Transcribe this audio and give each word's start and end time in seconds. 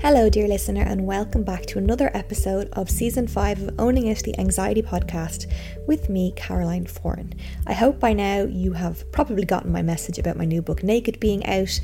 Hello, 0.00 0.30
dear 0.30 0.46
listener, 0.46 0.82
and 0.82 1.04
welcome 1.04 1.42
back 1.42 1.66
to 1.66 1.78
another 1.78 2.08
episode 2.14 2.68
of 2.74 2.88
season 2.88 3.26
five 3.26 3.60
of 3.60 3.80
Owning 3.80 4.06
It, 4.06 4.22
the 4.22 4.38
Anxiety 4.38 4.80
Podcast, 4.80 5.52
with 5.88 6.08
me, 6.08 6.32
Caroline 6.36 6.84
Foran. 6.84 7.36
I 7.66 7.72
hope 7.72 7.98
by 7.98 8.12
now 8.12 8.44
you 8.44 8.72
have 8.72 9.10
probably 9.10 9.44
gotten 9.44 9.72
my 9.72 9.82
message 9.82 10.20
about 10.20 10.36
my 10.36 10.44
new 10.44 10.62
book, 10.62 10.84
Naked, 10.84 11.18
being 11.18 11.44
out. 11.46 11.80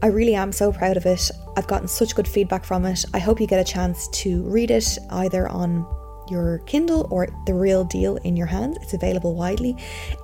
I 0.00 0.06
really 0.06 0.36
am 0.36 0.52
so 0.52 0.70
proud 0.70 0.96
of 0.96 1.06
it. 1.06 1.28
I've 1.56 1.66
gotten 1.66 1.88
such 1.88 2.14
good 2.14 2.28
feedback 2.28 2.64
from 2.64 2.86
it. 2.86 3.04
I 3.12 3.18
hope 3.18 3.40
you 3.40 3.48
get 3.48 3.60
a 3.60 3.64
chance 3.64 4.06
to 4.08 4.40
read 4.44 4.70
it 4.70 4.96
either 5.10 5.48
on 5.48 5.84
your 6.28 6.58
Kindle 6.66 7.06
or 7.10 7.28
the 7.46 7.54
real 7.54 7.84
deal 7.84 8.16
in 8.18 8.36
your 8.36 8.46
hands. 8.46 8.78
It's 8.80 8.94
available 8.94 9.34
widely 9.34 9.76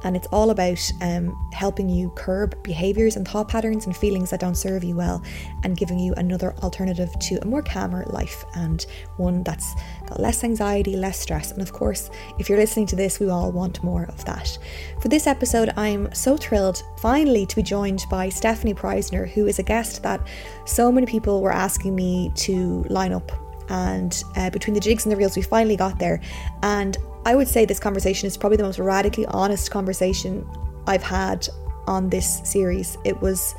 and 0.05 0.17
it's 0.17 0.27
all 0.29 0.51
about 0.51 0.79
um, 1.01 1.37
helping 1.53 1.89
you 1.89 2.11
curb 2.11 2.61
behaviors 2.63 3.17
and 3.17 3.27
thought 3.27 3.49
patterns 3.49 3.87
and 3.87 3.97
feelings 3.97 4.31
that 4.31 4.41
don't 4.41 4.55
serve 4.55 4.85
you 4.85 4.97
well 4.97 5.23
and 5.63 5.77
giving 5.77 5.99
you 5.99 6.15
another 6.15 6.55
alternative 6.63 7.11
to 7.21 7.37
a 7.43 7.47
more 7.47 7.63
calmer 7.63 8.05
life 8.07 8.45
and 8.55 8.87
one 9.17 9.43
that's 9.43 9.75
got 10.07 10.21
less 10.21 10.45
anxiety, 10.45 10.97
less 10.97 11.19
stress. 11.19 11.53
And 11.53 11.63
of 11.63 11.73
course, 11.73 12.11
if 12.39 12.49
you're 12.49 12.59
listening 12.59 12.87
to 12.87 12.97
this, 12.97 13.21
we 13.21 13.29
all 13.29 13.53
want 13.53 13.83
more 13.83 14.05
of 14.05 14.25
that. 14.25 14.59
For 15.01 15.09
this 15.09 15.27
episode, 15.27 15.71
I'm 15.77 16.13
so 16.15 16.37
thrilled 16.37 16.83
finally 16.99 17.47
to 17.47 17.57
be 17.57 17.63
joined 17.63 18.05
by 18.11 18.29
Stefanie 18.29 18.75
Preissner, 18.75 19.29
who 19.29 19.47
is 19.47 19.59
a 19.59 19.63
guest 19.63 20.03
that 20.03 20.27
so 20.65 20.91
many 20.91 21.07
people 21.07 21.41
were 21.41 21.53
asking 21.53 21.95
me 21.95 22.31
to 22.37 22.85
line 22.85 23.13
up 23.13 23.50
and 23.71 24.23
uh, 24.37 24.51
between 24.51 24.75
the 24.75 24.81
jigs 24.81 25.05
and 25.05 25.13
the 25.13 25.17
reels, 25.17 25.37
we 25.37 25.43
finally 25.43 25.77
got 25.77 25.99
there. 25.99 26.21
And 26.63 26.99
I 27.25 27.35
would 27.35 27.49
say 27.49 27.65
this 27.65 27.81
conversation 27.81 28.27
is 28.27 28.37
probably 28.37 28.57
the 28.57 28.65
most 28.65 28.79
radically 28.79 29.27
honest 29.27 29.71
conversation 29.71 30.47
I've 30.87 31.03
had 31.03 31.49
on 31.87 32.11
this 32.11 32.41
series. 32.45 32.99
It 33.05 33.21
was 33.21 33.55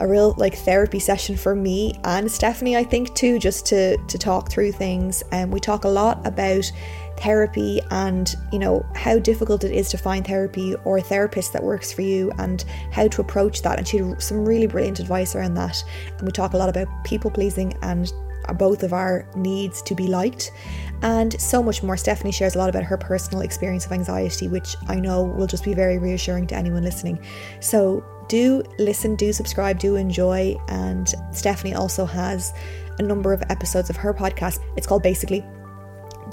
a 0.00 0.06
real 0.06 0.34
like 0.38 0.54
therapy 0.54 0.98
session 0.98 1.36
for 1.36 1.54
me 1.54 1.98
and 2.04 2.30
Stephanie, 2.30 2.76
I 2.76 2.84
think 2.84 3.14
too, 3.14 3.38
just 3.38 3.66
to 3.66 3.96
to 3.98 4.18
talk 4.18 4.50
through 4.50 4.72
things. 4.72 5.22
And 5.30 5.52
we 5.52 5.60
talk 5.60 5.84
a 5.84 5.88
lot 5.88 6.26
about 6.26 6.70
therapy 7.18 7.80
and 7.90 8.34
you 8.50 8.58
know 8.58 8.84
how 8.94 9.18
difficult 9.18 9.62
it 9.62 9.72
is 9.72 9.90
to 9.90 9.98
find 9.98 10.26
therapy 10.26 10.74
or 10.84 10.98
a 10.98 11.02
therapist 11.02 11.52
that 11.52 11.62
works 11.62 11.92
for 11.92 12.00
you 12.00 12.32
and 12.38 12.64
how 12.92 13.06
to 13.06 13.20
approach 13.20 13.60
that 13.60 13.78
and 13.78 13.86
she 13.86 13.98
had 13.98 14.22
some 14.22 14.42
really 14.42 14.66
brilliant 14.66 15.00
advice 15.00 15.34
around 15.34 15.52
that 15.52 15.84
and 16.16 16.22
we 16.22 16.32
talk 16.32 16.54
a 16.54 16.56
lot 16.56 16.70
about 16.70 16.88
people 17.04 17.30
pleasing 17.30 17.76
and 17.82 18.10
both 18.58 18.82
of 18.82 18.92
our 18.92 19.26
needs 19.36 19.82
to 19.82 19.94
be 19.94 20.06
liked, 20.06 20.52
and 21.02 21.40
so 21.40 21.62
much 21.62 21.82
more. 21.82 21.96
Stephanie 21.96 22.32
shares 22.32 22.54
a 22.54 22.58
lot 22.58 22.68
about 22.68 22.82
her 22.82 22.96
personal 22.96 23.40
experience 23.42 23.86
of 23.86 23.92
anxiety, 23.92 24.48
which 24.48 24.76
I 24.88 24.96
know 24.96 25.24
will 25.24 25.46
just 25.46 25.64
be 25.64 25.74
very 25.74 25.98
reassuring 25.98 26.46
to 26.48 26.54
anyone 26.54 26.84
listening. 26.84 27.24
So 27.60 28.04
do 28.28 28.62
listen, 28.78 29.16
do 29.16 29.32
subscribe, 29.32 29.78
do 29.78 29.96
enjoy. 29.96 30.56
And 30.68 31.12
Stephanie 31.32 31.74
also 31.74 32.04
has 32.04 32.52
a 32.98 33.02
number 33.02 33.32
of 33.32 33.42
episodes 33.48 33.90
of 33.90 33.96
her 33.96 34.14
podcast. 34.14 34.60
It's 34.76 34.86
called 34.86 35.02
Basically 35.02 35.44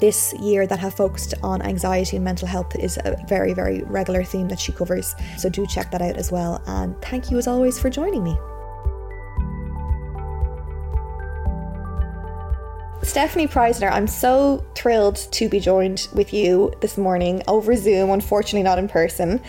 this 0.00 0.32
year 0.34 0.66
that 0.66 0.78
have 0.78 0.94
focused 0.94 1.34
on 1.42 1.60
anxiety 1.62 2.16
and 2.16 2.24
mental 2.24 2.46
health 2.46 2.76
is 2.76 2.98
a 3.04 3.16
very, 3.26 3.52
very 3.52 3.82
regular 3.84 4.22
theme 4.22 4.48
that 4.48 4.60
she 4.60 4.70
covers. 4.70 5.16
So 5.36 5.48
do 5.48 5.66
check 5.66 5.90
that 5.90 6.02
out 6.02 6.16
as 6.16 6.30
well. 6.30 6.62
And 6.66 7.00
thank 7.02 7.30
you 7.30 7.38
as 7.38 7.48
always 7.48 7.80
for 7.80 7.90
joining 7.90 8.22
me. 8.22 8.38
Stefanie 13.08 13.50
Preissner, 13.50 13.90
I'm 13.90 14.06
so 14.06 14.62
thrilled 14.74 15.16
to 15.32 15.48
be 15.48 15.60
joined 15.60 16.08
with 16.12 16.34
you 16.34 16.74
this 16.82 16.98
morning 16.98 17.42
over 17.48 17.74
Zoom, 17.74 18.10
unfortunately, 18.10 18.62
not 18.62 18.78
in 18.78 18.86
person. 18.86 19.40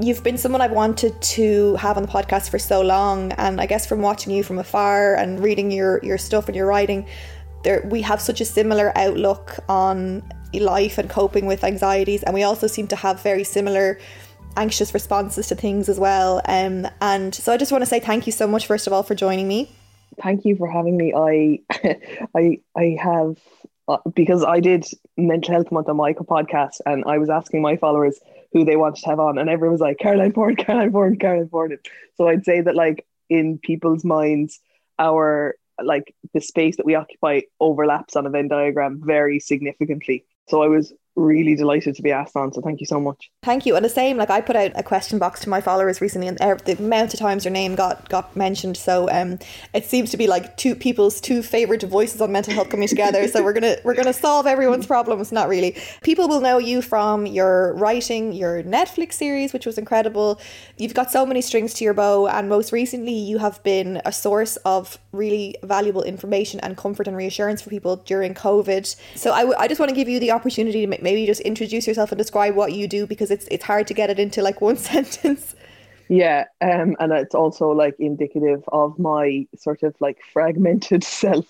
You've 0.00 0.24
been 0.24 0.36
someone 0.36 0.60
I've 0.60 0.72
wanted 0.72 1.22
to 1.22 1.76
have 1.76 1.96
on 1.96 2.02
the 2.02 2.08
podcast 2.08 2.50
for 2.50 2.58
so 2.58 2.80
long, 2.80 3.30
and 3.34 3.60
I 3.60 3.66
guess 3.66 3.86
from 3.86 4.02
watching 4.02 4.32
you 4.32 4.42
from 4.42 4.58
afar 4.58 5.14
and 5.14 5.40
reading 5.40 5.70
your, 5.70 6.04
your 6.04 6.18
stuff 6.18 6.48
and 6.48 6.56
your 6.56 6.66
writing, 6.66 7.06
there 7.62 7.86
we 7.88 8.02
have 8.02 8.20
such 8.20 8.40
a 8.40 8.44
similar 8.44 8.92
outlook 8.98 9.56
on 9.68 10.28
life 10.52 10.98
and 10.98 11.08
coping 11.08 11.46
with 11.46 11.62
anxieties, 11.62 12.24
and 12.24 12.34
we 12.34 12.42
also 12.42 12.66
seem 12.66 12.88
to 12.88 12.96
have 12.96 13.22
very 13.22 13.44
similar 13.44 14.00
anxious 14.56 14.92
responses 14.92 15.46
to 15.46 15.54
things 15.54 15.88
as 15.88 16.00
well. 16.00 16.42
Um, 16.46 16.88
and 17.00 17.32
so 17.32 17.52
I 17.52 17.56
just 17.56 17.70
want 17.70 17.82
to 17.82 17.86
say 17.86 18.00
thank 18.00 18.26
you 18.26 18.32
so 18.32 18.48
much, 18.48 18.66
first 18.66 18.88
of 18.88 18.92
all, 18.92 19.04
for 19.04 19.14
joining 19.14 19.46
me 19.46 19.75
thank 20.20 20.44
you 20.44 20.56
for 20.56 20.68
having 20.70 20.96
me. 20.96 21.14
I 21.14 21.60
I 22.36 22.58
I 22.76 22.96
have 23.00 23.36
uh, 23.88 23.98
because 24.14 24.44
I 24.44 24.60
did 24.60 24.84
mental 25.16 25.54
health 25.54 25.70
month 25.70 25.88
on 25.88 25.96
my 25.96 26.12
podcast 26.12 26.80
and 26.84 27.04
I 27.06 27.18
was 27.18 27.30
asking 27.30 27.62
my 27.62 27.76
followers 27.76 28.18
who 28.52 28.64
they 28.64 28.76
wanted 28.76 29.02
to 29.02 29.10
have 29.10 29.20
on 29.20 29.38
and 29.38 29.48
everyone 29.48 29.72
was 29.72 29.80
like 29.80 29.98
Caroline 29.98 30.32
Foran, 30.32 30.58
Caroline 30.66 30.92
Foran, 30.92 31.20
Caroline 31.20 31.48
Foran. 31.48 31.78
So 32.16 32.28
I'd 32.28 32.44
say 32.44 32.60
that 32.60 32.74
like 32.74 33.06
in 33.28 33.58
people's 33.58 34.04
minds 34.04 34.60
our 34.98 35.56
like 35.82 36.14
the 36.32 36.40
space 36.40 36.76
that 36.76 36.86
we 36.86 36.94
occupy 36.94 37.40
overlaps 37.60 38.16
on 38.16 38.26
a 38.26 38.30
Venn 38.30 38.48
diagram 38.48 39.00
very 39.04 39.38
significantly. 39.38 40.24
So 40.48 40.62
I 40.62 40.68
was 40.68 40.92
really 41.16 41.54
delighted 41.56 41.96
to 41.96 42.02
be 42.02 42.12
asked 42.12 42.36
on. 42.36 42.52
So 42.52 42.60
thank 42.60 42.80
you 42.80 42.86
so 42.86 43.00
much. 43.00 43.30
Thank 43.42 43.66
you. 43.66 43.74
And 43.74 43.84
the 43.84 43.90
same, 43.90 44.16
like 44.16 44.30
I 44.30 44.40
put 44.40 44.54
out 44.54 44.72
a 44.74 44.82
question 44.82 45.18
box 45.18 45.40
to 45.40 45.48
my 45.48 45.60
followers 45.60 46.00
recently, 46.00 46.28
and 46.28 46.38
the 46.38 46.76
amount 46.78 47.14
of 47.14 47.20
times 47.20 47.44
your 47.44 47.52
name 47.52 47.74
got 47.74 48.08
got 48.08 48.36
mentioned. 48.36 48.76
So 48.76 49.10
um, 49.10 49.38
it 49.74 49.84
seems 49.84 50.10
to 50.10 50.16
be 50.16 50.26
like 50.26 50.56
two 50.56 50.74
people's 50.74 51.20
two 51.20 51.42
favorite 51.42 51.82
voices 51.82 52.20
on 52.20 52.32
mental 52.32 52.54
health 52.54 52.68
coming 52.68 52.88
together. 52.88 53.26
so 53.28 53.42
we're 53.42 53.54
gonna 53.54 53.76
we're 53.84 53.94
gonna 53.94 54.12
solve 54.12 54.46
everyone's 54.46 54.86
problems. 54.86 55.32
Not 55.32 55.48
really. 55.48 55.76
People 56.02 56.28
will 56.28 56.40
know 56.40 56.58
you 56.58 56.82
from 56.82 57.26
your 57.26 57.74
writing, 57.74 58.32
your 58.32 58.62
Netflix 58.62 59.14
series, 59.14 59.52
which 59.52 59.66
was 59.66 59.78
incredible. 59.78 60.40
You've 60.76 60.94
got 60.94 61.10
so 61.10 61.24
many 61.24 61.40
strings 61.40 61.72
to 61.74 61.84
your 61.84 61.94
bow, 61.94 62.26
and 62.26 62.48
most 62.48 62.72
recently, 62.72 63.14
you 63.14 63.38
have 63.38 63.62
been 63.62 64.02
a 64.04 64.12
source 64.12 64.56
of 64.58 64.98
really 65.12 65.56
valuable 65.62 66.02
information 66.02 66.60
and 66.60 66.76
comfort 66.76 67.08
and 67.08 67.16
reassurance 67.16 67.62
for 67.62 67.70
people 67.70 67.96
during 67.96 68.34
COVID. 68.34 68.94
So 69.14 69.32
I, 69.32 69.40
w- 69.40 69.56
I 69.58 69.66
just 69.68 69.80
want 69.80 69.88
to 69.88 69.94
give 69.96 70.08
you 70.08 70.20
the 70.20 70.30
opportunity 70.30 70.80
to 70.82 70.86
maybe 71.06 71.24
just 71.24 71.40
introduce 71.42 71.86
yourself 71.86 72.10
and 72.10 72.18
describe 72.18 72.56
what 72.56 72.72
you 72.72 72.88
do 72.88 73.06
because 73.06 73.30
it's 73.30 73.46
it's 73.48 73.64
hard 73.64 73.86
to 73.86 73.94
get 73.94 74.10
it 74.10 74.18
into 74.18 74.42
like 74.42 74.60
one 74.68 74.76
sentence. 74.76 75.54
Yeah, 76.08 76.44
um, 76.60 76.94
and 77.00 77.12
it's 77.12 77.34
also 77.34 77.70
like 77.70 77.96
indicative 77.98 78.62
of 78.68 78.98
my 78.98 79.46
sort 79.56 79.82
of 79.82 79.94
like 80.00 80.18
fragmented 80.32 81.02
self, 81.22 81.46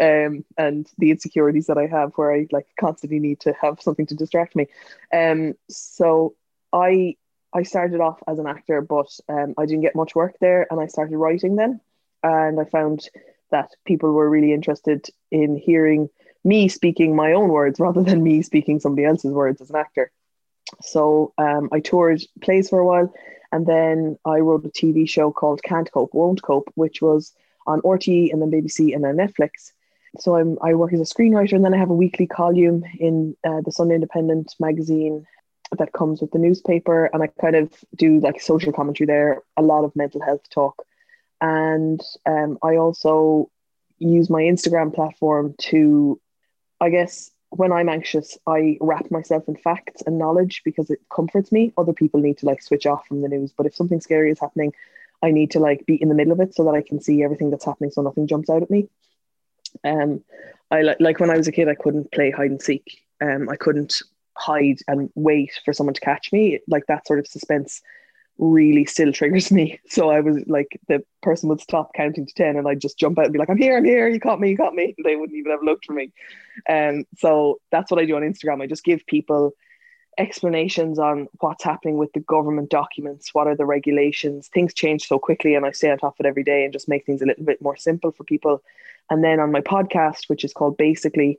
um, 0.00 0.44
and 0.56 0.88
the 0.98 1.10
insecurities 1.10 1.66
that 1.66 1.78
I 1.78 1.86
have, 1.86 2.12
where 2.16 2.32
I 2.32 2.46
like 2.52 2.66
constantly 2.78 3.18
need 3.18 3.40
to 3.40 3.52
have 3.60 3.80
something 3.80 4.06
to 4.06 4.14
distract 4.14 4.54
me. 4.54 4.66
Um, 5.12 5.54
so 5.68 6.34
I 6.72 7.16
I 7.52 7.62
started 7.62 8.00
off 8.00 8.18
as 8.28 8.38
an 8.38 8.46
actor, 8.46 8.80
but 8.80 9.10
um, 9.28 9.54
I 9.58 9.66
didn't 9.66 9.82
get 9.82 9.96
much 10.02 10.14
work 10.14 10.34
there, 10.40 10.66
and 10.70 10.80
I 10.80 10.86
started 10.86 11.16
writing 11.16 11.56
then, 11.56 11.80
and 12.22 12.60
I 12.60 12.64
found 12.64 13.08
that 13.50 13.70
people 13.84 14.12
were 14.12 14.28
really 14.28 14.52
interested 14.52 15.08
in 15.30 15.56
hearing 15.56 16.08
me 16.46 16.68
speaking 16.68 17.16
my 17.16 17.32
own 17.32 17.48
words 17.48 17.80
rather 17.80 18.02
than 18.02 18.22
me 18.22 18.40
speaking 18.40 18.78
somebody 18.78 19.04
else's 19.04 19.32
words 19.32 19.60
as 19.60 19.70
an 19.70 19.76
actor. 19.76 20.10
So 20.80 21.32
um, 21.38 21.68
I 21.72 21.80
toured 21.80 22.22
plays 22.40 22.68
for 22.68 22.78
a 22.78 22.86
while 22.86 23.12
and 23.52 23.66
then 23.66 24.18
I 24.24 24.38
wrote 24.38 24.64
a 24.64 24.68
TV 24.68 25.08
show 25.08 25.32
called 25.32 25.62
Can't 25.62 25.90
Cope, 25.90 26.14
Won't 26.14 26.42
Cope, 26.42 26.70
which 26.74 27.02
was 27.02 27.32
on 27.66 27.80
RTE 27.82 28.32
and 28.32 28.40
then 28.40 28.50
BBC 28.50 28.94
and 28.94 29.04
then 29.04 29.16
Netflix. 29.16 29.72
So 30.18 30.36
I'm, 30.36 30.56
I 30.62 30.74
work 30.74 30.92
as 30.92 31.00
a 31.00 31.14
screenwriter 31.14 31.54
and 31.54 31.64
then 31.64 31.74
I 31.74 31.78
have 31.78 31.90
a 31.90 31.94
weekly 31.94 32.26
column 32.26 32.84
in 32.98 33.36
uh, 33.44 33.60
the 33.64 33.72
Sunday 33.72 33.96
Independent 33.96 34.54
magazine 34.60 35.26
that 35.76 35.92
comes 35.92 36.20
with 36.20 36.30
the 36.30 36.38
newspaper. 36.38 37.06
And 37.12 37.22
I 37.22 37.26
kind 37.40 37.56
of 37.56 37.72
do 37.96 38.20
like 38.20 38.40
social 38.40 38.72
commentary 38.72 39.06
there, 39.06 39.42
a 39.56 39.62
lot 39.62 39.84
of 39.84 39.96
mental 39.96 40.22
health 40.22 40.48
talk. 40.48 40.84
And 41.40 42.00
um, 42.24 42.58
I 42.62 42.76
also 42.76 43.50
use 43.98 44.30
my 44.30 44.42
Instagram 44.42 44.94
platform 44.94 45.54
to, 45.58 46.20
I 46.80 46.90
guess, 46.90 47.30
when 47.50 47.72
I'm 47.72 47.88
anxious, 47.88 48.36
I 48.46 48.76
wrap 48.80 49.10
myself 49.10 49.48
in 49.48 49.56
facts 49.56 50.02
and 50.06 50.18
knowledge 50.18 50.62
because 50.64 50.90
it 50.90 51.00
comforts 51.14 51.52
me. 51.52 51.72
Other 51.78 51.92
people 51.92 52.20
need 52.20 52.38
to 52.38 52.46
like 52.46 52.62
switch 52.62 52.86
off 52.86 53.06
from 53.06 53.22
the 53.22 53.28
news. 53.28 53.52
But 53.56 53.66
if 53.66 53.74
something 53.74 54.00
scary 54.00 54.30
is 54.30 54.40
happening, 54.40 54.72
I 55.22 55.30
need 55.30 55.50
to 55.52 55.60
like 55.60 55.86
be 55.86 56.00
in 56.00 56.08
the 56.08 56.14
middle 56.14 56.32
of 56.32 56.40
it 56.40 56.54
so 56.54 56.64
that 56.64 56.74
I 56.74 56.82
can 56.82 57.00
see 57.00 57.22
everything 57.22 57.50
that's 57.50 57.64
happening 57.64 57.90
so 57.90 58.02
nothing 58.02 58.26
jumps 58.26 58.50
out 58.50 58.62
at 58.62 58.70
me. 58.70 58.88
Um 59.84 60.22
I 60.70 60.82
like 60.82 61.00
like 61.00 61.20
when 61.20 61.30
I 61.30 61.36
was 61.36 61.48
a 61.48 61.52
kid 61.52 61.68
I 61.68 61.74
couldn't 61.74 62.12
play 62.12 62.30
hide 62.30 62.50
and 62.50 62.62
seek. 62.62 63.02
Um 63.20 63.48
I 63.48 63.56
couldn't 63.56 64.02
hide 64.36 64.80
and 64.88 65.10
wait 65.14 65.58
for 65.64 65.72
someone 65.72 65.94
to 65.94 66.00
catch 66.00 66.32
me. 66.32 66.60
Like 66.68 66.86
that 66.86 67.06
sort 67.06 67.18
of 67.18 67.26
suspense 67.26 67.82
really 68.38 68.84
still 68.84 69.12
triggers 69.12 69.50
me. 69.50 69.80
So 69.88 70.10
I 70.10 70.20
was 70.20 70.42
like, 70.46 70.78
the 70.88 71.02
person 71.22 71.48
would 71.48 71.60
stop 71.60 71.94
counting 71.94 72.26
to 72.26 72.34
10 72.34 72.56
and 72.56 72.68
I'd 72.68 72.80
just 72.80 72.98
jump 72.98 73.18
out 73.18 73.24
and 73.24 73.32
be 73.32 73.38
like, 73.38 73.48
I'm 73.48 73.56
here, 73.56 73.76
I'm 73.76 73.84
here, 73.84 74.08
you 74.08 74.20
caught 74.20 74.40
me, 74.40 74.50
you 74.50 74.56
caught 74.56 74.74
me. 74.74 74.94
They 75.04 75.16
wouldn't 75.16 75.38
even 75.38 75.52
have 75.52 75.62
looked 75.62 75.86
for 75.86 75.94
me. 75.94 76.12
Um, 76.68 77.04
so 77.16 77.60
that's 77.70 77.90
what 77.90 78.00
I 78.00 78.04
do 78.04 78.16
on 78.16 78.22
Instagram. 78.22 78.62
I 78.62 78.66
just 78.66 78.84
give 78.84 79.06
people 79.06 79.52
explanations 80.18 80.98
on 80.98 81.28
what's 81.40 81.64
happening 81.64 81.96
with 81.98 82.12
the 82.12 82.20
government 82.20 82.70
documents, 82.70 83.34
what 83.34 83.46
are 83.46 83.56
the 83.56 83.66
regulations. 83.66 84.48
Things 84.48 84.74
change 84.74 85.06
so 85.06 85.18
quickly 85.18 85.54
and 85.54 85.64
I 85.64 85.72
stay 85.72 85.90
on 85.90 85.98
top 85.98 86.18
of 86.18 86.24
it 86.24 86.28
every 86.28 86.44
day 86.44 86.64
and 86.64 86.72
just 86.72 86.88
make 86.88 87.06
things 87.06 87.22
a 87.22 87.26
little 87.26 87.44
bit 87.44 87.62
more 87.62 87.76
simple 87.76 88.12
for 88.12 88.24
people. 88.24 88.62
And 89.10 89.22
then 89.22 89.40
on 89.40 89.52
my 89.52 89.60
podcast, 89.60 90.28
which 90.28 90.44
is 90.44 90.52
called 90.52 90.76
Basically, 90.76 91.38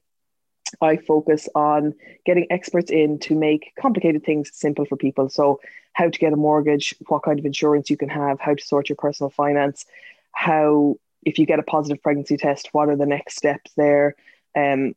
I 0.82 0.98
focus 0.98 1.48
on 1.56 1.94
getting 2.26 2.48
experts 2.50 2.92
in 2.92 3.20
to 3.20 3.36
make 3.36 3.74
complicated 3.80 4.24
things 4.24 4.52
simple 4.54 4.86
for 4.86 4.96
people. 4.96 5.30
So, 5.30 5.60
how 5.94 6.10
to 6.10 6.20
get 6.20 6.34
a 6.34 6.38
mortgage, 6.38 6.94
what 7.08 7.24
kind 7.24 7.40
of 7.40 7.46
insurance 7.46 7.90
you 7.90 7.98
can 7.98 8.10
have, 8.10 8.40
how 8.40 8.54
to 8.54 8.64
sort 8.64 8.90
your 8.90 8.96
personal 8.96 9.32
finance, 9.32 9.86
how, 10.32 10.96
if 11.24 11.40
you 11.40 11.46
get 11.46 11.60
a 11.60 11.64
positive 11.64 12.02
pregnancy 12.04 12.38
test, 12.38 12.70
what 12.72 12.90
are 12.90 12.96
the 12.96 13.06
next 13.06 13.38
steps 13.38 13.72
there? 13.76 14.16
Um, 14.56 14.94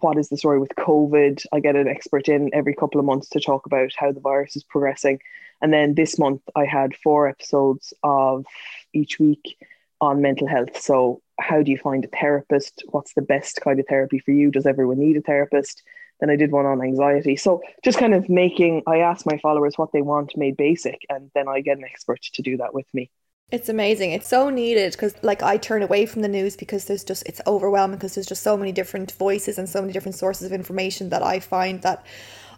what 0.00 0.16
is 0.16 0.28
the 0.28 0.36
story 0.36 0.60
with 0.60 0.74
COVID? 0.76 1.44
I 1.52 1.60
get 1.60 1.74
an 1.74 1.88
expert 1.88 2.28
in 2.28 2.50
every 2.52 2.74
couple 2.74 3.00
of 3.00 3.06
months 3.06 3.28
to 3.30 3.40
talk 3.40 3.66
about 3.66 3.90
how 3.96 4.12
the 4.12 4.20
virus 4.20 4.54
is 4.54 4.62
progressing. 4.62 5.18
And 5.60 5.72
then 5.72 5.94
this 5.94 6.18
month, 6.18 6.42
I 6.54 6.64
had 6.66 6.94
four 6.96 7.28
episodes 7.28 7.92
of 8.02 8.44
each 8.92 9.18
week 9.18 9.56
on 10.00 10.22
mental 10.22 10.46
health. 10.46 10.80
So, 10.80 11.20
how 11.40 11.62
do 11.62 11.70
you 11.70 11.78
find 11.78 12.04
a 12.04 12.08
therapist? 12.08 12.84
What's 12.90 13.14
the 13.14 13.22
best 13.22 13.60
kind 13.62 13.80
of 13.80 13.86
therapy 13.88 14.18
for 14.18 14.30
you? 14.30 14.50
Does 14.50 14.66
everyone 14.66 14.98
need 14.98 15.16
a 15.16 15.20
therapist? 15.20 15.82
Then 16.20 16.30
I 16.30 16.36
did 16.36 16.52
one 16.52 16.66
on 16.66 16.80
anxiety. 16.80 17.36
So, 17.36 17.62
just 17.84 17.98
kind 17.98 18.14
of 18.14 18.28
making, 18.28 18.82
I 18.86 18.98
ask 18.98 19.26
my 19.26 19.38
followers 19.38 19.74
what 19.76 19.92
they 19.92 20.02
want 20.02 20.36
made 20.36 20.56
basic, 20.56 21.00
and 21.08 21.30
then 21.34 21.48
I 21.48 21.60
get 21.60 21.78
an 21.78 21.84
expert 21.84 22.22
to 22.22 22.42
do 22.42 22.56
that 22.58 22.74
with 22.74 22.86
me. 22.92 23.10
It's 23.50 23.68
amazing. 23.68 24.12
It's 24.12 24.28
so 24.28 24.48
needed 24.48 24.92
because, 24.92 25.14
like, 25.22 25.42
I 25.42 25.58
turn 25.58 25.82
away 25.82 26.06
from 26.06 26.22
the 26.22 26.28
news 26.28 26.56
because 26.56 26.86
there's 26.86 27.04
just, 27.04 27.24
it's 27.26 27.40
overwhelming 27.46 27.98
because 27.98 28.14
there's 28.14 28.26
just 28.26 28.42
so 28.42 28.56
many 28.56 28.72
different 28.72 29.12
voices 29.12 29.58
and 29.58 29.68
so 29.68 29.80
many 29.80 29.92
different 29.92 30.16
sources 30.16 30.46
of 30.46 30.52
information 30.52 31.10
that 31.10 31.22
I 31.22 31.40
find 31.40 31.82
that 31.82 32.04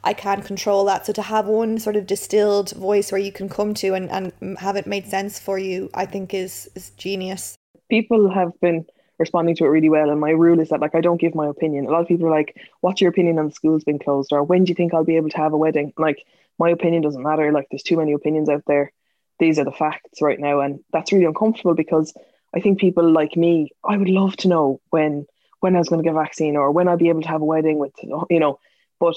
I 0.06 0.14
can't 0.14 0.44
control 0.44 0.84
that. 0.84 1.04
So 1.04 1.12
to 1.14 1.22
have 1.22 1.46
one 1.46 1.80
sort 1.80 1.96
of 1.96 2.06
distilled 2.06 2.70
voice 2.70 3.10
where 3.10 3.20
you 3.20 3.32
can 3.32 3.48
come 3.48 3.74
to 3.74 3.92
and, 3.94 4.08
and 4.10 4.56
have 4.58 4.76
it 4.76 4.86
made 4.86 5.08
sense 5.08 5.40
for 5.40 5.58
you, 5.58 5.90
I 5.94 6.06
think 6.06 6.32
is 6.32 6.70
is 6.76 6.90
genius. 6.90 7.56
People 7.90 8.30
have 8.32 8.52
been 8.60 8.86
responding 9.18 9.56
to 9.56 9.64
it 9.64 9.68
really 9.68 9.88
well. 9.88 10.10
And 10.10 10.20
my 10.20 10.30
rule 10.30 10.60
is 10.60 10.68
that 10.68 10.78
like 10.78 10.94
I 10.94 11.00
don't 11.00 11.20
give 11.20 11.34
my 11.34 11.48
opinion. 11.48 11.86
A 11.86 11.90
lot 11.90 12.02
of 12.02 12.06
people 12.06 12.28
are 12.28 12.38
like, 12.38 12.56
what's 12.82 13.00
your 13.00 13.10
opinion 13.10 13.40
on 13.40 13.48
the 13.48 13.52
schools 13.52 13.82
being 13.82 13.98
closed? 13.98 14.32
Or 14.32 14.44
when 14.44 14.62
do 14.62 14.70
you 14.70 14.76
think 14.76 14.94
I'll 14.94 15.04
be 15.12 15.16
able 15.16 15.30
to 15.30 15.38
have 15.38 15.52
a 15.52 15.56
wedding? 15.56 15.92
Like 15.98 16.24
my 16.56 16.70
opinion 16.70 17.02
doesn't 17.02 17.22
matter. 17.22 17.50
Like 17.50 17.66
there's 17.70 17.82
too 17.82 17.96
many 17.96 18.12
opinions 18.12 18.48
out 18.48 18.62
there. 18.68 18.92
These 19.40 19.58
are 19.58 19.64
the 19.64 19.72
facts 19.72 20.22
right 20.22 20.38
now. 20.38 20.60
And 20.60 20.84
that's 20.92 21.12
really 21.12 21.24
uncomfortable 21.24 21.74
because 21.74 22.14
I 22.54 22.60
think 22.60 22.78
people 22.78 23.10
like 23.10 23.36
me, 23.36 23.70
I 23.82 23.96
would 23.96 24.08
love 24.08 24.36
to 24.38 24.48
know 24.48 24.80
when 24.90 25.26
when 25.58 25.74
I 25.74 25.80
was 25.80 25.88
going 25.88 26.00
to 26.00 26.08
get 26.08 26.14
a 26.14 26.22
vaccine 26.22 26.56
or 26.56 26.70
when 26.70 26.86
I'll 26.86 26.96
be 26.96 27.08
able 27.08 27.22
to 27.22 27.28
have 27.28 27.42
a 27.42 27.44
wedding 27.44 27.78
with 27.78 27.92
you 28.30 28.38
know, 28.38 28.60
but 29.00 29.16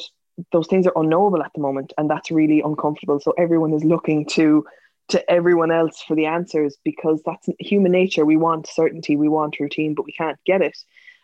those 0.51 0.67
things 0.67 0.87
are 0.87 0.93
unknowable 0.95 1.43
at 1.43 1.51
the 1.53 1.61
moment 1.61 1.93
and 1.97 2.09
that's 2.09 2.31
really 2.31 2.61
uncomfortable. 2.61 3.19
So 3.19 3.33
everyone 3.37 3.73
is 3.73 3.83
looking 3.83 4.25
to 4.27 4.65
to 5.09 5.31
everyone 5.31 5.71
else 5.71 6.03
for 6.07 6.15
the 6.15 6.27
answers 6.27 6.77
because 6.83 7.21
that's 7.25 7.49
human 7.59 7.91
nature. 7.91 8.25
We 8.25 8.37
want 8.37 8.67
certainty 8.67 9.15
we 9.15 9.27
want 9.27 9.59
routine 9.59 9.95
but 9.95 10.05
we 10.05 10.11
can't 10.11 10.39
get 10.45 10.61
it. 10.61 10.77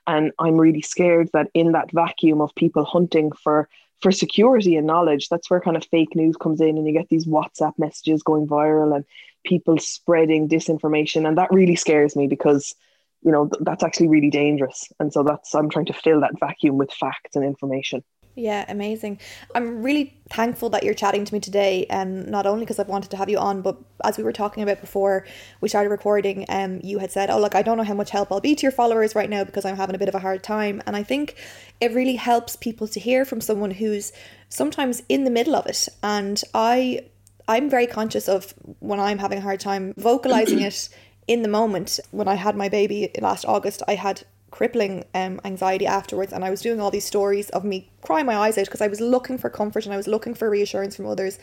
And 0.07 0.31
i'm 0.39 0.57
really 0.57 0.81
scared 0.81 1.29
that 1.33 1.49
in 1.53 1.71
that 1.71 1.91
vacuum 1.91 2.41
of 2.41 2.53
people 2.55 2.85
hunting 2.85 3.31
for 3.31 3.67
for 4.01 4.11
security 4.11 4.75
and 4.75 4.85
knowledge 4.85 5.29
that's 5.29 5.49
where 5.49 5.61
kind 5.61 5.77
of 5.77 5.85
fake 5.85 6.15
news 6.15 6.35
comes 6.35 6.61
in 6.61 6.77
and 6.77 6.85
you 6.85 6.93
get 6.93 7.09
these 7.09 7.25
whatsapp 7.25 7.73
messages 7.79 8.21
going 8.21 8.45
viral 8.45 8.95
and 8.95 9.05
people 9.45 9.77
spreading 9.77 10.49
disinformation. 10.49 11.27
And 11.27 11.37
that 11.37 11.51
really 11.51 11.75
scares 11.75 12.15
me 12.15 12.27
because 12.27 12.75
you 13.21 13.31
know 13.31 13.47
th- 13.47 13.63
that's 13.63 13.83
actually 13.83 14.09
really 14.09 14.29
dangerous. 14.29 14.91
And 14.99 15.13
so 15.13 15.23
that's 15.23 15.55
i'm 15.55 15.69
trying 15.69 15.85
to 15.85 15.93
fill 15.93 16.21
that 16.21 16.39
vacuum 16.39 16.77
with 16.77 16.91
facts 16.91 17.35
and 17.35 17.45
information 17.45 18.03
yeah, 18.35 18.65
amazing. 18.67 19.19
I'm 19.53 19.81
really 19.81 20.13
thankful 20.29 20.69
that 20.71 20.83
you're 20.83 20.93
chatting 20.93 21.23
to 21.23 21.33
me 21.33 21.39
today, 21.39 21.85
and 21.89 22.25
um, 22.25 22.31
not 22.31 22.45
only 22.45 22.65
because 22.65 22.79
I've 22.79 22.89
wanted 22.89 23.11
to 23.11 23.17
have 23.17 23.29
you 23.29 23.37
on, 23.37 23.61
but 23.61 23.77
as 24.03 24.17
we 24.17 24.25
were 24.25 24.33
talking 24.33 24.61
about 24.61 24.81
before 24.81 25.25
we 25.61 25.69
started 25.69 25.89
recording, 25.89 26.45
um, 26.49 26.81
you 26.83 26.99
had 26.99 27.11
said, 27.11 27.29
"Oh, 27.29 27.39
look, 27.39 27.55
I 27.55 27.61
don't 27.61 27.77
know 27.77 27.83
how 27.83 27.93
much 27.93 28.09
help 28.09 28.33
I'll 28.33 28.41
be 28.41 28.53
to 28.53 28.61
your 28.61 28.73
followers 28.73 29.15
right 29.15 29.29
now 29.29 29.45
because 29.45 29.63
I'm 29.63 29.77
having 29.77 29.95
a 29.95 29.99
bit 29.99 30.09
of 30.09 30.15
a 30.15 30.19
hard 30.19 30.43
time," 30.43 30.81
and 30.85 30.97
I 30.97 31.03
think 31.03 31.35
it 31.79 31.93
really 31.93 32.15
helps 32.15 32.57
people 32.57 32.89
to 32.89 32.99
hear 32.99 33.23
from 33.23 33.39
someone 33.39 33.71
who's 33.71 34.11
sometimes 34.49 35.01
in 35.07 35.23
the 35.23 35.31
middle 35.31 35.55
of 35.55 35.65
it, 35.65 35.87
and 36.03 36.41
I, 36.53 37.05
I'm 37.47 37.69
very 37.69 37.87
conscious 37.87 38.27
of 38.27 38.53
when 38.79 38.99
I'm 38.99 39.19
having 39.19 39.37
a 39.37 39.41
hard 39.41 39.61
time 39.61 39.93
vocalizing 39.95 40.59
it 40.69 40.89
in 41.27 41.41
the 41.41 41.49
moment. 41.49 42.01
When 42.11 42.27
I 42.27 42.35
had 42.35 42.57
my 42.57 42.67
baby 42.67 43.11
last 43.21 43.45
August, 43.45 43.81
I 43.87 43.95
had 43.95 44.23
crippling 44.55 45.03
um, 45.13 45.41
anxiety 45.43 45.85
afterwards. 45.85 46.31
And 46.31 46.45
I 46.45 46.49
was 46.49 46.61
doing 46.61 46.79
all 46.79 46.89
these 46.89 47.03
stories 47.03 47.49
of 47.49 47.65
me 47.65 47.89
crying 48.01 48.25
my 48.25 48.37
eyes 48.37 48.57
out 48.57 48.67
because 48.67 48.79
I 48.79 48.87
was 48.87 49.01
looking 49.01 49.37
for 49.37 49.49
comfort 49.49 49.83
and 49.83 49.93
I 49.93 49.97
was 49.97 50.07
looking 50.07 50.33
for 50.33 50.49
reassurance 50.49 50.95
from 50.95 51.07
others. 51.07 51.37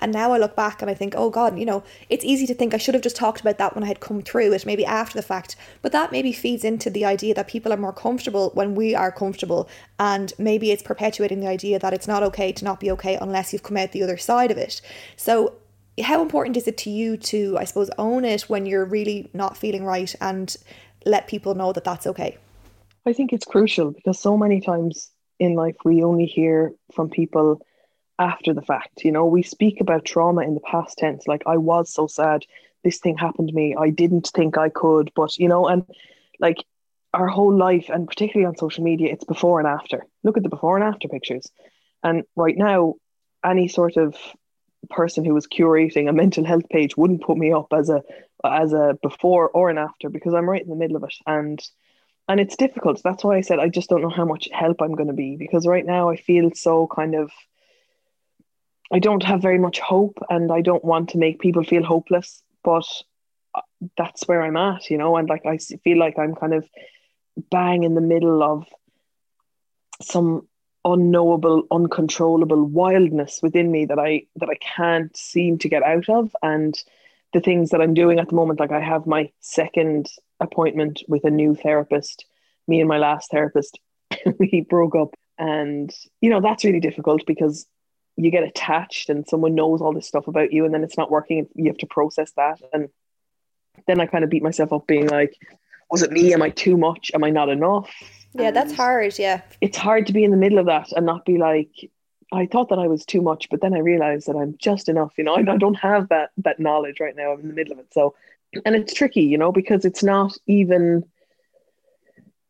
And 0.00 0.12
now 0.12 0.32
I 0.32 0.38
look 0.38 0.56
back 0.56 0.82
and 0.82 0.90
I 0.90 0.94
think, 0.94 1.14
oh 1.16 1.30
God, 1.30 1.56
you 1.56 1.64
know, 1.64 1.84
it's 2.10 2.24
easy 2.24 2.48
to 2.48 2.54
think 2.54 2.74
I 2.74 2.78
should 2.78 2.94
have 2.94 3.02
just 3.04 3.14
talked 3.14 3.40
about 3.40 3.58
that 3.58 3.76
when 3.76 3.84
I 3.84 3.86
had 3.86 4.00
come 4.00 4.22
through 4.22 4.52
it, 4.52 4.66
maybe 4.66 4.84
after 4.84 5.16
the 5.16 5.22
fact. 5.22 5.54
But 5.82 5.92
that 5.92 6.10
maybe 6.10 6.32
feeds 6.32 6.64
into 6.64 6.90
the 6.90 7.04
idea 7.04 7.32
that 7.34 7.46
people 7.46 7.72
are 7.72 7.76
more 7.76 7.92
comfortable 7.92 8.50
when 8.54 8.74
we 8.74 8.92
are 8.92 9.12
comfortable. 9.12 9.68
And 10.00 10.32
maybe 10.36 10.72
it's 10.72 10.82
perpetuating 10.82 11.38
the 11.38 11.46
idea 11.46 11.78
that 11.78 11.92
it's 11.92 12.08
not 12.08 12.24
okay 12.24 12.50
to 12.50 12.64
not 12.64 12.80
be 12.80 12.90
okay 12.90 13.16
unless 13.20 13.52
you've 13.52 13.62
come 13.62 13.76
out 13.76 13.92
the 13.92 14.02
other 14.02 14.16
side 14.16 14.50
of 14.50 14.58
it. 14.58 14.80
So 15.14 15.54
how 16.02 16.22
important 16.22 16.56
is 16.56 16.66
it 16.66 16.76
to 16.78 16.90
you 16.90 17.16
to, 17.16 17.56
I 17.56 17.62
suppose, 17.62 17.90
own 17.98 18.24
it 18.24 18.42
when 18.42 18.66
you're 18.66 18.84
really 18.84 19.30
not 19.32 19.56
feeling 19.56 19.84
right 19.84 20.12
and 20.20 20.56
let 21.06 21.28
people 21.28 21.54
know 21.54 21.72
that 21.72 21.84
that's 21.84 22.08
okay? 22.08 22.38
I 23.08 23.14
think 23.14 23.32
it's 23.32 23.46
crucial 23.46 23.90
because 23.90 24.18
so 24.18 24.36
many 24.36 24.60
times 24.60 25.10
in 25.38 25.54
life 25.54 25.76
we 25.82 26.02
only 26.04 26.26
hear 26.26 26.74
from 26.92 27.08
people 27.08 27.62
after 28.18 28.52
the 28.52 28.60
fact. 28.60 29.02
You 29.02 29.12
know, 29.12 29.24
we 29.24 29.42
speak 29.42 29.80
about 29.80 30.04
trauma 30.04 30.42
in 30.42 30.52
the 30.52 30.60
past 30.60 30.98
tense, 30.98 31.26
like 31.26 31.42
I 31.46 31.56
was 31.56 31.90
so 31.90 32.06
sad, 32.06 32.44
this 32.84 32.98
thing 32.98 33.16
happened 33.16 33.48
to 33.48 33.54
me, 33.54 33.74
I 33.74 33.88
didn't 33.88 34.30
think 34.34 34.58
I 34.58 34.68
could, 34.68 35.10
but 35.16 35.38
you 35.38 35.48
know, 35.48 35.66
and 35.66 35.84
like 36.38 36.62
our 37.14 37.28
whole 37.28 37.56
life, 37.56 37.88
and 37.88 38.06
particularly 38.06 38.46
on 38.46 38.58
social 38.58 38.84
media, 38.84 39.10
it's 39.10 39.24
before 39.24 39.58
and 39.58 39.66
after. 39.66 40.04
Look 40.22 40.36
at 40.36 40.42
the 40.42 40.50
before 40.50 40.76
and 40.76 40.84
after 40.84 41.08
pictures. 41.08 41.50
And 42.02 42.24
right 42.36 42.58
now, 42.58 42.96
any 43.42 43.68
sort 43.68 43.96
of 43.96 44.16
person 44.90 45.24
who 45.24 45.32
was 45.32 45.46
curating 45.46 46.10
a 46.10 46.12
mental 46.12 46.44
health 46.44 46.68
page 46.68 46.94
wouldn't 46.94 47.22
put 47.22 47.38
me 47.38 47.52
up 47.52 47.68
as 47.72 47.88
a 47.88 48.02
as 48.44 48.74
a 48.74 48.98
before 49.02 49.48
or 49.48 49.70
an 49.70 49.78
after 49.78 50.10
because 50.10 50.34
I'm 50.34 50.48
right 50.48 50.62
in 50.62 50.68
the 50.68 50.76
middle 50.76 50.98
of 50.98 51.04
it. 51.04 51.14
And 51.26 51.58
and 52.28 52.40
it's 52.40 52.56
difficult. 52.56 53.00
That's 53.02 53.24
why 53.24 53.36
I 53.36 53.40
said 53.40 53.58
I 53.58 53.68
just 53.68 53.88
don't 53.88 54.02
know 54.02 54.10
how 54.10 54.24
much 54.24 54.48
help 54.52 54.82
I'm 54.82 54.94
going 54.94 55.08
to 55.08 55.14
be 55.14 55.36
because 55.36 55.66
right 55.66 55.84
now 55.84 56.10
I 56.10 56.16
feel 56.16 56.50
so 56.54 56.86
kind 56.94 57.14
of 57.14 57.30
I 58.92 58.98
don't 58.98 59.22
have 59.22 59.42
very 59.42 59.58
much 59.58 59.80
hope 59.80 60.18
and 60.30 60.52
I 60.52 60.60
don't 60.60 60.84
want 60.84 61.10
to 61.10 61.18
make 61.18 61.40
people 61.40 61.64
feel 61.64 61.82
hopeless, 61.82 62.42
but 62.64 62.86
uh, 63.54 63.60
that's 63.96 64.26
where 64.26 64.42
I'm 64.42 64.56
at, 64.56 64.90
you 64.90 64.98
know, 64.98 65.16
and 65.16 65.28
like 65.28 65.44
I 65.46 65.58
feel 65.58 65.98
like 65.98 66.18
I'm 66.18 66.34
kind 66.34 66.54
of 66.54 66.68
bang 67.50 67.84
in 67.84 67.94
the 67.94 68.00
middle 68.00 68.42
of 68.42 68.66
some 70.00 70.46
unknowable 70.84 71.64
uncontrollable 71.70 72.64
wildness 72.64 73.40
within 73.42 73.70
me 73.70 73.84
that 73.86 73.98
I 73.98 74.22
that 74.36 74.48
I 74.48 74.54
can't 74.54 75.14
seem 75.16 75.58
to 75.58 75.68
get 75.68 75.82
out 75.82 76.08
of 76.08 76.34
and 76.42 76.80
the 77.32 77.40
things 77.40 77.70
that 77.70 77.82
I'm 77.82 77.94
doing 77.94 78.18
at 78.18 78.28
the 78.28 78.36
moment 78.36 78.60
like 78.60 78.70
I 78.70 78.80
have 78.80 79.06
my 79.06 79.30
second 79.40 80.08
appointment 80.40 81.02
with 81.08 81.24
a 81.24 81.30
new 81.30 81.54
therapist 81.54 82.24
me 82.68 82.80
and 82.80 82.88
my 82.88 82.98
last 82.98 83.30
therapist 83.30 83.80
we 84.38 84.64
broke 84.68 84.94
up. 84.94 85.14
And 85.38 85.92
you 86.20 86.30
know 86.30 86.40
that's 86.40 86.64
really 86.64 86.80
difficult 86.80 87.24
because 87.26 87.66
you 88.16 88.30
get 88.30 88.44
attached 88.44 89.08
and 89.08 89.26
someone 89.26 89.54
knows 89.54 89.80
all 89.80 89.92
this 89.92 90.06
stuff 90.06 90.26
about 90.26 90.52
you 90.52 90.64
and 90.64 90.74
then 90.74 90.84
it's 90.84 90.98
not 90.98 91.10
working. 91.10 91.38
And 91.38 91.48
you 91.54 91.66
have 91.66 91.78
to 91.78 91.86
process 91.86 92.32
that. 92.36 92.60
And 92.72 92.88
then 93.86 94.00
I 94.00 94.06
kind 94.06 94.24
of 94.24 94.30
beat 94.30 94.42
myself 94.42 94.72
up 94.72 94.86
being 94.86 95.08
like 95.08 95.34
was 95.90 96.02
it 96.02 96.12
me? 96.12 96.34
Am 96.34 96.42
I 96.42 96.50
too 96.50 96.76
much? 96.76 97.10
Am 97.14 97.24
I 97.24 97.30
not 97.30 97.48
enough? 97.48 97.90
Yeah 98.34 98.50
that's 98.50 98.74
hard 98.74 99.18
yeah. 99.18 99.40
it's 99.62 99.78
hard 99.78 100.06
to 100.06 100.12
be 100.12 100.22
in 100.22 100.30
the 100.30 100.36
middle 100.36 100.58
of 100.58 100.66
that 100.66 100.92
and 100.92 101.06
not 101.06 101.24
be 101.24 101.38
like 101.38 101.70
I 102.30 102.44
thought 102.44 102.68
that 102.68 102.78
I 102.78 102.86
was 102.86 103.06
too 103.06 103.22
much 103.22 103.48
but 103.50 103.62
then 103.62 103.72
I 103.72 103.78
realized 103.78 104.26
that 104.26 104.36
I'm 104.36 104.54
just 104.58 104.88
enough 104.88 105.14
you 105.16 105.24
know? 105.24 105.34
I, 105.34 105.40
I 105.40 105.56
don't 105.56 105.74
have 105.74 106.10
that 106.10 106.30
that 106.38 106.60
knowledge 106.60 107.00
right 107.00 107.16
now. 107.16 107.32
I'm 107.32 107.40
in 107.40 107.48
the 107.48 107.54
middle 107.54 107.72
of 107.72 107.78
it. 107.78 107.92
So 107.92 108.14
and 108.64 108.74
it's 108.74 108.94
tricky 108.94 109.22
you 109.22 109.38
know 109.38 109.52
because 109.52 109.84
it's 109.84 110.02
not 110.02 110.36
even 110.46 111.04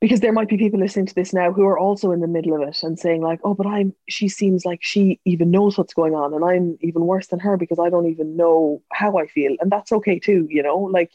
because 0.00 0.20
there 0.20 0.32
might 0.32 0.48
be 0.48 0.56
people 0.56 0.78
listening 0.78 1.06
to 1.06 1.14
this 1.14 1.32
now 1.32 1.52
who 1.52 1.64
are 1.64 1.78
also 1.78 2.12
in 2.12 2.20
the 2.20 2.28
middle 2.28 2.54
of 2.54 2.68
it 2.68 2.82
and 2.82 2.98
saying 2.98 3.20
like 3.20 3.40
oh 3.44 3.54
but 3.54 3.66
i'm 3.66 3.94
she 4.08 4.28
seems 4.28 4.64
like 4.64 4.78
she 4.82 5.20
even 5.24 5.50
knows 5.50 5.76
what's 5.76 5.94
going 5.94 6.14
on 6.14 6.32
and 6.34 6.44
i'm 6.44 6.78
even 6.80 7.02
worse 7.02 7.26
than 7.28 7.40
her 7.40 7.56
because 7.56 7.78
i 7.78 7.90
don't 7.90 8.06
even 8.08 8.36
know 8.36 8.82
how 8.92 9.18
i 9.18 9.26
feel. 9.26 9.56
And 9.60 9.70
that's 9.70 9.92
okay 9.92 10.18
too 10.18 10.46
you 10.50 10.62
know 10.62 10.78
like 10.78 11.12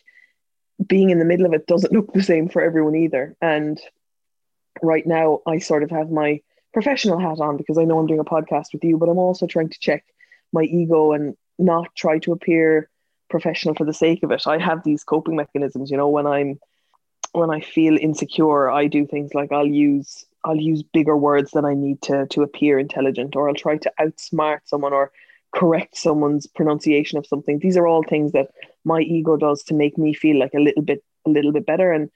being 0.85 1.11
in 1.11 1.19
the 1.19 1.25
middle 1.25 1.45
of 1.45 1.53
it 1.53 1.67
doesn't 1.67 1.93
look 1.93 2.11
the 2.13 2.23
same 2.23 2.49
for 2.49 2.61
everyone 2.61 2.95
either. 2.95 3.35
And 3.41 3.79
right 4.81 5.05
now 5.05 5.39
i 5.45 5.59
sort 5.59 5.83
of 5.83 5.91
have 5.91 6.09
my 6.09 6.41
professional 6.73 7.19
hat 7.19 7.39
on 7.39 7.57
because 7.57 7.77
i 7.77 7.83
know 7.83 7.99
i'm 7.99 8.07
doing 8.07 8.19
a 8.19 8.25
podcast 8.25 8.73
with 8.73 8.83
you 8.83 8.97
but 8.97 9.07
i'm 9.07 9.19
also 9.19 9.45
trying 9.45 9.69
to 9.69 9.79
check 9.79 10.03
my 10.51 10.63
ego 10.63 11.11
and 11.11 11.37
not 11.59 11.93
try 11.95 12.17
to 12.17 12.31
appear 12.31 12.89
professional 13.29 13.75
for 13.75 13.85
the 13.85 13.93
sake 13.93 14.23
of 14.23 14.31
it 14.31 14.45
i 14.47 14.57
have 14.57 14.83
these 14.83 15.03
coping 15.03 15.35
mechanisms 15.35 15.89
you 15.89 15.97
know 15.97 16.09
when 16.09 16.27
i'm 16.27 16.59
when 17.33 17.49
I 17.49 17.59
feel 17.59 17.97
insecure, 17.97 18.69
I 18.69 18.87
do 18.87 19.05
things 19.05 19.33
like 19.33 19.51
I'll 19.51 19.67
use 19.67 20.25
I'll 20.45 20.57
use 20.57 20.83
bigger 20.83 21.15
words 21.17 21.51
than 21.51 21.65
I 21.65 21.73
need 21.73 22.01
to 22.03 22.27
to 22.27 22.43
appear 22.43 22.79
intelligent, 22.79 23.35
or 23.35 23.49
I'll 23.49 23.55
try 23.55 23.77
to 23.77 23.91
outsmart 23.99 24.59
someone 24.65 24.93
or 24.93 25.11
correct 25.53 25.97
someone's 25.97 26.47
pronunciation 26.47 27.17
of 27.17 27.27
something. 27.27 27.59
These 27.59 27.77
are 27.77 27.87
all 27.87 28.03
things 28.03 28.31
that 28.31 28.49
my 28.85 29.01
ego 29.01 29.35
does 29.35 29.63
to 29.63 29.73
make 29.73 29.97
me 29.97 30.13
feel 30.13 30.39
like 30.39 30.53
a 30.53 30.59
little 30.59 30.83
bit 30.83 31.03
a 31.25 31.29
little 31.29 31.51
bit 31.51 31.65
better, 31.65 31.91
and 31.91 32.09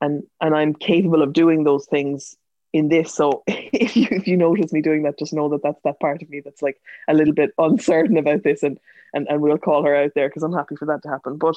and 0.00 0.24
and 0.40 0.54
I'm 0.54 0.74
capable 0.74 1.22
of 1.22 1.32
doing 1.32 1.64
those 1.64 1.86
things 1.86 2.36
in 2.76 2.88
this. 2.88 3.14
So 3.14 3.42
if 3.46 3.96
you 3.96 4.08
if 4.10 4.26
you 4.26 4.36
notice 4.36 4.72
me 4.72 4.82
doing 4.82 5.02
that, 5.04 5.18
just 5.18 5.32
know 5.32 5.48
that 5.50 5.62
that's 5.62 5.80
that 5.84 6.00
part 6.00 6.22
of 6.22 6.30
me 6.30 6.40
that's 6.40 6.62
like 6.62 6.80
a 7.08 7.14
little 7.14 7.34
bit 7.34 7.50
uncertain 7.58 8.16
about 8.16 8.42
this, 8.42 8.62
and 8.62 8.78
and 9.14 9.26
and 9.28 9.40
we'll 9.40 9.58
call 9.58 9.84
her 9.84 9.94
out 9.94 10.12
there 10.14 10.28
because 10.28 10.42
I'm 10.42 10.52
happy 10.52 10.76
for 10.76 10.86
that 10.86 11.02
to 11.02 11.08
happen. 11.08 11.36
But 11.36 11.56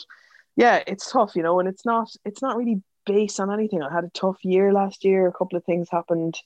yeah, 0.56 0.84
it's 0.88 1.12
tough, 1.12 1.36
you 1.36 1.44
know, 1.44 1.60
and 1.60 1.70
it's 1.70 1.86
not 1.86 2.10
it's 2.26 2.42
not 2.42 2.58
really 2.58 2.82
based 3.06 3.40
on 3.40 3.52
anything. 3.52 3.82
I 3.82 3.92
had 3.92 4.04
a 4.04 4.10
tough 4.10 4.38
year 4.44 4.72
last 4.72 5.04
year. 5.04 5.28
A 5.28 5.34
couple 5.34 5.58
of 5.58 5.64
things 5.64 5.90
happened. 5.90 6.38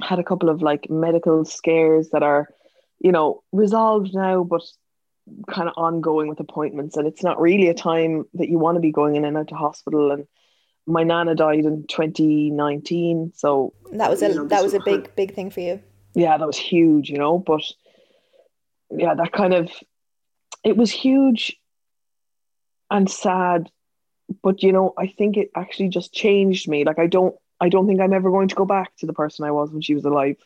Had 0.00 0.18
a 0.18 0.24
couple 0.24 0.48
of 0.48 0.62
like 0.62 0.88
medical 0.88 1.44
scares 1.44 2.10
that 2.10 2.22
are, 2.22 2.48
you 3.00 3.10
know, 3.10 3.42
resolved 3.50 4.14
now, 4.14 4.44
but 4.44 4.62
kind 5.48 5.68
of 5.68 5.74
ongoing 5.76 6.28
with 6.28 6.40
appointments. 6.40 6.96
And 6.96 7.06
it's 7.06 7.22
not 7.22 7.40
really 7.40 7.68
a 7.68 7.74
time 7.74 8.26
that 8.34 8.48
you 8.48 8.58
want 8.58 8.76
to 8.76 8.80
be 8.80 8.92
going 8.92 9.16
in 9.16 9.24
and 9.24 9.36
out 9.36 9.48
to 9.48 9.54
hospital. 9.54 10.12
And 10.12 10.26
my 10.88 11.04
nana 11.04 11.34
died 11.34 11.64
in 11.64 11.86
2019, 11.86 13.32
so 13.34 13.72
that 13.92 14.10
was 14.10 14.22
a 14.22 14.34
know, 14.34 14.46
that 14.46 14.62
was 14.62 14.74
a 14.74 14.80
big 14.80 15.14
big 15.14 15.34
thing 15.34 15.50
for 15.50 15.60
you. 15.60 15.80
Yeah, 16.14 16.36
that 16.36 16.46
was 16.46 16.56
huge, 16.56 17.10
you 17.10 17.18
know. 17.18 17.38
But 17.38 17.62
yeah, 18.90 19.14
that 19.14 19.32
kind 19.32 19.54
of 19.54 19.70
it 20.64 20.76
was 20.76 20.90
huge 20.90 21.56
and 22.90 23.08
sad 23.10 23.70
but 24.42 24.62
you 24.62 24.72
know, 24.72 24.92
I 24.96 25.06
think 25.06 25.36
it 25.36 25.50
actually 25.54 25.88
just 25.88 26.12
changed 26.12 26.68
me. 26.68 26.84
Like 26.84 26.98
I 26.98 27.06
don't 27.06 27.34
I 27.60 27.68
don't 27.68 27.86
think 27.86 28.00
I'm 28.00 28.12
ever 28.12 28.30
going 28.30 28.48
to 28.48 28.54
go 28.54 28.64
back 28.64 28.94
to 28.96 29.06
the 29.06 29.12
person 29.12 29.44
I 29.44 29.50
was 29.50 29.70
when 29.70 29.82
she 29.82 29.94
was 29.94 30.04
alive. 30.04 30.36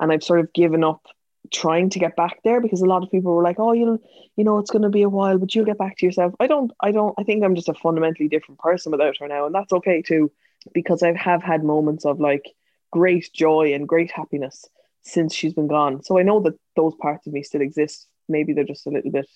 And 0.00 0.12
I've 0.12 0.24
sort 0.24 0.40
of 0.40 0.52
given 0.52 0.84
up 0.84 1.06
trying 1.52 1.90
to 1.90 1.98
get 1.98 2.16
back 2.16 2.42
there 2.44 2.60
because 2.60 2.80
a 2.80 2.86
lot 2.86 3.02
of 3.02 3.10
people 3.10 3.34
were 3.34 3.42
like, 3.42 3.58
Oh, 3.58 3.72
you'll 3.72 3.98
you 4.36 4.44
know, 4.44 4.58
it's 4.58 4.70
gonna 4.70 4.90
be 4.90 5.02
a 5.02 5.08
while, 5.08 5.38
but 5.38 5.54
you'll 5.54 5.64
get 5.64 5.78
back 5.78 5.96
to 5.98 6.06
yourself. 6.06 6.34
I 6.40 6.46
don't 6.46 6.72
I 6.80 6.92
don't 6.92 7.14
I 7.18 7.22
think 7.22 7.44
I'm 7.44 7.54
just 7.54 7.68
a 7.68 7.74
fundamentally 7.74 8.28
different 8.28 8.60
person 8.60 8.92
without 8.92 9.16
her 9.18 9.28
now, 9.28 9.46
and 9.46 9.54
that's 9.54 9.72
okay 9.72 10.02
too, 10.02 10.30
because 10.72 11.02
I 11.02 11.12
have 11.12 11.42
had 11.42 11.64
moments 11.64 12.04
of 12.04 12.20
like 12.20 12.46
great 12.90 13.32
joy 13.32 13.74
and 13.74 13.88
great 13.88 14.10
happiness 14.10 14.64
since 15.02 15.34
she's 15.34 15.54
been 15.54 15.68
gone. 15.68 16.02
So 16.02 16.18
I 16.18 16.22
know 16.22 16.40
that 16.40 16.58
those 16.74 16.94
parts 16.96 17.26
of 17.26 17.32
me 17.32 17.42
still 17.42 17.60
exist. 17.60 18.06
Maybe 18.28 18.52
they're 18.52 18.64
just 18.64 18.86
a 18.86 18.90
little 18.90 19.12
bit 19.12 19.28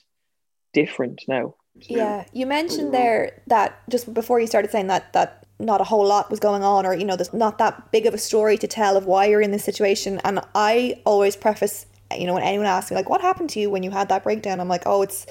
different 0.72 1.22
now. 1.28 1.54
Yeah, 1.76 2.24
you 2.32 2.46
mentioned 2.46 2.92
there 2.92 3.42
that 3.46 3.80
just 3.88 4.12
before 4.12 4.40
you 4.40 4.46
started 4.46 4.70
saying 4.70 4.88
that 4.88 5.12
that 5.12 5.46
not 5.58 5.80
a 5.80 5.84
whole 5.84 6.06
lot 6.06 6.30
was 6.30 6.40
going 6.40 6.62
on, 6.62 6.86
or 6.86 6.94
you 6.94 7.04
know, 7.04 7.16
there's 7.16 7.32
not 7.32 7.58
that 7.58 7.92
big 7.92 8.06
of 8.06 8.14
a 8.14 8.18
story 8.18 8.56
to 8.58 8.66
tell 8.66 8.96
of 8.96 9.06
why 9.06 9.26
you're 9.26 9.40
in 9.40 9.52
this 9.52 9.64
situation. 9.64 10.20
And 10.24 10.40
I 10.54 11.00
always 11.04 11.36
preface, 11.36 11.86
you 12.18 12.26
know, 12.26 12.34
when 12.34 12.42
anyone 12.42 12.66
asks 12.66 12.90
me 12.90 12.96
like, 12.96 13.08
"What 13.08 13.20
happened 13.20 13.50
to 13.50 13.60
you 13.60 13.70
when 13.70 13.82
you 13.82 13.90
had 13.90 14.08
that 14.08 14.22
breakdown?" 14.22 14.60
I'm 14.60 14.68
like, 14.68 14.82
"Oh, 14.86 15.02
it's 15.02 15.26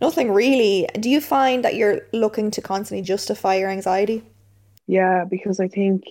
nothing 0.00 0.32
really." 0.32 0.88
Do 0.98 1.10
you 1.10 1.20
find 1.20 1.64
that 1.64 1.74
you're 1.74 2.02
looking 2.12 2.50
to 2.52 2.60
constantly 2.60 3.02
justify 3.02 3.56
your 3.56 3.70
anxiety? 3.70 4.22
Yeah, 4.86 5.24
because 5.24 5.60
I 5.60 5.68
think 5.68 6.04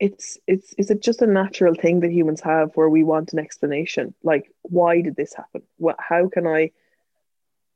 it's 0.00 0.38
it's 0.46 0.74
is 0.78 0.90
it 0.90 1.02
just 1.02 1.22
a 1.22 1.26
natural 1.26 1.74
thing 1.74 2.00
that 2.00 2.12
humans 2.12 2.40
have 2.40 2.70
where 2.74 2.88
we 2.88 3.02
want 3.02 3.32
an 3.32 3.40
explanation 3.40 4.14
like 4.22 4.48
why 4.62 5.00
did 5.00 5.16
this 5.16 5.34
happen 5.34 5.60
what 5.78 5.96
how 5.98 6.28
can 6.28 6.46
i 6.46 6.70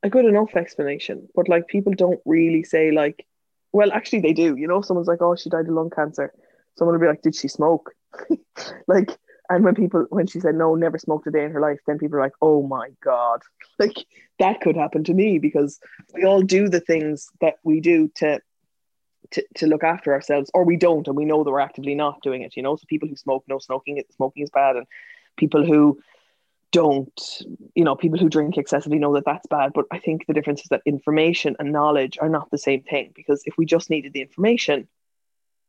a 0.02 0.10
good 0.10 0.24
enough 0.24 0.54
explanation, 0.56 1.28
but 1.34 1.48
like 1.48 1.68
people 1.68 1.92
don't 1.94 2.20
really 2.24 2.64
say 2.64 2.90
like, 2.90 3.26
well, 3.72 3.92
actually 3.92 4.20
they 4.20 4.32
do. 4.32 4.56
You 4.56 4.66
know, 4.66 4.82
someone's 4.82 5.08
like, 5.08 5.22
oh, 5.22 5.36
she 5.36 5.48
died 5.48 5.66
of 5.66 5.74
lung 5.74 5.90
cancer. 5.90 6.32
Someone 6.76 6.94
will 6.94 7.00
be 7.00 7.06
like, 7.06 7.22
did 7.22 7.34
she 7.34 7.48
smoke? 7.48 7.92
like, 8.86 9.16
and 9.50 9.64
when 9.64 9.74
people 9.74 10.06
when 10.10 10.26
she 10.26 10.40
said 10.40 10.54
no, 10.54 10.74
never 10.74 10.98
smoked 10.98 11.26
a 11.26 11.30
day 11.30 11.44
in 11.44 11.52
her 11.52 11.60
life, 11.60 11.78
then 11.86 11.98
people 11.98 12.16
are 12.18 12.22
like, 12.22 12.32
oh 12.40 12.62
my 12.62 12.90
god, 13.02 13.40
like 13.78 13.96
that 14.38 14.60
could 14.60 14.76
happen 14.76 15.04
to 15.04 15.14
me 15.14 15.38
because 15.38 15.78
we 16.14 16.24
all 16.24 16.42
do 16.42 16.68
the 16.68 16.80
things 16.80 17.28
that 17.40 17.54
we 17.64 17.80
do 17.80 18.10
to. 18.16 18.40
To, 19.30 19.42
to 19.54 19.66
look 19.66 19.82
after 19.82 20.12
ourselves 20.12 20.50
or 20.52 20.62
we 20.62 20.76
don't 20.76 21.08
and 21.08 21.16
we 21.16 21.24
know 21.24 21.42
that 21.42 21.50
we're 21.50 21.60
actively 21.60 21.94
not 21.94 22.20
doing 22.20 22.42
it 22.42 22.54
you 22.54 22.62
know 22.62 22.76
so 22.76 22.84
people 22.86 23.08
who 23.08 23.16
smoke 23.16 23.42
know 23.48 23.58
smoking 23.58 24.02
smoking 24.14 24.42
is 24.42 24.50
bad 24.50 24.76
and 24.76 24.86
people 25.38 25.64
who 25.64 25.98
don't, 26.72 27.42
you 27.74 27.84
know, 27.84 27.94
people 27.94 28.18
who 28.18 28.30
drink 28.30 28.56
excessively 28.56 28.98
know 28.98 29.14
that 29.14 29.26
that's 29.26 29.46
bad. 29.46 29.72
But 29.74 29.84
I 29.92 29.98
think 29.98 30.26
the 30.26 30.32
difference 30.32 30.62
is 30.62 30.68
that 30.70 30.80
information 30.86 31.54
and 31.58 31.70
knowledge 31.70 32.18
are 32.20 32.30
not 32.30 32.50
the 32.50 32.58
same 32.58 32.82
thing 32.82 33.12
because 33.14 33.42
if 33.44 33.54
we 33.56 33.66
just 33.66 33.90
needed 33.90 34.12
the 34.12 34.22
information, 34.22 34.88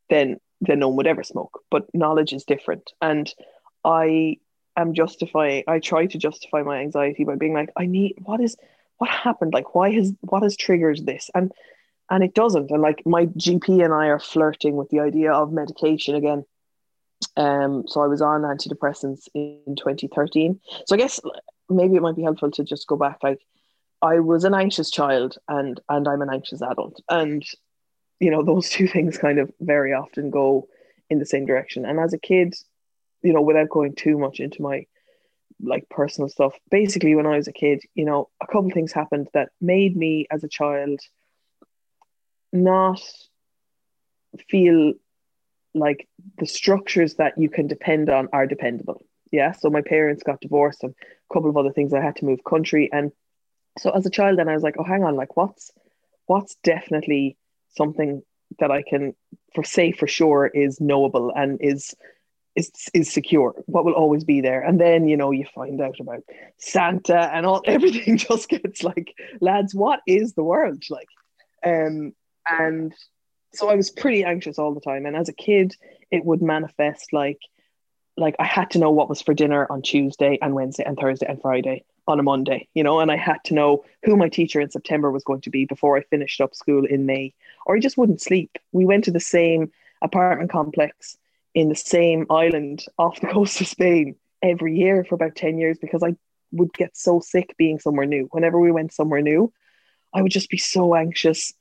then 0.10 0.40
then 0.62 0.80
no 0.80 0.88
one 0.88 0.98
would 0.98 1.08
ever 1.08 1.24
smoke. 1.24 1.62
But 1.70 1.94
knowledge 1.94 2.32
is 2.32 2.46
different. 2.46 2.94
And 3.02 3.32
I 3.84 4.38
am 4.76 4.94
justifying 4.94 5.64
I 5.68 5.80
try 5.80 6.06
to 6.08 6.18
justify 6.18 6.64
my 6.64 6.80
anxiety 6.80 7.24
by 7.24 7.36
being 7.36 7.54
like, 7.54 7.70
I 7.78 7.86
need 7.86 8.16
what 8.24 8.42
is 8.42 8.56
what 8.98 9.10
happened? 9.10 9.54
Like 9.54 9.76
why 9.76 9.92
has 9.92 10.14
what 10.22 10.44
has 10.44 10.58
triggered 10.58 11.06
this? 11.06 11.30
And 11.36 11.52
and 12.10 12.24
it 12.24 12.34
doesn't. 12.34 12.72
And 12.72 12.82
like 12.82 13.04
my 13.06 13.28
GP 13.28 13.84
and 13.84 13.94
I 13.94 14.08
are 14.08 14.20
flirting 14.20 14.76
with 14.76 14.90
the 14.90 15.00
idea 15.00 15.32
of 15.32 15.52
medication 15.52 16.16
again 16.16 16.46
um, 17.38 17.86
so 17.88 18.02
I 18.02 18.08
was 18.08 18.22
on 18.22 18.42
antidepressants 18.42 19.28
in 19.34 19.76
2013. 19.78 20.60
So 20.86 20.96
I 20.96 20.98
guess 20.98 21.20
maybe 21.70 21.96
it 21.96 22.02
might 22.02 22.16
be 22.16 22.24
helpful 22.24 22.52
to 22.52 22.64
just 22.64 22.88
go 22.88 22.96
back. 22.96 23.20
Like 23.24 23.40
I 24.02 24.20
was 24.20 24.44
an 24.44 24.54
anxious 24.54 24.92
child 24.92 25.38
and 25.48 25.80
and 25.90 26.08
I'm 26.08 26.22
an 26.22 26.30
anxious 26.32 26.62
adult. 26.62 27.02
And 27.10 27.44
you 28.20 28.32
know, 28.32 28.44
those 28.44 28.70
two 28.70 28.88
things 28.88 29.18
kind 29.18 29.40
of 29.40 29.52
very 29.60 29.94
often 29.94 30.30
go 30.30 30.68
in 31.10 31.20
the 31.20 31.26
same 31.26 31.46
direction. 31.46 31.86
And 31.86 32.00
as 32.00 32.14
a 32.14 32.20
kid, 32.20 32.56
you 33.24 33.34
know, 33.34 33.42
without 33.42 33.70
going 33.70 33.96
too 33.96 34.18
much 34.18 34.40
into 34.40 34.62
my 34.62 34.86
like 35.62 35.88
personal 35.90 36.30
stuff, 36.30 36.54
basically 36.70 37.16
when 37.16 37.26
I 37.26 37.38
was 37.38 37.48
a 37.48 37.54
kid, 37.54 37.82
you 37.96 38.06
know, 38.06 38.30
a 38.42 38.48
couple 38.48 38.70
things 38.72 38.92
happened 38.92 39.28
that 39.34 39.50
made 39.62 39.96
me 39.96 40.28
as 40.30 40.44
a 40.44 40.50
child 40.50 41.00
not 42.52 43.02
feel 44.50 44.94
like 45.74 46.08
the 46.38 46.46
structures 46.46 47.16
that 47.16 47.38
you 47.38 47.50
can 47.50 47.68
depend 47.68 48.10
on 48.10 48.30
are 48.34 48.46
dependable. 48.46 49.06
Yeah. 49.32 49.54
So 49.54 49.70
my 49.70 49.82
parents 49.82 50.24
got 50.24 50.42
divorced 50.42 50.84
and 50.84 50.94
a 50.94 51.34
couple 51.34 51.50
of 51.50 51.58
other 51.58 51.72
things. 51.72 51.94
I 51.94 52.02
had 52.02 52.18
to 52.18 52.26
move 52.26 52.44
country. 52.44 52.90
And 52.92 53.12
so 53.80 53.90
as 53.90 54.06
a 54.06 54.12
child, 54.12 54.38
then 54.38 54.50
I 54.50 54.54
was 54.54 54.64
like, 54.64 54.76
oh, 54.78 54.84
hang 54.84 55.04
on, 55.04 55.16
like 55.16 55.36
what's 55.36 55.72
what's 56.26 56.56
definitely 56.64 57.38
something 57.76 58.22
that 58.60 58.72
I 58.72 58.84
can 58.84 59.16
for 59.56 59.64
say 59.64 59.92
for 59.92 60.08
sure 60.08 60.48
is 60.48 60.80
knowable 60.80 61.32
and 61.36 61.58
is 61.60 61.96
is 62.56 62.72
is 62.94 63.12
secure, 63.12 63.54
what 63.66 63.86
will 63.86 63.94
always 63.94 64.24
be 64.24 64.42
there. 64.42 64.62
And 64.62 64.80
then, 64.80 65.08
you 65.08 65.18
know, 65.18 65.32
you 65.32 65.46
find 65.54 65.82
out 65.82 66.00
about 66.00 66.24
Santa 66.58 67.34
and 67.34 67.46
all 67.46 67.62
everything 67.66 68.18
just 68.18 68.50
gets 68.50 68.84
like, 68.84 69.14
lads, 69.42 69.74
what 69.74 70.02
is 70.08 70.34
the 70.34 70.44
world 70.44 70.84
like? 70.90 71.08
Um, 71.66 72.14
and 72.48 72.94
so 73.54 73.70
I 73.70 73.76
was 73.76 73.90
pretty 73.90 74.24
anxious 74.24 74.60
all 74.60 74.74
the 74.74 74.82
time. 74.82 75.06
And 75.06 75.16
as 75.16 75.30
a 75.30 75.34
kid, 75.34 75.76
it 76.12 76.26
would 76.26 76.42
manifest 76.42 77.14
like 77.14 77.40
like 78.16 78.36
I 78.38 78.46
had 78.46 78.70
to 78.72 78.80
know 78.80 78.92
what 78.92 79.10
was 79.10 79.22
for 79.22 79.34
dinner 79.34 79.66
on 79.72 79.82
Tuesday 79.82 80.38
and 80.42 80.54
Wednesday 80.54 80.84
and 80.84 80.98
Thursday 80.98 81.26
and 81.28 81.42
Friday 81.42 81.84
on 82.08 82.20
a 82.20 82.24
Monday, 82.24 82.68
you 82.74 82.84
know, 82.84 83.00
and 83.00 83.10
I 83.10 83.16
had 83.16 83.44
to 83.46 83.54
know 83.54 83.86
who 84.04 84.18
my 84.18 84.30
teacher 84.30 84.60
in 84.60 84.70
September 84.70 85.10
was 85.10 85.24
going 85.24 85.42
to 85.42 85.50
be 85.50 85.66
before 85.66 85.98
I 85.98 86.02
finished 86.02 86.42
up 86.42 86.54
school 86.54 86.86
in 86.86 87.06
May, 87.06 87.34
or 87.66 87.76
I 87.76 87.80
just 87.80 87.98
wouldn't 87.98 88.22
sleep. 88.22 88.58
We 88.72 88.86
went 88.86 89.06
to 89.06 89.12
the 89.12 89.20
same 89.20 89.72
apartment 90.02 90.52
complex 90.52 91.18
in 91.54 91.70
the 91.70 91.76
same 91.76 92.26
island 92.30 92.86
off 92.98 93.20
the 93.22 93.28
coast 93.34 93.62
of 93.62 93.68
Spain 93.68 94.16
every 94.42 94.76
year 94.78 95.04
for 95.04 95.16
about 95.16 95.36
10 95.36 95.58
years 95.58 95.78
because 95.80 96.04
I 96.04 96.16
would 96.52 96.74
get 96.74 96.96
so 96.96 97.20
sick 97.20 97.56
being 97.58 97.80
somewhere 97.80 98.06
new. 98.06 98.28
Whenever 98.32 98.60
we 98.60 98.72
went 98.72 98.94
somewhere 98.94 99.22
new, 99.22 99.52
I 100.14 100.22
would 100.22 100.32
just 100.32 100.50
be 100.50 100.58
so 100.58 100.96
anxious. 100.96 101.54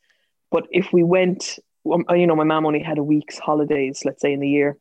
But 0.50 0.66
if 0.70 0.92
we 0.92 1.02
went, 1.02 1.58
um, 1.90 2.04
uh, 2.10 2.14
you 2.14 2.26
know, 2.26 2.36
my 2.36 2.44
mom 2.44 2.66
only 2.66 2.82
had 2.82 2.98
a 2.98 3.02
week's 3.02 3.38
holidays, 3.38 4.02
let's 4.04 4.20
say 4.20 4.32
in 4.32 4.40
the 4.40 4.48
year, 4.48 4.76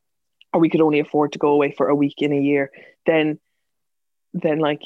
or 0.54 0.60
we 0.60 0.70
could 0.70 0.82
only 0.82 1.00
afford 1.00 1.34
to 1.34 1.40
go 1.40 1.50
away 1.50 1.72
for 1.72 1.88
a 1.88 1.96
week 1.96 2.16
in 2.18 2.34
a 2.34 2.40
year, 2.40 2.72
then, 3.06 3.40
then 4.34 4.60
like, 4.60 4.82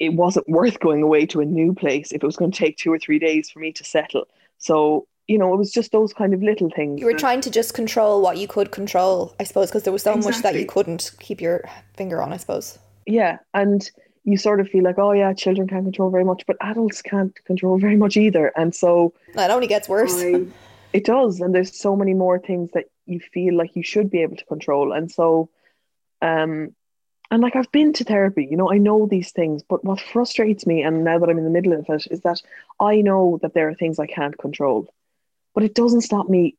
it 0.00 0.12
wasn't 0.12 0.48
worth 0.48 0.80
going 0.80 1.02
away 1.02 1.26
to 1.26 1.40
a 1.40 1.44
new 1.44 1.72
place 1.72 2.10
if 2.10 2.22
it 2.22 2.26
was 2.26 2.36
going 2.36 2.50
to 2.50 2.58
take 2.58 2.76
two 2.76 2.92
or 2.92 2.98
three 2.98 3.20
days 3.20 3.50
for 3.50 3.60
me 3.60 3.72
to 3.72 3.84
settle. 3.84 4.26
So 4.58 5.06
you 5.26 5.38
know, 5.38 5.54
it 5.54 5.56
was 5.56 5.72
just 5.72 5.92
those 5.92 6.12
kind 6.12 6.34
of 6.34 6.42
little 6.42 6.70
things. 6.70 7.00
You 7.00 7.06
were 7.06 7.14
trying 7.14 7.40
to 7.42 7.50
just 7.50 7.74
control 7.74 8.20
what 8.20 8.36
you 8.36 8.46
could 8.46 8.70
control, 8.70 9.34
I 9.40 9.44
suppose, 9.44 9.70
because 9.70 9.84
there 9.84 9.92
was 9.92 10.02
so 10.02 10.14
exactly. 10.14 10.32
much 10.32 10.42
that 10.42 10.58
you 10.60 10.66
couldn't 10.66 11.12
keep 11.20 11.40
your 11.40 11.64
finger 11.96 12.22
on, 12.22 12.32
I 12.32 12.36
suppose. 12.36 12.78
Yeah. 13.06 13.38
And 13.54 13.90
you 14.24 14.36
sort 14.36 14.60
of 14.60 14.68
feel 14.68 14.84
like, 14.84 14.98
oh, 14.98 15.12
yeah, 15.12 15.32
children 15.32 15.66
can't 15.68 15.84
control 15.84 16.10
very 16.10 16.24
much, 16.24 16.44
but 16.46 16.56
adults 16.60 17.00
can't 17.02 17.34
control 17.44 17.78
very 17.78 17.96
much 17.96 18.16
either. 18.16 18.52
And 18.56 18.74
so 18.74 19.14
it 19.34 19.50
only 19.50 19.66
gets 19.66 19.88
worse. 19.88 20.14
I, 20.14 20.46
it 20.92 21.04
does. 21.04 21.40
And 21.40 21.54
there's 21.54 21.78
so 21.78 21.96
many 21.96 22.14
more 22.14 22.38
things 22.38 22.70
that 22.72 22.86
you 23.06 23.20
feel 23.20 23.54
like 23.54 23.76
you 23.76 23.82
should 23.82 24.10
be 24.10 24.22
able 24.22 24.36
to 24.36 24.44
control. 24.44 24.92
And 24.92 25.10
so, 25.10 25.48
um, 26.22 26.74
and 27.30 27.42
like 27.42 27.56
I've 27.56 27.72
been 27.72 27.92
to 27.94 28.04
therapy, 28.04 28.46
you 28.50 28.56
know, 28.56 28.70
I 28.70 28.78
know 28.78 29.06
these 29.06 29.32
things, 29.32 29.62
but 29.62 29.84
what 29.84 30.00
frustrates 30.00 30.66
me, 30.66 30.82
and 30.82 31.02
now 31.02 31.18
that 31.18 31.28
I'm 31.28 31.38
in 31.38 31.44
the 31.44 31.50
middle 31.50 31.72
of 31.72 31.86
it, 31.88 32.06
is 32.10 32.20
that 32.20 32.40
I 32.78 33.00
know 33.00 33.38
that 33.42 33.54
there 33.54 33.68
are 33.68 33.74
things 33.74 33.98
I 33.98 34.06
can't 34.06 34.38
control 34.38 34.88
but 35.54 35.64
it 35.64 35.74
doesn't 35.74 36.02
stop 36.02 36.28
me 36.28 36.56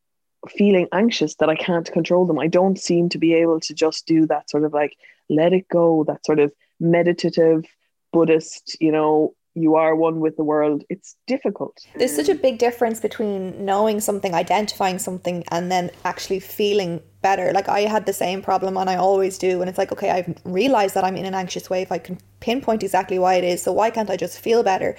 feeling 0.50 0.88
anxious 0.94 1.36
that 1.36 1.50
I 1.50 1.56
can't 1.56 1.92
control 1.92 2.26
them. 2.26 2.40
I 2.40 2.48
don't 2.48 2.80
seem 2.80 3.10
to 3.10 3.18
be 3.18 3.34
able 3.34 3.60
to 3.62 3.74
just 3.74 4.06
do 4.06 4.26
that 4.28 4.50
sort 4.50 4.64
of 4.64 4.74
like 4.74 4.96
let 5.30 5.54
it 5.54 5.68
go, 5.68 6.04
that 6.06 6.26
sort 6.26 6.40
of 6.40 6.52
meditative 6.80 7.66
Buddhist, 8.14 8.78
you 8.80 8.92
know, 8.92 9.36
you 9.56 9.76
are 9.76 9.96
one 9.96 10.20
with 10.20 10.36
the 10.36 10.44
world. 10.44 10.84
It's 10.90 11.16
difficult. 11.28 11.78
There's 11.96 12.16
such 12.16 12.30
a 12.30 12.36
big 12.36 12.58
difference 12.58 13.00
between 13.00 13.66
knowing 13.66 14.02
something, 14.02 14.34
identifying 14.34 15.00
something, 15.00 15.44
and 15.50 15.72
then 15.72 15.92
actually 16.04 16.42
feeling 16.42 17.02
better. 17.30 17.52
Like 17.60 17.70
I 17.80 17.82
had 17.96 18.06
the 18.06 18.18
same 18.26 18.40
problem, 18.50 18.78
and 18.78 18.88
I 18.94 18.98
always 19.08 19.36
do. 19.48 19.54
And 19.62 19.68
it's 19.70 19.80
like, 19.82 19.92
okay, 19.96 20.12
I've 20.18 20.30
realized 20.60 20.94
that 20.96 21.04
I'm 21.08 21.18
in 21.22 21.26
an 21.32 21.34
anxious 21.44 21.70
way. 21.72 21.82
If 21.82 21.92
I 21.92 22.00
can 22.08 22.16
pinpoint 22.40 22.84
exactly 22.84 23.18
why 23.24 23.34
it 23.42 23.46
is. 23.54 23.64
So 23.64 23.72
why 23.80 23.90
can't 23.96 24.12
I 24.16 24.18
just 24.26 24.40
feel 24.40 24.62
better? 24.72 24.92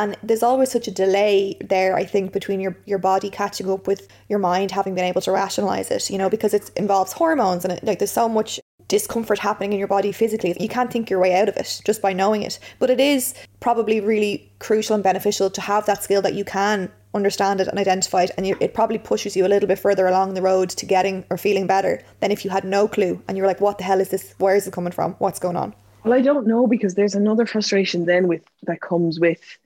And 0.00 0.16
there's 0.28 0.42
always 0.42 0.70
such 0.76 0.88
a 0.88 0.94
delay 1.04 1.56
there. 1.74 1.92
I 2.02 2.04
think 2.12 2.32
between 2.32 2.60
your 2.64 2.74
your 2.92 3.02
body 3.10 3.30
catching 3.30 3.70
up 3.74 3.86
with 3.90 4.02
your 4.32 4.40
mind, 4.50 4.68
having 4.72 4.94
been 4.96 5.10
able 5.12 5.24
to 5.26 5.32
rationalize 5.42 5.88
it. 5.96 6.10
You 6.10 6.18
know, 6.18 6.30
because 6.36 6.52
it 6.58 6.70
involves 6.76 7.12
hormones, 7.12 7.64
and 7.64 7.72
it, 7.74 7.84
like 7.84 7.98
there's 8.00 8.18
so 8.22 8.28
much 8.28 8.60
discomfort 8.88 9.38
happening 9.38 9.72
in 9.72 9.78
your 9.78 9.92
body 9.96 10.12
physically. 10.12 10.56
You 10.58 10.68
can't 10.76 10.90
think 10.92 11.10
your 11.10 11.20
way 11.24 11.32
out 11.40 11.48
of 11.48 11.56
it 11.62 11.70
just 11.84 12.00
by 12.02 12.12
knowing 12.12 12.42
it. 12.42 12.58
But 12.80 12.90
it 12.90 13.00
is 13.00 13.34
probably 13.60 14.00
really 14.00 14.50
crucial 14.58 14.94
and 14.94 15.04
beneficial 15.04 15.50
to 15.50 15.60
have 15.60 15.86
that 15.86 16.02
skill 16.02 16.22
that 16.22 16.34
you 16.34 16.44
can 16.44 16.90
understand 17.14 17.60
it 17.60 17.68
and 17.68 17.78
identify 17.78 18.24
it. 18.24 18.30
And 18.36 18.46
you, 18.46 18.56
it 18.60 18.74
probably 18.74 18.98
pushes 18.98 19.36
you 19.36 19.46
a 19.46 19.48
little 19.48 19.66
bit 19.66 19.78
further 19.78 20.06
along 20.06 20.34
the 20.34 20.42
road 20.42 20.70
to 20.70 20.86
getting 20.86 21.24
or 21.30 21.38
feeling 21.38 21.66
better 21.66 22.02
than 22.20 22.30
if 22.30 22.44
you 22.44 22.50
had 22.50 22.64
no 22.64 22.88
clue 22.88 23.22
and 23.28 23.36
you 23.36 23.42
were 23.42 23.48
like, 23.48 23.60
what 23.60 23.78
the 23.78 23.84
hell 23.84 24.00
is 24.00 24.10
this? 24.10 24.34
Where 24.38 24.56
is 24.56 24.66
it 24.66 24.72
coming 24.72 24.92
from? 24.92 25.14
What's 25.14 25.38
going 25.38 25.56
on? 25.56 25.74
Well, 26.04 26.14
I 26.14 26.20
don't 26.20 26.46
know 26.46 26.66
because 26.66 26.94
there's 26.94 27.14
another 27.14 27.46
frustration 27.46 28.06
then 28.06 28.28
with 28.28 28.42
that 28.64 28.80
comes 28.80 29.18
with 29.18 29.58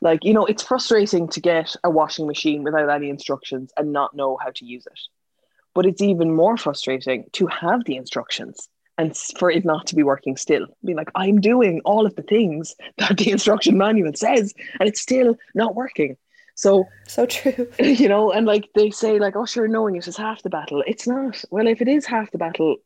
like, 0.00 0.24
you 0.24 0.34
know, 0.34 0.44
it's 0.44 0.62
frustrating 0.62 1.28
to 1.28 1.40
get 1.40 1.74
a 1.82 1.90
washing 1.90 2.26
machine 2.26 2.62
without 2.62 2.90
any 2.90 3.08
instructions 3.08 3.72
and 3.76 3.92
not 3.92 4.14
know 4.14 4.36
how 4.36 4.50
to 4.50 4.64
use 4.64 4.86
it. 4.86 5.00
But 5.74 5.86
it's 5.86 6.02
even 6.02 6.34
more 6.34 6.56
frustrating 6.56 7.26
to 7.32 7.46
have 7.46 7.84
the 7.84 7.96
instructions 7.96 8.68
and 8.98 9.16
for 9.38 9.50
it 9.50 9.64
not 9.64 9.86
to 9.88 9.94
be 9.94 10.02
working 10.02 10.36
still. 10.36 10.66
Be 10.84 10.94
like, 10.94 11.10
I'm 11.14 11.40
doing 11.40 11.80
all 11.84 12.06
of 12.06 12.14
the 12.16 12.22
things 12.22 12.74
that 12.98 13.16
the 13.18 13.30
instruction 13.32 13.76
manual 13.76 14.12
says, 14.14 14.54
and 14.80 14.88
it's 14.88 15.00
still 15.00 15.36
not 15.54 15.74
working. 15.74 16.16
So 16.56 16.88
so 17.06 17.26
true. 17.26 17.70
You 17.78 18.08
know, 18.08 18.32
and 18.32 18.46
like 18.46 18.68
they 18.74 18.90
say, 18.90 19.18
like, 19.18 19.36
oh 19.36 19.46
sure, 19.46 19.68
knowing 19.68 19.96
it 19.96 20.08
is 20.08 20.16
half 20.16 20.42
the 20.42 20.50
battle. 20.50 20.82
It's 20.86 21.06
not. 21.06 21.44
Well, 21.50 21.68
if 21.68 21.80
it 21.80 21.88
is 21.88 22.06
half 22.06 22.30
the 22.32 22.38
battle, 22.38 22.76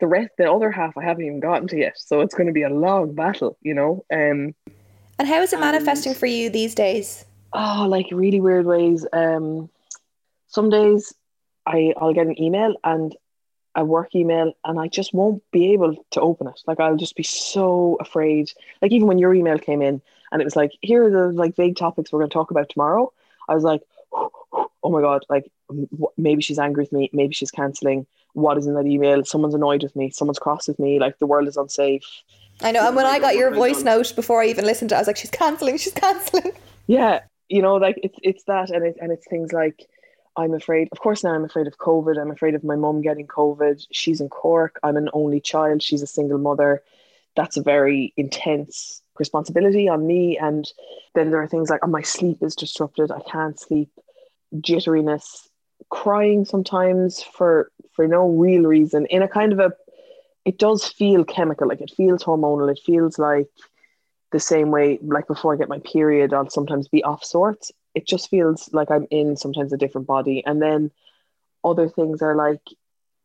the 0.00 0.06
rest 0.06 0.32
the 0.36 0.50
other 0.50 0.70
half 0.70 0.96
I 0.98 1.04
haven't 1.04 1.24
even 1.24 1.40
gotten 1.40 1.68
to 1.68 1.78
yet. 1.78 1.96
So 1.96 2.20
it's 2.20 2.34
gonna 2.34 2.52
be 2.52 2.62
a 2.62 2.68
long 2.68 3.14
battle, 3.14 3.56
you 3.62 3.72
know. 3.72 4.04
Um 4.12 4.54
And 5.18 5.28
how 5.28 5.40
is 5.40 5.52
it 5.52 5.60
manifesting 5.60 6.10
and, 6.10 6.18
for 6.18 6.26
you 6.26 6.50
these 6.50 6.74
days? 6.74 7.24
Oh, 7.52 7.86
like 7.88 8.06
really 8.10 8.40
weird 8.40 8.66
ways. 8.66 9.06
Um 9.12 9.70
some 10.48 10.68
days 10.68 11.14
I 11.66 11.94
I'll 11.96 12.14
get 12.14 12.26
an 12.26 12.40
email 12.42 12.74
and 12.82 13.16
a 13.76 13.84
work 13.84 14.14
email 14.16 14.52
and 14.64 14.80
I 14.80 14.88
just 14.88 15.14
won't 15.14 15.42
be 15.52 15.72
able 15.72 15.94
to 16.10 16.20
open 16.20 16.48
it. 16.48 16.60
Like 16.66 16.80
I'll 16.80 16.96
just 16.96 17.14
be 17.14 17.22
so 17.22 17.96
afraid. 18.00 18.50
Like 18.82 18.90
even 18.90 19.06
when 19.06 19.18
your 19.18 19.32
email 19.34 19.58
came 19.58 19.82
in 19.82 20.02
and 20.32 20.42
it 20.42 20.44
was 20.44 20.56
like, 20.56 20.72
here 20.80 21.04
are 21.04 21.10
the 21.10 21.32
like 21.32 21.54
vague 21.54 21.76
topics 21.76 22.12
we're 22.12 22.20
going 22.20 22.30
to 22.30 22.34
talk 22.34 22.50
about 22.50 22.68
tomorrow. 22.68 23.12
I 23.50 23.54
was 23.54 23.64
like, 23.64 23.82
oh 24.12 24.90
my 24.90 25.02
god, 25.02 25.24
like 25.28 25.50
maybe 26.16 26.40
she's 26.40 26.58
angry 26.58 26.84
with 26.84 26.92
me, 26.92 27.10
maybe 27.12 27.34
she's 27.34 27.50
canceling. 27.50 28.06
What 28.32 28.56
is 28.56 28.66
in 28.66 28.74
that 28.74 28.86
email? 28.86 29.24
Someone's 29.24 29.54
annoyed 29.54 29.82
with 29.82 29.96
me. 29.96 30.10
Someone's 30.10 30.38
cross 30.38 30.68
with 30.68 30.78
me. 30.78 31.00
Like 31.00 31.18
the 31.18 31.26
world 31.26 31.48
is 31.48 31.56
unsafe. 31.56 32.04
I 32.62 32.70
know. 32.70 32.86
And 32.86 32.94
when 32.94 33.06
I 33.06 33.18
got 33.18 33.34
your 33.34 33.52
voice 33.52 33.82
note 33.82 34.14
before 34.14 34.42
I 34.42 34.46
even 34.46 34.64
listened 34.64 34.90
to 34.90 34.94
it, 34.94 34.98
I 34.98 35.00
was 35.00 35.06
like, 35.08 35.16
she's 35.16 35.30
canceling. 35.30 35.76
She's 35.76 35.92
canceling. 35.92 36.52
Yeah, 36.86 37.20
you 37.48 37.62
know, 37.62 37.76
like 37.76 38.00
it's 38.02 38.18
it's 38.20 38.42
that, 38.44 38.70
and 38.70 38.84
it 38.84 38.96
and 39.00 39.12
it's 39.12 39.24
things 39.28 39.52
like 39.52 39.86
I'm 40.36 40.54
afraid, 40.54 40.88
of 40.92 40.98
course, 40.98 41.22
now 41.22 41.34
I'm 41.34 41.44
afraid 41.44 41.66
of 41.66 41.78
COVID. 41.78 42.20
I'm 42.20 42.30
afraid 42.30 42.54
of 42.54 42.64
my 42.64 42.76
mum 42.76 43.02
getting 43.02 43.26
COVID. 43.26 43.86
She's 43.92 44.20
in 44.20 44.28
Cork. 44.28 44.78
I'm 44.82 44.96
an 44.96 45.08
only 45.12 45.40
child. 45.40 45.82
She's 45.82 46.02
a 46.02 46.06
single 46.06 46.38
mother. 46.38 46.82
That's 47.36 47.56
a 47.56 47.62
very 47.62 48.12
intense 48.16 49.02
responsibility 49.18 49.88
on 49.88 50.06
me. 50.06 50.38
And 50.38 50.70
then 51.14 51.30
there 51.30 51.42
are 51.42 51.48
things 51.48 51.70
like, 51.70 51.80
oh, 51.82 51.88
my 51.88 52.02
sleep 52.02 52.38
is 52.42 52.54
disrupted. 52.54 53.10
I 53.10 53.20
can't 53.20 53.58
sleep, 53.58 53.90
jitteriness, 54.54 55.48
crying 55.90 56.44
sometimes 56.44 57.22
for 57.22 57.70
for 57.92 58.06
no 58.06 58.28
real 58.28 58.62
reason. 58.62 59.06
In 59.06 59.22
a 59.22 59.28
kind 59.28 59.52
of 59.52 59.58
a, 59.58 59.72
it 60.44 60.58
does 60.58 60.86
feel 60.86 61.24
chemical. 61.24 61.68
Like 61.68 61.80
it 61.80 61.92
feels 61.96 62.22
hormonal. 62.22 62.70
It 62.70 62.80
feels 62.84 63.18
like 63.18 63.48
the 64.32 64.40
same 64.40 64.70
way. 64.70 64.98
Like 65.02 65.26
before 65.26 65.52
I 65.52 65.56
get 65.56 65.68
my 65.68 65.80
period, 65.80 66.32
I'll 66.32 66.48
sometimes 66.48 66.88
be 66.88 67.02
off 67.02 67.24
sorts 67.24 67.72
it 67.94 68.06
just 68.06 68.30
feels 68.30 68.72
like 68.72 68.90
I'm 68.90 69.06
in 69.10 69.36
sometimes 69.36 69.72
a 69.72 69.76
different 69.76 70.06
body. 70.06 70.42
And 70.44 70.60
then 70.60 70.90
other 71.64 71.88
things 71.88 72.22
are 72.22 72.34
like 72.34 72.62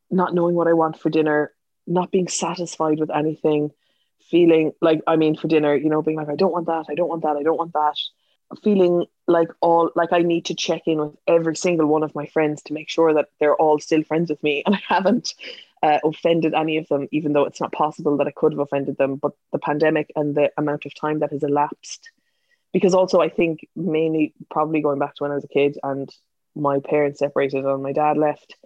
not 0.10 0.34
knowing 0.34 0.56
what 0.56 0.68
I 0.68 0.74
want 0.74 1.00
for 1.00 1.10
dinner, 1.10 1.52
not 1.88 2.12
being 2.12 2.28
satisfied 2.28 3.00
with 3.00 3.12
anything, 3.12 3.72
feeling 4.30 4.72
like, 4.82 5.02
I 5.08 5.16
mean, 5.16 5.36
for 5.36 5.48
dinner, 5.48 5.76
you 5.76 5.90
know, 5.90 6.02
being 6.02 6.18
like, 6.18 6.30
I 6.30 6.36
don't 6.36 6.52
want 6.52 6.68
that, 6.68 6.86
I 6.90 6.96
don't 6.96 7.10
want 7.10 7.24
that, 7.24 7.38
I 7.38 7.44
don't 7.44 7.58
want 7.58 7.74
that. 7.74 7.98
Feeling 8.64 9.06
like 9.28 9.50
all, 9.60 9.92
like 9.96 10.14
I 10.14 10.20
need 10.20 10.46
to 10.46 10.56
check 10.56 10.84
in 10.86 11.00
with 11.00 11.16
every 11.28 11.56
single 11.56 11.88
one 11.88 12.04
of 12.04 12.14
my 12.14 12.28
friends 12.28 12.62
to 12.64 12.74
make 12.74 12.90
sure 12.90 13.14
that 13.14 13.30
they're 13.40 13.56
all 13.56 13.80
still 13.80 14.04
friends 14.04 14.30
with 14.30 14.42
me. 14.44 14.64
And 14.66 14.76
I 14.76 14.82
haven't 14.88 15.34
uh, 15.82 16.00
offended 16.04 16.54
any 16.54 16.78
of 16.78 16.88
them, 16.88 17.08
even 17.12 17.34
though 17.34 17.46
it's 17.46 17.62
not 17.62 17.72
possible 17.72 18.18
that 18.18 18.28
I 18.28 18.32
could 18.32 18.54
have 18.54 18.60
offended 18.60 18.98
them. 18.98 19.16
But 19.16 19.34
the 19.52 19.60
pandemic 19.60 20.12
and 20.16 20.36
the 20.36 20.52
amount 20.58 20.86
of 20.86 20.94
time 20.94 21.20
that 21.20 21.32
has 21.32 21.44
elapsed 21.44 22.12
because 22.76 22.94
also 22.94 23.22
I 23.22 23.30
think 23.30 23.66
mainly 23.74 24.34
probably 24.52 24.82
going 24.82 25.00
back 25.00 25.16
to 25.16 25.24
when 25.24 25.32
I 25.32 25.36
was 25.36 25.46
a 25.46 25.48
kid 25.48 25.78
and 25.82 26.14
my 26.58 26.80
parents 26.80 27.20
separated 27.20 27.64
and 27.64 27.82
my 27.82 27.94
dad 27.94 28.18
left. 28.18 28.58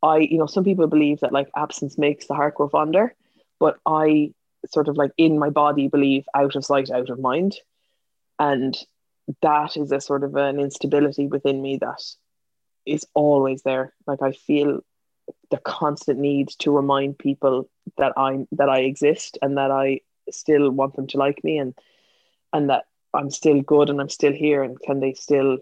I, 0.00 0.18
you 0.18 0.38
know, 0.38 0.46
some 0.46 0.62
people 0.62 0.86
believe 0.86 1.18
that 1.20 1.32
like 1.32 1.48
absence 1.56 1.98
makes 1.98 2.28
the 2.28 2.34
heart 2.34 2.54
grow 2.54 2.68
fonder, 2.68 3.16
but 3.58 3.78
I 3.84 4.32
sort 4.66 4.88
of 4.88 4.96
like 4.96 5.12
in 5.16 5.38
my 5.38 5.50
body 5.50 5.88
believe 5.88 6.26
out 6.34 6.56
of 6.56 6.64
sight, 6.64 6.90
out 6.90 7.10
of 7.10 7.18
mind. 7.18 7.56
And 8.38 8.76
that 9.42 9.76
is 9.76 9.92
a 9.92 10.00
sort 10.00 10.24
of 10.24 10.34
an 10.36 10.58
instability 10.58 11.26
within 11.26 11.60
me 11.60 11.78
that 11.78 12.02
is 12.86 13.06
always 13.14 13.62
there. 13.62 13.92
Like 14.06 14.22
I 14.22 14.32
feel 14.32 14.80
the 15.50 15.58
constant 15.58 16.18
need 16.18 16.48
to 16.60 16.74
remind 16.74 17.18
people 17.18 17.68
that 17.96 18.12
I'm 18.16 18.48
that 18.52 18.68
I 18.68 18.80
exist 18.80 19.38
and 19.42 19.58
that 19.58 19.70
I 19.70 20.00
still 20.30 20.70
want 20.70 20.96
them 20.96 21.06
to 21.08 21.18
like 21.18 21.42
me 21.44 21.58
and 21.58 21.74
and 22.52 22.70
that 22.70 22.84
I'm 23.14 23.30
still 23.30 23.60
good 23.62 23.90
and 23.90 24.00
I'm 24.00 24.08
still 24.08 24.32
here 24.32 24.62
and 24.62 24.80
can 24.80 25.00
they 25.00 25.14
still 25.14 25.58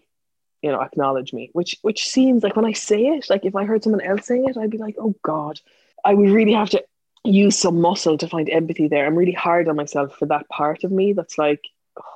you 0.62 0.70
know 0.70 0.80
acknowledge 0.80 1.32
me 1.32 1.50
which 1.52 1.76
which 1.82 2.08
seems 2.08 2.42
like 2.42 2.56
when 2.56 2.64
I 2.64 2.72
say 2.72 3.06
it 3.06 3.30
like 3.30 3.44
if 3.44 3.54
I 3.54 3.64
heard 3.64 3.82
someone 3.82 4.00
else 4.00 4.26
saying 4.26 4.48
it 4.48 4.56
I'd 4.56 4.70
be 4.70 4.78
like 4.78 4.96
oh 4.98 5.14
god 5.22 5.60
I 6.04 6.14
would 6.14 6.30
really 6.30 6.52
have 6.52 6.70
to 6.70 6.84
use 7.26 7.58
some 7.58 7.80
muscle 7.80 8.18
to 8.18 8.28
find 8.28 8.48
empathy 8.50 8.88
there. 8.88 9.06
I'm 9.06 9.16
really 9.16 9.32
hard 9.32 9.68
on 9.68 9.76
myself 9.76 10.16
for 10.18 10.26
that 10.26 10.48
part 10.48 10.84
of 10.84 10.90
me 10.90 11.12
that's 11.12 11.38
like, 11.38 11.62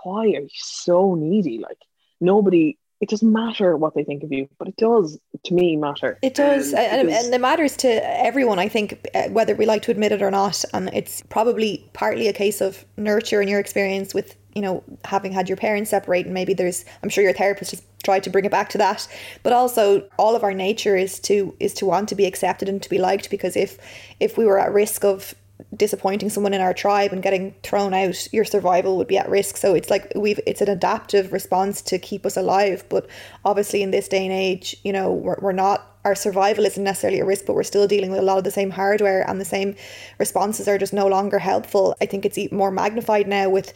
why 0.03 0.27
are 0.27 0.40
you 0.40 0.49
so 0.53 1.14
needy? 1.14 1.59
Like 1.59 1.79
nobody 2.20 2.79
it 3.00 3.08
doesn't 3.08 3.32
matter 3.32 3.76
what 3.76 3.94
they 3.94 4.04
think 4.04 4.22
of 4.22 4.30
you, 4.30 4.46
but 4.58 4.68
it 4.68 4.76
does 4.76 5.18
to 5.44 5.54
me 5.54 5.76
matter. 5.76 6.18
It 6.20 6.34
does, 6.34 6.74
and, 6.74 7.08
and, 7.08 7.34
it 7.34 7.40
matters 7.40 7.76
to 7.78 7.88
everyone. 7.88 8.58
I 8.58 8.68
think 8.68 9.08
uh, 9.14 9.28
whether 9.30 9.54
we 9.54 9.64
like 9.64 9.82
to 9.82 9.90
admit 9.90 10.12
it 10.12 10.20
or 10.20 10.30
not, 10.30 10.62
and 10.74 10.90
it's 10.92 11.22
probably 11.30 11.88
partly 11.94 12.28
a 12.28 12.32
case 12.34 12.60
of 12.60 12.84
nurture 12.98 13.40
in 13.40 13.48
your 13.48 13.58
experience 13.58 14.12
with 14.12 14.36
you 14.54 14.60
know 14.60 14.84
having 15.04 15.32
had 15.32 15.48
your 15.48 15.56
parents 15.56 15.90
separate, 15.90 16.26
and 16.26 16.34
maybe 16.34 16.52
there's 16.52 16.84
I'm 17.02 17.08
sure 17.08 17.24
your 17.24 17.32
therapist 17.32 17.70
has 17.70 17.82
tried 18.02 18.22
to 18.24 18.30
bring 18.30 18.44
it 18.44 18.50
back 18.50 18.68
to 18.70 18.78
that, 18.78 19.08
but 19.42 19.54
also 19.54 20.06
all 20.18 20.36
of 20.36 20.42
our 20.42 20.52
nature 20.52 20.94
is 20.94 21.18
to 21.20 21.56
is 21.58 21.72
to 21.74 21.86
want 21.86 22.08
to 22.10 22.14
be 22.14 22.26
accepted 22.26 22.68
and 22.68 22.82
to 22.82 22.90
be 22.90 22.98
liked 22.98 23.30
because 23.30 23.56
if 23.56 23.78
if 24.20 24.36
we 24.36 24.44
were 24.44 24.58
at 24.58 24.74
risk 24.74 25.04
of 25.04 25.34
disappointing 25.76 26.30
someone 26.30 26.54
in 26.54 26.61
our 26.61 26.74
tribe 26.74 27.12
and 27.12 27.22
getting 27.22 27.54
thrown 27.62 27.94
out, 27.94 28.33
your 28.33 28.44
survival 28.44 28.96
would 28.96 29.06
be 29.06 29.18
at 29.18 29.28
risk. 29.28 29.56
So 29.56 29.74
it's 29.74 29.90
like 29.90 30.12
we've 30.14 30.40
it's 30.46 30.61
an 30.61 30.68
adaptive 30.68 31.33
response 31.33 31.83
to 31.83 31.98
keep 31.98 32.26
us 32.26 32.37
alive. 32.37 32.85
But 32.88 33.06
obviously, 33.44 33.83
in 33.83 33.90
this 33.90 34.09
day 34.09 34.24
and 34.24 34.33
age, 34.33 34.76
you 34.83 34.92
know, 34.92 35.12
we're, 35.12 35.38
we're 35.40 35.52
not 35.52 35.98
our 36.04 36.14
survival 36.14 36.64
isn't 36.64 36.82
necessarily 36.82 37.20
a 37.20 37.24
risk, 37.24 37.44
but 37.46 37.54
we're 37.54 37.62
still 37.62 37.86
dealing 37.86 38.10
with 38.10 38.20
a 38.20 38.22
lot 38.22 38.38
of 38.38 38.44
the 38.44 38.50
same 38.50 38.70
hardware 38.70 39.28
and 39.28 39.40
the 39.40 39.44
same 39.44 39.76
responses 40.18 40.66
are 40.66 40.78
just 40.78 40.92
no 40.92 41.06
longer 41.06 41.38
helpful. 41.38 41.94
I 42.00 42.06
think 42.06 42.24
it's 42.24 42.38
even 42.38 42.56
more 42.56 42.70
magnified 42.70 43.28
now 43.28 43.50
with 43.50 43.74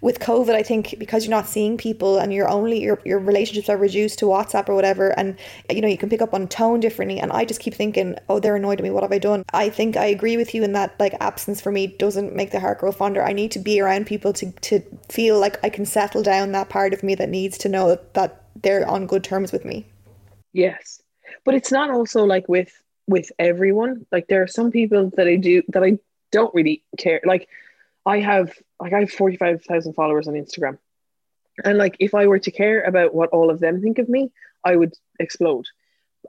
with 0.00 0.20
COVID, 0.20 0.54
I 0.54 0.62
think 0.62 0.94
because 0.98 1.24
you're 1.24 1.30
not 1.30 1.46
seeing 1.46 1.76
people 1.76 2.18
and 2.18 2.32
you're 2.32 2.48
only 2.48 2.80
your 2.82 3.00
your 3.04 3.18
relationships 3.18 3.68
are 3.68 3.76
reduced 3.76 4.18
to 4.20 4.26
WhatsApp 4.26 4.68
or 4.68 4.74
whatever, 4.74 5.10
and 5.18 5.36
you 5.70 5.80
know 5.80 5.88
you 5.88 5.98
can 5.98 6.08
pick 6.08 6.22
up 6.22 6.34
on 6.34 6.48
tone 6.48 6.80
differently. 6.80 7.18
And 7.18 7.32
I 7.32 7.44
just 7.44 7.60
keep 7.60 7.74
thinking, 7.74 8.16
oh, 8.28 8.38
they're 8.38 8.56
annoyed 8.56 8.78
at 8.78 8.84
me. 8.84 8.90
What 8.90 9.02
have 9.02 9.12
I 9.12 9.18
done? 9.18 9.44
I 9.52 9.68
think 9.68 9.96
I 9.96 10.06
agree 10.06 10.36
with 10.36 10.54
you 10.54 10.62
in 10.62 10.72
that 10.72 10.94
like 11.00 11.14
absence 11.20 11.60
for 11.60 11.72
me 11.72 11.86
doesn't 11.88 12.34
make 12.34 12.50
the 12.50 12.60
heart 12.60 12.78
grow 12.78 12.92
fonder. 12.92 13.22
I 13.22 13.32
need 13.32 13.50
to 13.52 13.58
be 13.58 13.80
around 13.80 14.06
people 14.06 14.32
to 14.34 14.50
to 14.52 14.80
feel 15.08 15.38
like 15.38 15.62
I 15.64 15.70
can 15.70 15.86
settle 15.86 16.22
down 16.22 16.52
that 16.52 16.68
part 16.68 16.94
of 16.94 17.02
me 17.02 17.14
that 17.16 17.28
needs 17.28 17.58
to 17.58 17.68
know 17.68 17.98
that 18.14 18.44
they're 18.62 18.88
on 18.88 19.06
good 19.06 19.24
terms 19.24 19.52
with 19.52 19.64
me. 19.64 19.86
Yes, 20.52 21.02
but 21.46 21.54
it's 21.54 21.72
not 21.72 21.90
also 21.90 22.24
like 22.24 22.46
with 22.48 22.72
with 23.06 23.30
everyone. 23.38 24.04
Like 24.12 24.26
there 24.26 24.42
are 24.42 24.48
some 24.48 24.70
people 24.70 25.10
that 25.16 25.28
I 25.28 25.36
do 25.36 25.62
that 25.68 25.82
I 25.82 25.98
don't 26.32 26.54
really 26.54 26.82
care. 26.98 27.20
Like 27.24 27.48
I 28.04 28.20
have 28.20 28.52
like 28.80 28.92
I 28.92 29.00
have 29.00 29.10
45,000 29.10 29.94
followers 29.94 30.28
on 30.28 30.34
Instagram. 30.34 30.76
And 31.64 31.78
like 31.78 31.96
if 32.00 32.14
I 32.14 32.26
were 32.26 32.40
to 32.40 32.50
care 32.50 32.82
about 32.82 33.14
what 33.14 33.30
all 33.30 33.48
of 33.48 33.60
them 33.60 33.80
think 33.80 33.98
of 33.98 34.08
me, 34.08 34.32
I 34.64 34.76
would 34.76 34.92
explode. 35.18 35.66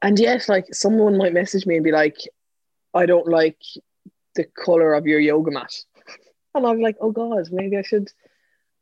And 0.02 0.18
yet 0.20 0.48
like 0.48 0.74
someone 0.74 1.18
might 1.18 1.34
message 1.34 1.66
me 1.66 1.76
and 1.76 1.84
be 1.84 1.92
like, 1.92 2.18
I 2.94 3.08
don't 3.08 3.28
like 3.28 3.60
the 4.36 4.46
color 4.46 4.94
of 4.94 5.08
your 5.08 5.20
yoga 5.20 5.52
mat. 5.52 5.74
And 6.56 6.66
I'm 6.66 6.82
like, 6.82 6.98
oh 7.02 7.12
God, 7.12 7.50
maybe 7.52 7.78
I 7.78 7.84
should 7.84 8.10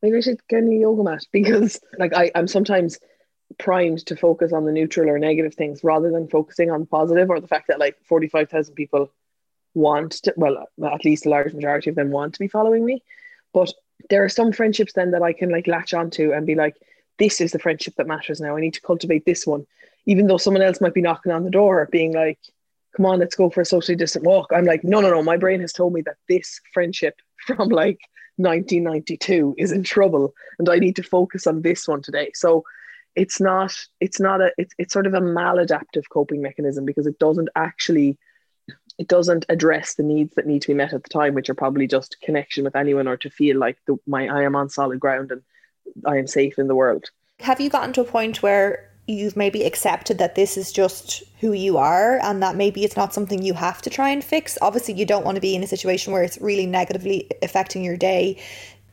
maybe 0.02 0.18
I 0.18 0.22
should 0.22 0.40
get 0.48 0.64
a 0.64 0.74
yoga 0.74 1.04
mat 1.04 1.24
because 1.32 1.80
like 1.98 2.14
I, 2.14 2.32
I'm 2.36 2.48
sometimes 2.48 3.00
primed 3.58 4.06
to 4.06 4.16
focus 4.16 4.54
on 4.54 4.66
the 4.66 4.72
neutral 4.72 5.10
or 5.10 5.20
negative 5.20 5.56
things 5.56 5.84
rather 5.84 6.12
than 6.12 6.28
focusing 6.28 6.72
on 6.72 6.82
the 6.82 6.86
positive 6.86 7.30
or 7.30 7.40
the 7.40 7.48
fact 7.48 7.68
that 7.68 7.80
like 7.80 7.98
45,000 8.04 8.76
people 8.76 9.12
want 9.74 10.14
to, 10.24 10.34
well, 10.38 10.66
at 10.84 11.06
least 11.06 11.26
a 11.26 11.30
large 11.30 11.54
majority 11.54 11.90
of 11.90 11.96
them 11.96 12.12
want 12.12 12.34
to 12.34 12.40
be 12.40 12.48
following 12.48 12.86
me. 12.86 13.04
But 13.54 13.74
there 14.10 14.24
are 14.24 14.30
some 14.30 14.52
friendships 14.52 14.94
then 14.94 15.12
that 15.12 15.22
I 15.22 15.34
can 15.34 15.50
like 15.50 15.68
latch 15.68 15.94
onto 15.94 16.32
and 16.32 16.46
be 16.46 16.56
like, 16.56 16.76
this 17.18 17.40
is 17.40 17.52
the 17.52 17.60
friendship 17.60 17.96
that 17.98 18.08
matters 18.08 18.42
now. 18.42 18.56
I 18.56 18.62
need 18.62 18.74
to 18.74 18.82
cultivate 18.82 19.26
this 19.26 19.46
one. 19.46 19.66
Even 20.06 20.28
though 20.28 20.38
someone 20.38 20.62
else 20.62 20.82
might 20.82 20.94
be 20.94 21.02
knocking 21.02 21.32
on 21.32 21.44
the 21.44 21.50
door 21.50 21.88
being 21.92 22.14
like, 22.14 22.40
come 22.96 23.06
on, 23.06 23.20
let's 23.20 23.36
go 23.36 23.50
for 23.50 23.62
a 23.62 23.66
socially 23.66 23.96
distant 23.96 24.26
walk. 24.26 24.50
I'm 24.54 24.66
like, 24.66 24.84
no, 24.84 25.02
no, 25.02 25.10
no. 25.10 25.24
My 25.24 25.38
brain 25.38 25.62
has 25.62 25.74
told 25.74 25.94
me 25.94 26.02
that 26.02 26.18
this 26.28 26.60
friendship 26.74 27.16
from 27.48 27.70
like 27.70 28.00
1992 28.38 29.56
is 29.58 29.72
in 29.72 29.84
trouble 29.84 30.34
and 30.60 30.70
I 30.70 30.78
need 30.78 30.96
to 30.98 31.04
focus 31.04 31.48
on 31.48 31.62
this 31.62 31.88
one 31.88 32.02
today. 32.02 32.32
So 32.34 32.64
it's 33.16 33.40
not, 33.40 33.76
it's 34.00 34.20
not 34.20 34.42
a, 34.42 34.52
it's, 34.58 34.74
it's 34.78 34.94
sort 34.94 35.08
of 35.08 35.14
a 35.14 35.22
maladaptive 35.22 36.04
coping 36.10 36.42
mechanism 36.42 36.86
because 36.86 37.08
it 37.08 37.20
doesn't 37.20 37.50
actually 37.56 38.18
it 38.98 39.08
doesn't 39.08 39.46
address 39.50 39.96
the 39.96 40.04
needs 40.04 40.36
that 40.36 40.48
need 40.48 40.62
to 40.62 40.70
be 40.70 40.74
met 40.74 40.94
at 40.94 41.04
the 41.04 41.10
time, 41.10 41.34
which 41.34 41.50
are 41.50 41.56
probably 41.56 41.88
just 41.88 42.20
connection 42.22 42.64
with 42.64 42.76
anyone 42.76 43.08
or 43.08 43.18
to 43.18 43.30
feel 43.30 43.58
like 43.58 43.78
the, 43.88 43.98
my 44.08 44.28
I 44.28 44.44
am 44.44 44.56
on 44.56 44.70
solid 44.70 45.00
ground 45.00 45.32
and 45.32 45.42
I 46.06 46.18
am 46.18 46.28
safe 46.28 46.58
in 46.58 46.68
the 46.68 46.76
world. 46.76 47.10
Have 47.42 47.60
you 47.60 47.70
gotten 47.70 47.94
to 47.94 48.02
a 48.02 48.06
point 48.06 48.42
where 48.42 48.90
you've 49.08 49.36
maybe 49.36 49.64
accepted 49.64 50.18
that 50.18 50.36
this 50.36 50.58
is 50.58 50.72
just 50.72 51.24
who 51.40 51.52
you 51.52 51.78
are 51.78 52.20
and 52.24 52.42
that 52.42 52.56
maybe 52.56 52.84
it's 52.84 52.96
not 52.96 53.14
something 53.14 53.44
you 53.44 53.54
have 53.54 53.82
to 53.82 53.90
try 53.90 54.10
and 54.10 54.24
fix? 54.24 54.58
Obviously, 54.62 54.94
you 54.94 55.06
don't 55.06 55.26
want 55.26 55.36
to 55.36 55.42
be 55.42 55.56
in 55.56 55.64
a 55.64 55.68
situation 55.68 56.14
where 56.14 56.24
it's 56.24 56.40
really 56.40 56.66
negatively 56.66 57.30
affecting 57.42 57.84
your 57.84 57.98
day, 57.98 58.42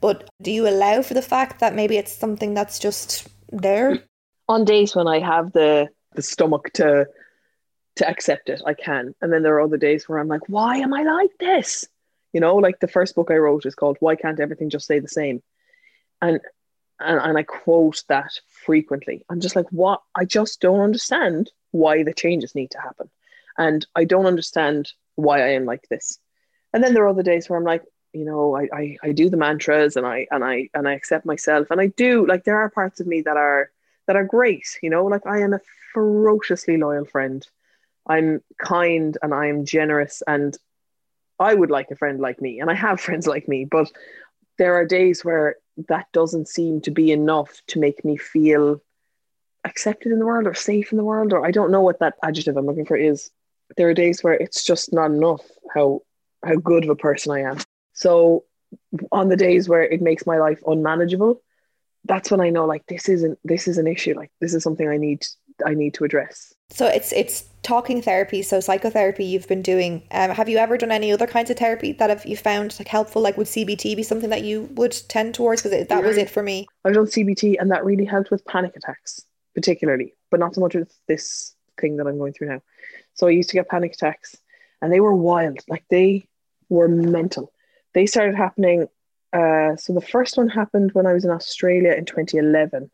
but 0.00 0.28
do 0.42 0.50
you 0.50 0.68
allow 0.68 1.00
for 1.02 1.14
the 1.14 1.22
fact 1.22 1.60
that 1.60 1.76
maybe 1.76 1.96
it's 1.96 2.12
something 2.12 2.54
that's 2.54 2.80
just 2.80 3.28
there? 3.50 4.02
On 4.52 4.66
days 4.66 4.94
when 4.94 5.08
I 5.08 5.18
have 5.18 5.52
the 5.52 5.88
the 6.14 6.20
stomach 6.20 6.70
to 6.74 7.06
to 7.96 8.08
accept 8.08 8.50
it. 8.50 8.60
I 8.66 8.74
can. 8.74 9.14
And 9.22 9.32
then 9.32 9.42
there 9.42 9.54
are 9.54 9.62
other 9.62 9.78
days 9.78 10.06
where 10.06 10.18
I'm 10.18 10.28
like, 10.28 10.46
why 10.46 10.76
am 10.76 10.92
I 10.92 11.04
like 11.04 11.30
this? 11.38 11.86
You 12.34 12.40
know, 12.40 12.56
like 12.56 12.78
the 12.80 12.88
first 12.88 13.14
book 13.14 13.30
I 13.30 13.36
wrote 13.36 13.64
is 13.64 13.74
called 13.74 13.96
Why 14.00 14.14
Can't 14.14 14.40
Everything 14.40 14.68
Just 14.68 14.84
Stay 14.84 14.98
the 14.98 15.08
Same? 15.08 15.42
And 16.20 16.40
and, 17.00 17.18
and 17.18 17.38
I 17.38 17.44
quote 17.44 18.04
that 18.08 18.32
frequently. 18.46 19.24
I'm 19.30 19.40
just 19.40 19.56
like, 19.56 19.66
what? 19.70 20.02
I 20.14 20.26
just 20.26 20.60
don't 20.60 20.80
understand 20.80 21.50
why 21.70 22.02
the 22.02 22.12
changes 22.12 22.54
need 22.54 22.72
to 22.72 22.80
happen. 22.80 23.08
And 23.56 23.86
I 23.96 24.04
don't 24.04 24.26
understand 24.26 24.92
why 25.14 25.40
I 25.40 25.52
am 25.52 25.64
like 25.64 25.88
this. 25.88 26.18
And 26.74 26.84
then 26.84 26.92
there 26.92 27.04
are 27.04 27.08
other 27.08 27.22
days 27.22 27.48
where 27.48 27.58
I'm 27.58 27.64
like, 27.64 27.84
you 28.12 28.26
know, 28.26 28.54
I, 28.54 28.68
I, 28.72 28.96
I 29.02 29.12
do 29.12 29.30
the 29.30 29.38
mantras 29.38 29.96
and 29.96 30.06
I 30.06 30.26
and 30.30 30.44
I 30.44 30.68
and 30.74 30.86
I 30.86 30.92
accept 30.92 31.24
myself. 31.24 31.70
And 31.70 31.80
I 31.80 31.86
do 31.86 32.26
like 32.26 32.44
there 32.44 32.58
are 32.58 32.68
parts 32.68 33.00
of 33.00 33.06
me 33.06 33.22
that 33.22 33.38
are 33.38 33.70
that 34.06 34.16
are 34.16 34.24
great, 34.24 34.78
you 34.82 34.90
know, 34.90 35.04
like 35.04 35.26
I 35.26 35.40
am 35.40 35.52
a 35.52 35.60
ferociously 35.92 36.76
loyal 36.76 37.04
friend. 37.04 37.46
I'm 38.06 38.42
kind 38.58 39.16
and 39.22 39.32
I'm 39.32 39.64
generous 39.64 40.22
and 40.26 40.56
I 41.38 41.54
would 41.54 41.70
like 41.70 41.90
a 41.90 41.96
friend 41.96 42.20
like 42.20 42.40
me 42.40 42.60
and 42.60 42.70
I 42.70 42.74
have 42.74 43.00
friends 43.06 43.26
like 43.26 43.48
me, 43.48 43.64
but 43.64 43.90
there 44.58 44.74
are 44.74 44.84
days 44.84 45.24
where 45.24 45.56
that 45.88 46.06
doesn't 46.12 46.48
seem 46.48 46.80
to 46.82 46.90
be 46.90 47.10
enough 47.12 47.60
to 47.68 47.78
make 47.78 48.04
me 48.04 48.16
feel 48.16 48.80
accepted 49.64 50.12
in 50.12 50.18
the 50.18 50.26
world 50.26 50.46
or 50.46 50.54
safe 50.54 50.90
in 50.90 50.98
the 50.98 51.04
world 51.04 51.32
or 51.32 51.46
I 51.46 51.50
don't 51.50 51.70
know 51.70 51.80
what 51.80 52.00
that 52.00 52.14
adjective 52.22 52.56
I'm 52.56 52.66
looking 52.66 52.84
for 52.86 52.96
is. 52.96 53.30
There 53.76 53.88
are 53.88 53.94
days 53.94 54.22
where 54.22 54.34
it's 54.34 54.64
just 54.64 54.92
not 54.92 55.10
enough 55.10 55.42
how 55.72 56.02
how 56.44 56.56
good 56.56 56.84
of 56.84 56.90
a 56.90 56.96
person 56.96 57.32
I 57.32 57.40
am. 57.42 57.58
So 57.92 58.44
on 59.12 59.28
the 59.28 59.36
days 59.36 59.68
where 59.68 59.82
it 59.82 60.02
makes 60.02 60.26
my 60.26 60.38
life 60.38 60.60
unmanageable, 60.66 61.40
that's 62.04 62.30
when 62.30 62.40
I 62.40 62.50
know 62.50 62.66
like 62.66 62.86
this 62.86 63.08
isn't 63.08 63.38
this 63.44 63.68
is 63.68 63.78
an 63.78 63.86
issue. 63.86 64.14
Like 64.14 64.30
this 64.40 64.54
is 64.54 64.62
something 64.62 64.88
I 64.88 64.96
need 64.96 65.24
I 65.64 65.74
need 65.74 65.94
to 65.94 66.04
address. 66.04 66.52
So 66.70 66.86
it's 66.86 67.12
it's 67.12 67.44
talking 67.62 68.02
therapy, 68.02 68.42
so 68.42 68.60
psychotherapy 68.60 69.24
you've 69.24 69.46
been 69.46 69.62
doing. 69.62 70.02
Um, 70.10 70.30
have 70.30 70.48
you 70.48 70.58
ever 70.58 70.76
done 70.76 70.90
any 70.90 71.12
other 71.12 71.26
kinds 71.26 71.50
of 71.50 71.58
therapy 71.58 71.92
that 71.92 72.10
have 72.10 72.26
you 72.26 72.36
found 72.36 72.76
like 72.78 72.88
helpful? 72.88 73.22
Like 73.22 73.36
would 73.36 73.46
CBT 73.46 73.94
be 73.96 74.02
something 74.02 74.30
that 74.30 74.42
you 74.42 74.62
would 74.74 74.96
tend 75.08 75.34
towards? 75.34 75.62
Because 75.62 75.86
that 75.86 76.02
was 76.02 76.16
it 76.16 76.30
for 76.30 76.42
me. 76.42 76.66
I've 76.84 76.94
done 76.94 77.06
CBT, 77.06 77.56
and 77.60 77.70
that 77.70 77.84
really 77.84 78.04
helped 78.04 78.30
with 78.30 78.44
panic 78.46 78.74
attacks, 78.76 79.22
particularly, 79.54 80.14
but 80.30 80.40
not 80.40 80.54
so 80.54 80.60
much 80.60 80.74
with 80.74 80.92
this 81.06 81.54
thing 81.80 81.96
that 81.98 82.06
I'm 82.06 82.18
going 82.18 82.32
through 82.32 82.48
now. 82.48 82.62
So 83.14 83.26
I 83.26 83.30
used 83.30 83.50
to 83.50 83.56
get 83.56 83.68
panic 83.68 83.94
attacks, 83.94 84.36
and 84.80 84.92
they 84.92 85.00
were 85.00 85.14
wild. 85.14 85.58
Like 85.68 85.84
they 85.90 86.26
were 86.68 86.88
mental. 86.88 87.52
They 87.92 88.06
started 88.06 88.34
happening. 88.34 88.88
Uh, 89.32 89.76
so 89.76 89.92
the 89.94 90.00
first 90.00 90.36
one 90.36 90.48
happened 90.48 90.92
when 90.92 91.06
I 91.06 91.12
was 91.12 91.24
in 91.24 91.30
Australia 91.30 91.92
in 91.92 92.04
2011, 92.04 92.90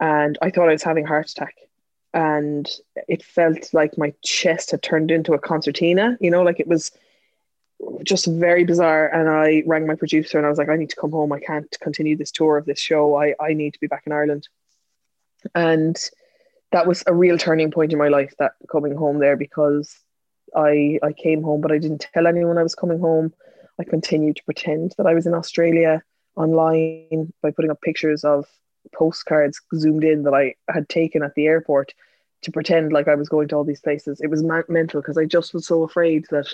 and 0.00 0.38
I 0.40 0.50
thought 0.50 0.68
I 0.68 0.72
was 0.72 0.82
having 0.82 1.04
a 1.04 1.08
heart 1.08 1.30
attack 1.30 1.54
and 2.16 2.66
it 3.08 3.22
felt 3.22 3.74
like 3.74 3.98
my 3.98 4.14
chest 4.24 4.70
had 4.70 4.82
turned 4.82 5.10
into 5.10 5.34
a 5.34 5.38
concertina, 5.38 6.16
you 6.18 6.30
know, 6.30 6.42
like 6.42 6.58
it 6.58 6.66
was 6.66 6.90
just 8.04 8.26
very 8.26 8.64
bizarre. 8.64 9.06
And 9.08 9.28
I 9.28 9.62
rang 9.66 9.86
my 9.86 9.96
producer 9.96 10.38
and 10.38 10.46
I 10.46 10.48
was 10.48 10.56
like, 10.56 10.70
I 10.70 10.76
need 10.76 10.88
to 10.88 10.96
come 10.96 11.10
home. 11.10 11.30
I 11.30 11.40
can't 11.40 11.76
continue 11.82 12.16
this 12.16 12.30
tour 12.30 12.56
of 12.56 12.64
this 12.64 12.80
show. 12.80 13.16
I, 13.16 13.34
I 13.38 13.52
need 13.52 13.74
to 13.74 13.80
be 13.80 13.86
back 13.86 14.04
in 14.06 14.12
Ireland. 14.12 14.48
And 15.54 15.94
that 16.72 16.86
was 16.86 17.04
a 17.06 17.12
real 17.12 17.36
turning 17.36 17.70
point 17.70 17.92
in 17.92 17.98
my 17.98 18.08
life, 18.08 18.32
that 18.38 18.52
coming 18.72 18.96
home 18.96 19.18
there, 19.18 19.36
because 19.36 19.94
I 20.56 20.98
I 21.02 21.12
came 21.12 21.42
home, 21.42 21.60
but 21.60 21.70
I 21.70 21.76
didn't 21.76 22.06
tell 22.14 22.26
anyone 22.26 22.56
I 22.56 22.62
was 22.62 22.74
coming 22.74 22.98
home. 22.98 23.34
I 23.78 23.84
continued 23.84 24.36
to 24.36 24.44
pretend 24.44 24.94
that 24.96 25.06
I 25.06 25.14
was 25.14 25.26
in 25.26 25.34
Australia 25.34 26.02
online 26.36 27.32
by 27.42 27.50
putting 27.50 27.70
up 27.70 27.80
pictures 27.80 28.24
of 28.24 28.46
postcards 28.94 29.60
zoomed 29.74 30.04
in 30.04 30.22
that 30.22 30.34
I 30.34 30.54
had 30.68 30.88
taken 30.88 31.22
at 31.22 31.34
the 31.34 31.46
airport 31.46 31.92
to 32.42 32.52
pretend 32.52 32.92
like 32.92 33.08
I 33.08 33.14
was 33.14 33.28
going 33.28 33.48
to 33.48 33.56
all 33.56 33.64
these 33.64 33.80
places. 33.80 34.20
It 34.20 34.30
was 34.30 34.42
ma- 34.42 34.62
mental 34.68 35.00
because 35.00 35.18
I 35.18 35.24
just 35.24 35.54
was 35.54 35.66
so 35.66 35.82
afraid 35.82 36.26
that 36.30 36.52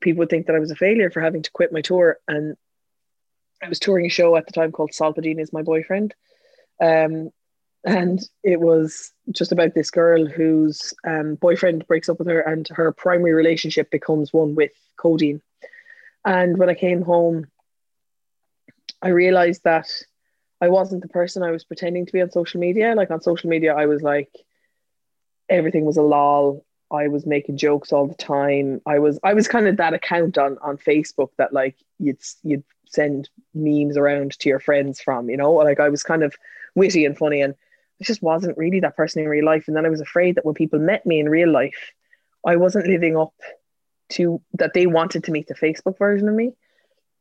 people 0.00 0.20
would 0.20 0.30
think 0.30 0.46
that 0.46 0.56
I 0.56 0.60
was 0.60 0.70
a 0.70 0.76
failure 0.76 1.10
for 1.10 1.20
having 1.20 1.42
to 1.42 1.50
quit 1.52 1.72
my 1.72 1.80
tour. 1.80 2.18
And 2.26 2.56
I 3.62 3.68
was 3.68 3.78
touring 3.78 4.06
a 4.06 4.10
show 4.10 4.36
at 4.36 4.46
the 4.46 4.52
time 4.52 4.72
called 4.72 4.92
Solpadeine 4.92 5.40
is 5.40 5.52
my 5.52 5.62
boyfriend. 5.62 6.14
Um, 6.80 7.30
and 7.84 8.20
it 8.42 8.60
was 8.60 9.12
just 9.30 9.52
about 9.52 9.74
this 9.74 9.90
girl 9.90 10.26
whose 10.26 10.92
um, 11.06 11.36
boyfriend 11.36 11.86
breaks 11.86 12.08
up 12.08 12.18
with 12.18 12.28
her, 12.28 12.40
and 12.40 12.68
her 12.68 12.92
primary 12.92 13.34
relationship 13.34 13.90
becomes 13.90 14.32
one 14.32 14.54
with 14.54 14.72
codeine. 14.96 15.40
And 16.24 16.58
when 16.58 16.68
I 16.68 16.74
came 16.74 17.02
home, 17.02 17.46
I 19.00 19.08
realized 19.08 19.64
that 19.64 19.88
I 20.60 20.68
wasn't 20.68 21.02
the 21.02 21.08
person 21.08 21.42
I 21.42 21.52
was 21.52 21.64
pretending 21.64 22.06
to 22.06 22.12
be 22.12 22.20
on 22.20 22.30
social 22.30 22.60
media. 22.60 22.94
Like 22.94 23.10
on 23.10 23.20
social 23.20 23.48
media, 23.48 23.74
I 23.74 23.86
was 23.86 24.02
like, 24.02 24.30
everything 25.48 25.84
was 25.84 25.96
a 25.96 26.02
lol. 26.02 26.64
I 26.90 27.08
was 27.08 27.26
making 27.26 27.58
jokes 27.58 27.92
all 27.92 28.06
the 28.06 28.14
time. 28.14 28.80
I 28.86 28.98
was 28.98 29.20
I 29.22 29.34
was 29.34 29.46
kind 29.46 29.68
of 29.68 29.76
that 29.76 29.94
account 29.94 30.38
on 30.38 30.58
on 30.62 30.78
Facebook 30.78 31.30
that 31.36 31.52
like 31.52 31.76
you'd 31.98 32.18
you'd 32.42 32.64
send 32.86 33.28
memes 33.54 33.96
around 33.96 34.38
to 34.38 34.48
your 34.48 34.60
friends 34.60 35.00
from, 35.00 35.28
you 35.28 35.36
know, 35.36 35.52
like 35.52 35.80
I 35.80 35.90
was 35.90 36.02
kind 36.02 36.22
of 36.22 36.34
witty 36.74 37.04
and 37.04 37.16
funny 37.16 37.42
and 37.42 37.54
I 38.00 38.04
just 38.04 38.22
wasn't 38.22 38.56
really 38.56 38.80
that 38.80 38.96
person 38.96 39.22
in 39.22 39.28
real 39.28 39.44
life. 39.44 39.64
And 39.68 39.76
then 39.76 39.84
I 39.84 39.90
was 39.90 40.00
afraid 40.00 40.36
that 40.36 40.44
when 40.44 40.54
people 40.54 40.78
met 40.78 41.04
me 41.04 41.20
in 41.20 41.28
real 41.28 41.50
life, 41.50 41.92
I 42.46 42.56
wasn't 42.56 42.86
living 42.86 43.16
up 43.16 43.34
to 44.10 44.40
that 44.54 44.74
they 44.74 44.86
wanted 44.86 45.24
to 45.24 45.32
meet 45.32 45.46
the 45.46 45.54
Facebook 45.54 45.98
version 45.98 46.28
of 46.28 46.34
me. 46.34 46.52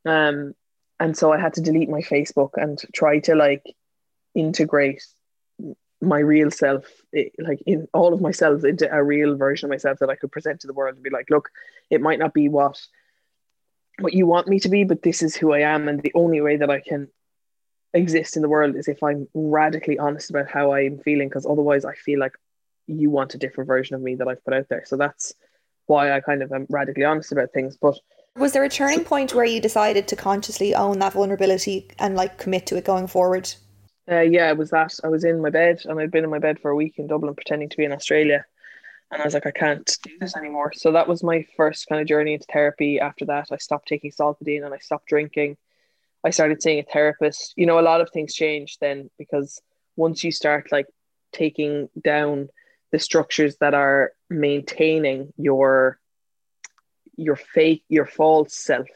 Um, 0.05 0.53
and 0.99 1.15
so 1.15 1.31
I 1.31 1.39
had 1.39 1.53
to 1.55 1.61
delete 1.61 1.89
my 1.89 2.01
Facebook 2.01 2.51
and 2.55 2.81
try 2.93 3.19
to 3.19 3.35
like 3.35 3.63
integrate 4.33 5.03
my 6.01 6.19
real 6.19 6.51
self, 6.51 6.85
like 7.39 7.61
in 7.65 7.87
all 7.93 8.13
of 8.13 8.21
myself, 8.21 8.63
into 8.63 8.91
a 8.91 9.03
real 9.03 9.35
version 9.35 9.67
of 9.67 9.71
myself 9.71 9.99
that 9.99 10.09
I 10.09 10.15
could 10.15 10.31
present 10.31 10.61
to 10.61 10.67
the 10.67 10.73
world 10.73 10.95
and 10.95 11.03
be 11.03 11.09
like, 11.09 11.29
look, 11.29 11.49
it 11.89 12.01
might 12.01 12.19
not 12.19 12.33
be 12.33 12.49
what 12.49 12.79
what 13.99 14.13
you 14.13 14.27
want 14.27 14.47
me 14.47 14.59
to 14.59 14.69
be, 14.69 14.83
but 14.83 15.01
this 15.01 15.23
is 15.23 15.35
who 15.35 15.53
I 15.53 15.61
am, 15.61 15.87
and 15.87 16.01
the 16.01 16.11
only 16.13 16.39
way 16.39 16.57
that 16.57 16.69
I 16.69 16.81
can 16.81 17.07
exist 17.93 18.35
in 18.35 18.43
the 18.43 18.49
world 18.49 18.75
is 18.75 18.87
if 18.87 19.01
I'm 19.01 19.27
radically 19.33 19.97
honest 19.97 20.29
about 20.29 20.47
how 20.47 20.73
I'm 20.73 20.99
feeling, 20.99 21.29
because 21.29 21.47
otherwise 21.47 21.83
I 21.83 21.95
feel 21.95 22.19
like 22.19 22.33
you 22.85 23.09
want 23.09 23.33
a 23.33 23.39
different 23.39 23.67
version 23.67 23.95
of 23.95 24.01
me 24.01 24.15
that 24.15 24.27
I've 24.27 24.43
put 24.45 24.53
out 24.53 24.69
there. 24.69 24.83
So 24.85 24.97
that's 24.97 25.33
why 25.87 26.11
I 26.11 26.21
kind 26.21 26.41
of 26.41 26.51
am 26.51 26.67
radically 26.69 27.03
honest 27.03 27.31
about 27.31 27.51
things. 27.51 27.77
But 27.77 27.97
was 28.35 28.53
there 28.53 28.63
a 28.63 28.69
turning 28.69 29.03
point 29.03 29.33
where 29.33 29.45
you 29.45 29.59
decided 29.59 30.07
to 30.09 30.15
consciously 30.15 30.75
own 30.75 30.99
that 30.99 31.13
vulnerability 31.13 31.89
and 31.97 32.15
like 32.15 32.37
commit 32.37 32.67
to 32.67 32.77
it 32.77 32.85
going 32.85 33.07
forward? 33.07 33.51
Uh, 34.09 34.21
yeah, 34.21 34.49
it 34.49 34.57
was 34.57 34.69
that. 34.69 34.93
I 35.03 35.07
was 35.07 35.23
in 35.23 35.41
my 35.41 35.49
bed 35.49 35.81
and 35.85 35.99
I'd 35.99 36.11
been 36.11 36.23
in 36.23 36.29
my 36.29 36.39
bed 36.39 36.59
for 36.59 36.71
a 36.71 36.75
week 36.75 36.95
in 36.97 37.07
Dublin 37.07 37.33
pretending 37.35 37.69
to 37.69 37.77
be 37.77 37.83
in 37.83 37.91
Australia. 37.91 38.45
And 39.11 39.21
I 39.21 39.25
was 39.25 39.33
like, 39.33 39.47
I 39.47 39.51
can't 39.51 39.97
do 40.03 40.11
this 40.19 40.35
anymore. 40.35 40.73
So 40.73 40.91
that 40.91 41.07
was 41.07 41.23
my 41.23 41.45
first 41.55 41.87
kind 41.87 42.01
of 42.01 42.07
journey 42.07 42.33
into 42.33 42.45
therapy. 42.51 42.99
After 42.99 43.25
that, 43.25 43.47
I 43.51 43.57
stopped 43.57 43.87
taking 43.87 44.11
Solpadeine 44.11 44.65
and 44.65 44.73
I 44.73 44.79
stopped 44.79 45.07
drinking. 45.07 45.57
I 46.23 46.29
started 46.29 46.61
seeing 46.61 46.79
a 46.79 46.83
therapist. 46.83 47.53
You 47.55 47.65
know, 47.65 47.79
a 47.79 47.81
lot 47.81 48.01
of 48.01 48.09
things 48.11 48.33
changed 48.33 48.79
then 48.81 49.09
because 49.17 49.61
once 49.95 50.23
you 50.23 50.31
start 50.31 50.71
like 50.71 50.87
taking 51.31 51.89
down 52.01 52.49
the 52.91 52.99
structures 52.99 53.57
that 53.57 53.73
are 53.73 54.11
maintaining 54.29 55.33
your 55.37 55.99
your 57.15 57.35
fake 57.35 57.83
your 57.89 58.05
false 58.05 58.53
self. 58.53 58.87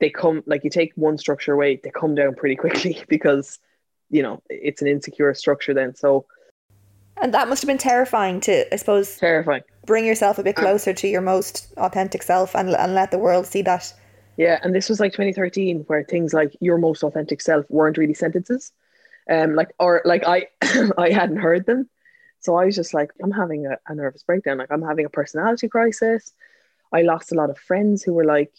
They 0.00 0.10
come 0.10 0.42
like 0.46 0.64
you 0.64 0.70
take 0.70 0.92
one 0.94 1.18
structure 1.18 1.52
away 1.52 1.80
they 1.82 1.90
come 1.90 2.14
down 2.14 2.34
pretty 2.34 2.56
quickly 2.56 3.02
because 3.08 3.58
you 4.10 4.22
know 4.22 4.42
it's 4.48 4.82
an 4.82 4.88
insecure 4.88 5.32
structure 5.34 5.74
then. 5.74 5.94
So 5.94 6.26
and 7.20 7.34
that 7.34 7.48
must 7.48 7.62
have 7.62 7.66
been 7.66 7.78
terrifying 7.78 8.40
to 8.40 8.72
i 8.72 8.76
suppose 8.76 9.16
terrifying. 9.16 9.62
bring 9.86 10.06
yourself 10.06 10.38
a 10.38 10.42
bit 10.44 10.54
closer 10.54 10.92
to 10.92 11.08
your 11.08 11.20
most 11.20 11.72
authentic 11.76 12.22
self 12.22 12.54
and, 12.54 12.68
and 12.70 12.94
let 12.94 13.10
the 13.10 13.18
world 13.18 13.46
see 13.46 13.62
that. 13.62 13.92
Yeah 14.36 14.58
and 14.62 14.74
this 14.74 14.88
was 14.88 15.00
like 15.00 15.12
2013 15.12 15.80
where 15.88 16.04
things 16.04 16.32
like 16.32 16.56
your 16.60 16.78
most 16.78 17.02
authentic 17.02 17.40
self 17.40 17.66
weren't 17.68 17.98
really 17.98 18.14
sentences. 18.14 18.72
Um 19.28 19.54
like 19.54 19.70
or 19.78 20.00
like 20.04 20.24
i 20.24 20.46
i 20.98 21.10
hadn't 21.10 21.38
heard 21.38 21.66
them 21.66 21.88
so 22.40 22.56
i 22.56 22.64
was 22.64 22.76
just 22.76 22.94
like 22.94 23.10
i'm 23.22 23.30
having 23.30 23.66
a, 23.66 23.76
a 23.86 23.94
nervous 23.94 24.22
breakdown 24.22 24.58
like 24.58 24.70
i'm 24.70 24.82
having 24.82 25.04
a 25.04 25.10
personality 25.10 25.68
crisis 25.68 26.32
i 26.92 27.02
lost 27.02 27.32
a 27.32 27.34
lot 27.34 27.50
of 27.50 27.58
friends 27.58 28.02
who 28.02 28.14
were 28.14 28.24
like 28.24 28.52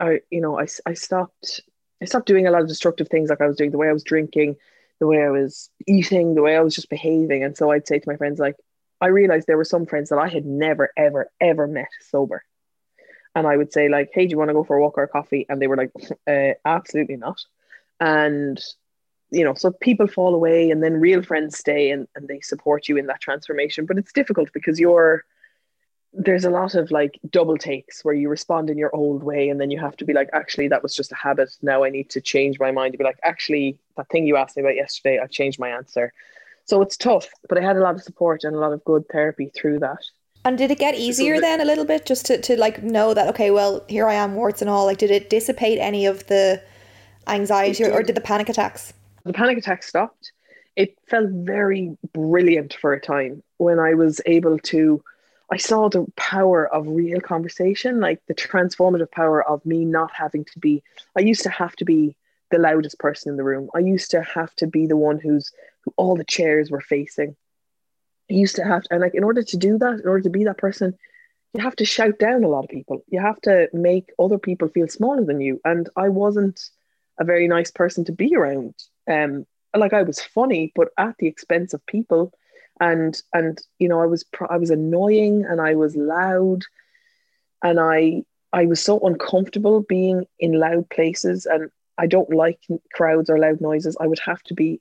i 0.00 0.20
you 0.30 0.40
know 0.40 0.58
i, 0.58 0.66
I 0.86 0.94
stopped 0.94 1.60
i 2.02 2.04
stopped 2.04 2.26
doing 2.26 2.46
a 2.46 2.50
lot 2.50 2.62
of 2.62 2.68
destructive 2.68 3.08
things 3.08 3.30
like 3.30 3.40
i 3.40 3.46
was 3.46 3.56
doing 3.56 3.70
the 3.70 3.78
way 3.78 3.88
i 3.88 3.92
was 3.92 4.04
drinking 4.04 4.56
the 5.00 5.06
way 5.06 5.22
I 5.22 5.30
was 5.30 5.70
eating, 5.86 6.34
the 6.34 6.42
way 6.42 6.56
I 6.56 6.60
was 6.60 6.74
just 6.74 6.90
behaving. 6.90 7.42
And 7.42 7.56
so 7.56 7.70
I'd 7.70 7.88
say 7.88 7.98
to 7.98 8.08
my 8.08 8.16
friends, 8.16 8.38
like, 8.38 8.56
I 9.00 9.06
realized 9.06 9.46
there 9.46 9.56
were 9.56 9.64
some 9.64 9.86
friends 9.86 10.10
that 10.10 10.18
I 10.18 10.28
had 10.28 10.44
never, 10.44 10.90
ever, 10.96 11.30
ever 11.40 11.66
met 11.66 11.88
sober. 12.02 12.44
And 13.34 13.46
I 13.46 13.56
would 13.56 13.72
say, 13.72 13.88
like, 13.88 14.10
hey, 14.12 14.26
do 14.26 14.32
you 14.32 14.38
want 14.38 14.50
to 14.50 14.54
go 14.54 14.62
for 14.62 14.76
a 14.76 14.80
walk 14.80 14.98
or 14.98 15.04
a 15.04 15.08
coffee? 15.08 15.46
And 15.48 15.60
they 15.60 15.66
were 15.66 15.76
like, 15.76 15.90
uh, 16.28 16.54
absolutely 16.64 17.16
not. 17.16 17.40
And, 17.98 18.62
you 19.30 19.44
know, 19.44 19.54
so 19.54 19.70
people 19.70 20.06
fall 20.06 20.34
away 20.34 20.70
and 20.70 20.82
then 20.82 20.94
real 20.94 21.22
friends 21.22 21.58
stay 21.58 21.90
and, 21.90 22.08
and 22.14 22.28
they 22.28 22.40
support 22.40 22.88
you 22.88 22.96
in 22.96 23.06
that 23.06 23.20
transformation. 23.20 23.86
But 23.86 23.98
it's 23.98 24.12
difficult 24.12 24.52
because 24.52 24.80
you're, 24.80 25.24
there's 26.12 26.44
a 26.44 26.50
lot 26.50 26.74
of 26.74 26.90
like 26.90 27.18
double 27.30 27.56
takes 27.56 28.04
where 28.04 28.14
you 28.14 28.28
respond 28.28 28.68
in 28.68 28.76
your 28.76 28.94
old 28.94 29.22
way 29.22 29.48
and 29.48 29.60
then 29.60 29.70
you 29.70 29.78
have 29.78 29.96
to 29.96 30.04
be 30.04 30.12
like 30.12 30.28
actually 30.32 30.66
that 30.68 30.82
was 30.82 30.94
just 30.94 31.12
a 31.12 31.16
habit. 31.16 31.50
Now 31.62 31.84
i 31.84 31.90
need 31.90 32.10
to 32.10 32.20
change 32.20 32.58
my 32.58 32.72
mind. 32.72 32.92
To 32.92 32.98
be 32.98 33.04
like 33.04 33.20
actually 33.22 33.78
that 33.96 34.08
thing 34.08 34.26
you 34.26 34.36
asked 34.36 34.56
me 34.56 34.62
about 34.62 34.74
yesterday 34.74 35.20
i've 35.22 35.30
changed 35.30 35.60
my 35.60 35.68
answer. 35.68 36.12
So 36.64 36.82
it's 36.82 36.96
tough 36.96 37.28
but 37.48 37.58
i 37.58 37.60
had 37.60 37.76
a 37.76 37.80
lot 37.80 37.94
of 37.94 38.02
support 38.02 38.42
and 38.42 38.56
a 38.56 38.58
lot 38.58 38.72
of 38.72 38.84
good 38.84 39.04
therapy 39.12 39.52
through 39.54 39.78
that. 39.80 40.02
And 40.44 40.56
did 40.58 40.70
it 40.70 40.78
get 40.78 40.94
easier 40.94 41.40
then 41.40 41.60
a 41.60 41.64
little 41.64 41.84
bit 41.84 42.06
just 42.06 42.26
to, 42.26 42.40
to 42.40 42.56
like 42.56 42.82
know 42.82 43.14
that 43.14 43.28
okay 43.28 43.52
well 43.52 43.84
here 43.88 44.08
i 44.08 44.14
am 44.14 44.34
warts 44.34 44.60
and 44.60 44.70
all 44.70 44.86
like 44.86 44.98
did 44.98 45.12
it 45.12 45.30
dissipate 45.30 45.78
any 45.78 46.06
of 46.06 46.26
the 46.26 46.60
anxiety 47.28 47.84
or, 47.84 47.92
or 47.92 48.02
did 48.02 48.16
the 48.16 48.20
panic 48.20 48.48
attacks 48.48 48.92
the 49.24 49.32
panic 49.32 49.58
attack 49.58 49.82
stopped 49.82 50.32
it 50.76 50.96
felt 51.08 51.28
very 51.30 51.96
brilliant 52.12 52.74
for 52.74 52.92
a 52.92 53.00
time 53.00 53.42
when 53.58 53.78
i 53.78 53.94
was 53.94 54.20
able 54.26 54.58
to 54.58 55.02
I 55.52 55.56
saw 55.56 55.88
the 55.88 56.06
power 56.16 56.72
of 56.72 56.86
real 56.86 57.20
conversation, 57.20 57.98
like 57.98 58.20
the 58.26 58.34
transformative 58.34 59.10
power 59.10 59.42
of 59.42 59.66
me 59.66 59.84
not 59.84 60.12
having 60.12 60.44
to 60.44 60.58
be. 60.60 60.82
I 61.16 61.22
used 61.22 61.42
to 61.42 61.50
have 61.50 61.74
to 61.76 61.84
be 61.84 62.16
the 62.50 62.58
loudest 62.58 62.98
person 62.98 63.30
in 63.30 63.36
the 63.36 63.42
room. 63.42 63.68
I 63.74 63.80
used 63.80 64.12
to 64.12 64.22
have 64.22 64.54
to 64.56 64.68
be 64.68 64.86
the 64.86 64.96
one 64.96 65.18
who's 65.18 65.52
who 65.84 65.92
all 65.96 66.14
the 66.14 66.24
chairs 66.24 66.70
were 66.70 66.80
facing. 66.80 67.36
I 68.30 68.34
used 68.34 68.56
to 68.56 68.64
have 68.64 68.84
to, 68.84 68.92
and 68.92 69.00
like 69.00 69.14
in 69.14 69.24
order 69.24 69.42
to 69.42 69.56
do 69.56 69.78
that, 69.78 70.00
in 70.00 70.08
order 70.08 70.22
to 70.22 70.30
be 70.30 70.44
that 70.44 70.58
person, 70.58 70.96
you 71.54 71.62
have 71.62 71.74
to 71.76 71.84
shout 71.84 72.18
down 72.20 72.44
a 72.44 72.48
lot 72.48 72.64
of 72.64 72.70
people. 72.70 73.02
You 73.08 73.20
have 73.20 73.40
to 73.42 73.68
make 73.72 74.12
other 74.20 74.38
people 74.38 74.68
feel 74.68 74.86
smaller 74.86 75.24
than 75.24 75.40
you. 75.40 75.60
And 75.64 75.88
I 75.96 76.10
wasn't 76.10 76.60
a 77.18 77.24
very 77.24 77.48
nice 77.48 77.72
person 77.72 78.04
to 78.04 78.12
be 78.12 78.36
around. 78.36 78.74
Um, 79.10 79.46
like 79.76 79.92
I 79.92 80.02
was 80.02 80.20
funny, 80.20 80.72
but 80.74 80.88
at 80.98 81.16
the 81.18 81.26
expense 81.26 81.74
of 81.74 81.84
people. 81.86 82.32
And 82.80 83.20
and 83.34 83.60
you 83.78 83.88
know 83.88 84.00
I 84.00 84.06
was 84.06 84.24
I 84.48 84.56
was 84.56 84.70
annoying 84.70 85.44
and 85.44 85.60
I 85.60 85.74
was 85.74 85.96
loud. 85.96 86.62
And 87.62 87.78
I 87.78 88.22
I 88.52 88.66
was 88.66 88.82
so 88.82 89.00
uncomfortable 89.00 89.82
being 89.82 90.26
in 90.38 90.58
loud 90.58 90.88
places. 90.88 91.46
And 91.46 91.70
I 91.98 92.06
don't 92.06 92.32
like 92.32 92.60
crowds 92.94 93.28
or 93.28 93.38
loud 93.38 93.60
noises. 93.60 93.96
I 94.00 94.06
would 94.06 94.20
have 94.20 94.42
to 94.44 94.54
be 94.54 94.80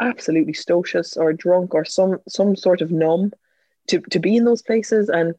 absolutely 0.00 0.54
stocious 0.54 1.16
or 1.16 1.32
drunk 1.32 1.74
or 1.74 1.84
some 1.84 2.18
some 2.28 2.56
sort 2.56 2.80
of 2.80 2.90
numb 2.90 3.32
to 3.88 4.00
to 4.00 4.18
be 4.18 4.36
in 4.36 4.44
those 4.44 4.62
places. 4.62 5.08
And 5.08 5.34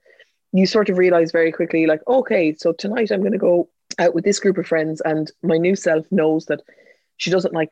you 0.54 0.66
sort 0.66 0.90
of 0.90 0.98
realize 0.98 1.32
very 1.32 1.52
quickly 1.52 1.86
like 1.86 2.02
okay 2.08 2.54
so 2.54 2.74
tonight 2.74 3.12
I'm 3.12 3.22
going 3.22 3.32
to 3.32 3.38
go 3.38 3.70
out 4.00 4.14
with 4.14 4.26
this 4.26 4.40
group 4.40 4.58
of 4.58 4.68
friends 4.68 5.02
and 5.02 5.32
my 5.44 5.58
new 5.58 5.76
self 5.76 6.06
knows 6.12 6.46
that 6.48 6.62
she 7.18 7.30
doesn't 7.30 7.54
like 7.54 7.70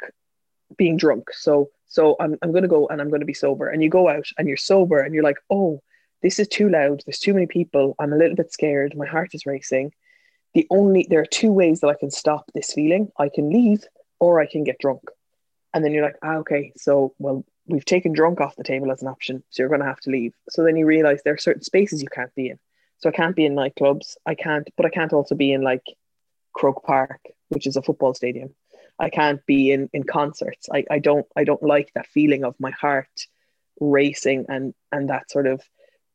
being 0.78 0.98
drunk 0.98 1.32
so 1.34 1.70
so 1.90 2.16
I'm, 2.20 2.38
I'm 2.42 2.54
to 2.54 2.68
go 2.68 2.88
and 2.88 3.02
I'm 3.02 3.10
to 3.20 3.26
be 3.26 3.34
sober. 3.34 3.68
And 3.68 3.84
you 3.84 3.90
go 3.90 4.08
out 4.08 4.28
and 4.38 4.48
you're 4.48 4.58
sober 4.58 5.00
and 5.00 5.14
you're 5.14 5.24
like, 5.24 5.40
oh, 5.50 5.82
this 6.22 6.38
is 6.38 6.48
too 6.48 6.70
loud. 6.70 7.02
There's 7.06 7.20
too 7.20 7.34
many 7.34 7.48
people. 7.48 7.96
I'm 8.00 8.14
a 8.14 8.18
little 8.18 8.36
bit 8.36 8.54
scared. 8.54 8.96
My 8.96 9.08
heart 9.08 9.32
is 9.34 9.48
racing. 9.48 9.92
The 10.54 10.68
only, 10.70 11.08
there 11.10 11.22
are 11.22 11.26
two 11.26 11.52
ways 11.52 11.82
that 11.82 11.88
I 11.88 11.96
can 11.96 12.12
stop 12.12 12.52
this 12.54 12.74
feeling. 12.74 13.12
I 13.18 13.30
can 13.30 13.50
leave 13.50 13.84
or 14.20 14.40
I 14.40 14.46
can 14.46 14.64
get 14.64 14.78
drunk. 14.78 15.02
And 15.74 15.84
then 15.84 15.92
you're 15.92 16.04
like, 16.04 16.18
ah, 16.22 16.36
okay. 16.38 16.74
So, 16.78 17.16
well, 17.18 17.44
we've 17.66 17.86
taken 17.86 18.14
drunk 18.14 18.40
off 18.40 18.56
the 18.56 18.64
table 18.64 18.92
as 18.92 19.02
an 19.02 19.08
option. 19.08 19.44
So 19.50 19.64
you're 19.64 19.76
to 19.76 19.86
have 19.86 20.00
to 20.02 20.12
leave. 20.12 20.34
So 20.50 20.64
then 20.64 20.76
you 20.76 20.86
realize 20.86 21.22
there 21.24 21.34
are 21.34 21.40
certain 21.40 21.64
spaces 21.64 22.04
you 22.04 22.10
can't 22.10 22.34
be 22.36 22.50
in. 22.50 22.60
So 23.00 23.10
I 23.10 23.14
can't 23.14 23.36
be 23.36 23.46
in 23.46 23.56
nightclubs. 23.56 24.16
I 24.28 24.36
can't, 24.36 24.70
but 24.78 24.86
I 24.86 24.90
can't 24.90 25.14
also 25.14 25.34
be 25.34 25.54
in 25.54 25.62
like 25.64 25.84
Croke 26.54 26.84
Park, 26.84 27.22
which 27.48 27.66
is 27.66 27.78
a 27.78 27.82
football 27.82 28.14
stadium. 28.14 28.54
I 29.00 29.10
can't 29.10 29.46
be 29.46 29.72
in 29.72 29.90
in 29.94 30.04
concerts. 30.04 30.68
I, 30.72 30.86
I 30.92 31.00
don't 31.00 31.26
I 31.36 31.44
don't 31.44 31.64
like 31.64 31.92
that 31.94 32.08
feeling 32.08 32.44
of 32.44 32.60
my 32.60 32.72
heart 32.72 33.28
racing 33.80 34.46
and 34.50 34.74
and 34.92 35.10
that 35.10 35.32
sort 35.32 35.48
of 35.48 35.62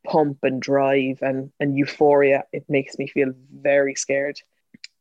pump 0.06 0.38
and 0.42 0.60
drive 0.60 1.20
and 1.22 1.50
and 1.58 1.76
euphoria. 1.76 2.44
It 2.52 2.64
makes 2.68 2.98
me 2.98 3.06
feel 3.06 3.32
very 3.52 3.94
scared. 3.94 4.38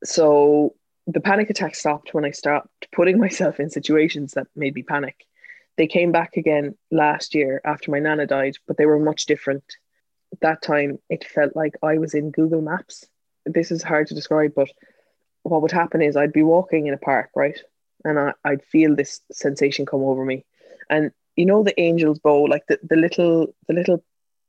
So 0.04 0.76
the 1.08 1.20
panic 1.20 1.50
attack 1.50 1.76
stopped 1.76 2.14
when 2.14 2.26
I 2.26 2.32
stopped 2.32 2.88
putting 2.92 3.20
myself 3.26 3.60
in 3.60 3.70
situations 3.70 4.34
that 4.34 4.48
made 4.56 4.76
me 4.76 4.84
panic. 4.84 5.26
They 5.76 5.88
came 5.88 6.12
back 6.12 6.38
again 6.38 6.76
last 6.92 7.36
year 7.36 7.60
after 7.66 7.92
my 7.92 8.00
nana 8.00 8.28
died, 8.28 8.56
but 8.68 8.78
they 8.78 8.86
were 8.86 9.00
much 9.00 9.26
different. 9.26 9.64
That 10.42 10.62
time 10.62 11.00
it 11.10 11.26
felt 11.26 11.56
like 11.56 11.74
I 11.84 11.98
was 11.98 12.14
in 12.14 12.32
Google 12.32 12.62
Maps. 12.62 13.06
This 13.46 13.72
is 13.72 13.84
hard 13.84 14.08
to 14.08 14.16
describe, 14.16 14.54
but 14.56 14.70
what 15.42 15.62
would 15.62 15.72
happen 15.72 16.02
is 16.02 16.16
I'd 16.16 16.32
be 16.32 16.44
walking 16.44 16.88
in 16.88 16.94
a 16.94 16.98
park, 16.98 17.30
right? 17.36 17.60
And 18.04 18.20
I, 18.20 18.34
I'd 18.44 18.64
feel 18.64 18.96
this 18.96 19.22
sensation 19.32 19.86
come 19.86 20.04
over 20.04 20.26
me. 20.26 20.46
And 20.90 21.12
you 21.36 21.46
know 21.46 21.64
the 21.64 21.80
angel's 21.80 22.20
bow, 22.20 22.44
like 22.44 22.66
the, 22.68 22.80
the 22.84 22.96
little 22.96 23.54
the 23.68 23.74
little 23.74 24.04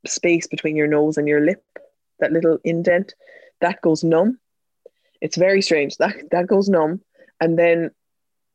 space 0.07 0.47
between 0.47 0.77
your 0.77 0.87
nose 0.87 1.17
and 1.17 1.27
your 1.27 1.41
lip, 1.41 1.63
that 2.21 2.33
little 2.33 2.59
indent, 2.65 3.15
that 3.61 3.81
goes 3.81 4.05
numb. 4.05 4.39
It's 5.21 5.37
very 5.37 5.63
strange. 5.63 5.97
That 5.97 6.15
that 6.31 6.47
goes 6.47 6.69
numb, 6.69 7.01
and 7.41 7.59
then 7.59 7.91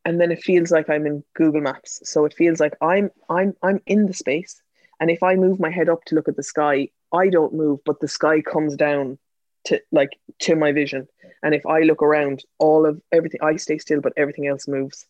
and 0.06 0.20
then 0.20 0.32
it 0.32 0.44
feels 0.44 0.72
like 0.72 0.90
I'm 0.90 1.06
in 1.06 1.24
Google 1.36 1.62
Maps. 1.62 2.02
So 2.04 2.26
it 2.26 2.34
feels 2.34 2.60
like 2.60 2.76
I'm 2.82 3.10
I'm 3.30 3.56
I'm 3.64 3.82
in 3.86 4.06
the 4.06 4.14
space. 4.14 4.62
And 5.00 5.10
if 5.10 5.24
I 5.24 5.36
move 5.36 5.60
my 5.60 5.70
head 5.70 5.90
up 5.90 6.04
to 6.06 6.16
look 6.16 6.28
at 6.28 6.36
the 6.36 6.44
sky, 6.44 6.90
I 7.14 7.30
don't 7.30 7.54
move, 7.54 7.80
but 7.86 8.02
the 8.02 8.08
sky 8.08 8.42
comes 8.42 8.76
down 8.76 9.18
to 9.66 9.82
like 9.92 10.18
to 10.40 10.56
my 10.56 10.72
vision. 10.72 11.08
And 11.44 11.54
if 11.54 11.66
I 11.66 11.82
look 11.82 12.02
around, 12.02 12.44
all 12.58 12.86
of 12.86 13.02
everything 13.12 13.42
I 13.42 13.56
stay 13.56 13.78
still, 13.78 14.02
but 14.02 14.14
everything 14.18 14.48
else 14.48 14.68
moves. 14.68 15.06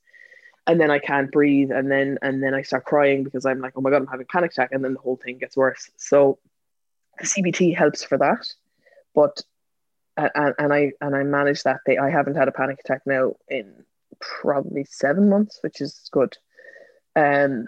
And 0.68 0.80
then 0.80 0.92
I 0.92 1.00
can't 1.00 1.32
breathe, 1.32 1.72
and 1.72 1.90
then 1.92 2.20
and 2.22 2.44
then 2.44 2.54
I 2.54 2.62
start 2.62 2.86
crying 2.86 3.24
because 3.24 3.46
I'm 3.46 3.60
like, 3.60 3.74
oh 3.76 3.82
my 3.82 3.90
god, 3.90 4.02
I'm 4.02 4.08
having 4.08 4.28
panic 4.28 4.52
attack, 4.52 4.70
and 4.72 4.84
then 4.84 4.94
the 4.94 5.00
whole 5.00 5.18
thing 5.18 5.38
gets 5.38 5.58
worse. 5.58 5.90
So 5.98 6.38
the 7.20 7.26
CBT 7.26 7.76
helps 7.76 8.04
for 8.04 8.18
that, 8.20 8.48
but 9.16 9.42
and, 10.18 10.54
and 10.58 10.74
I 10.74 10.92
and 11.02 11.16
I 11.16 11.24
manage 11.24 11.64
that. 11.64 11.80
They 11.86 11.98
I 11.98 12.10
haven't 12.10 12.36
had 12.36 12.48
a 12.48 12.52
panic 12.52 12.80
attack 12.80 13.02
now 13.06 13.34
in 13.48 13.84
probably 14.20 14.86
seven 14.86 15.30
months, 15.30 15.60
which 15.62 15.82
is 15.82 16.10
good. 16.12 16.38
Um, 17.16 17.68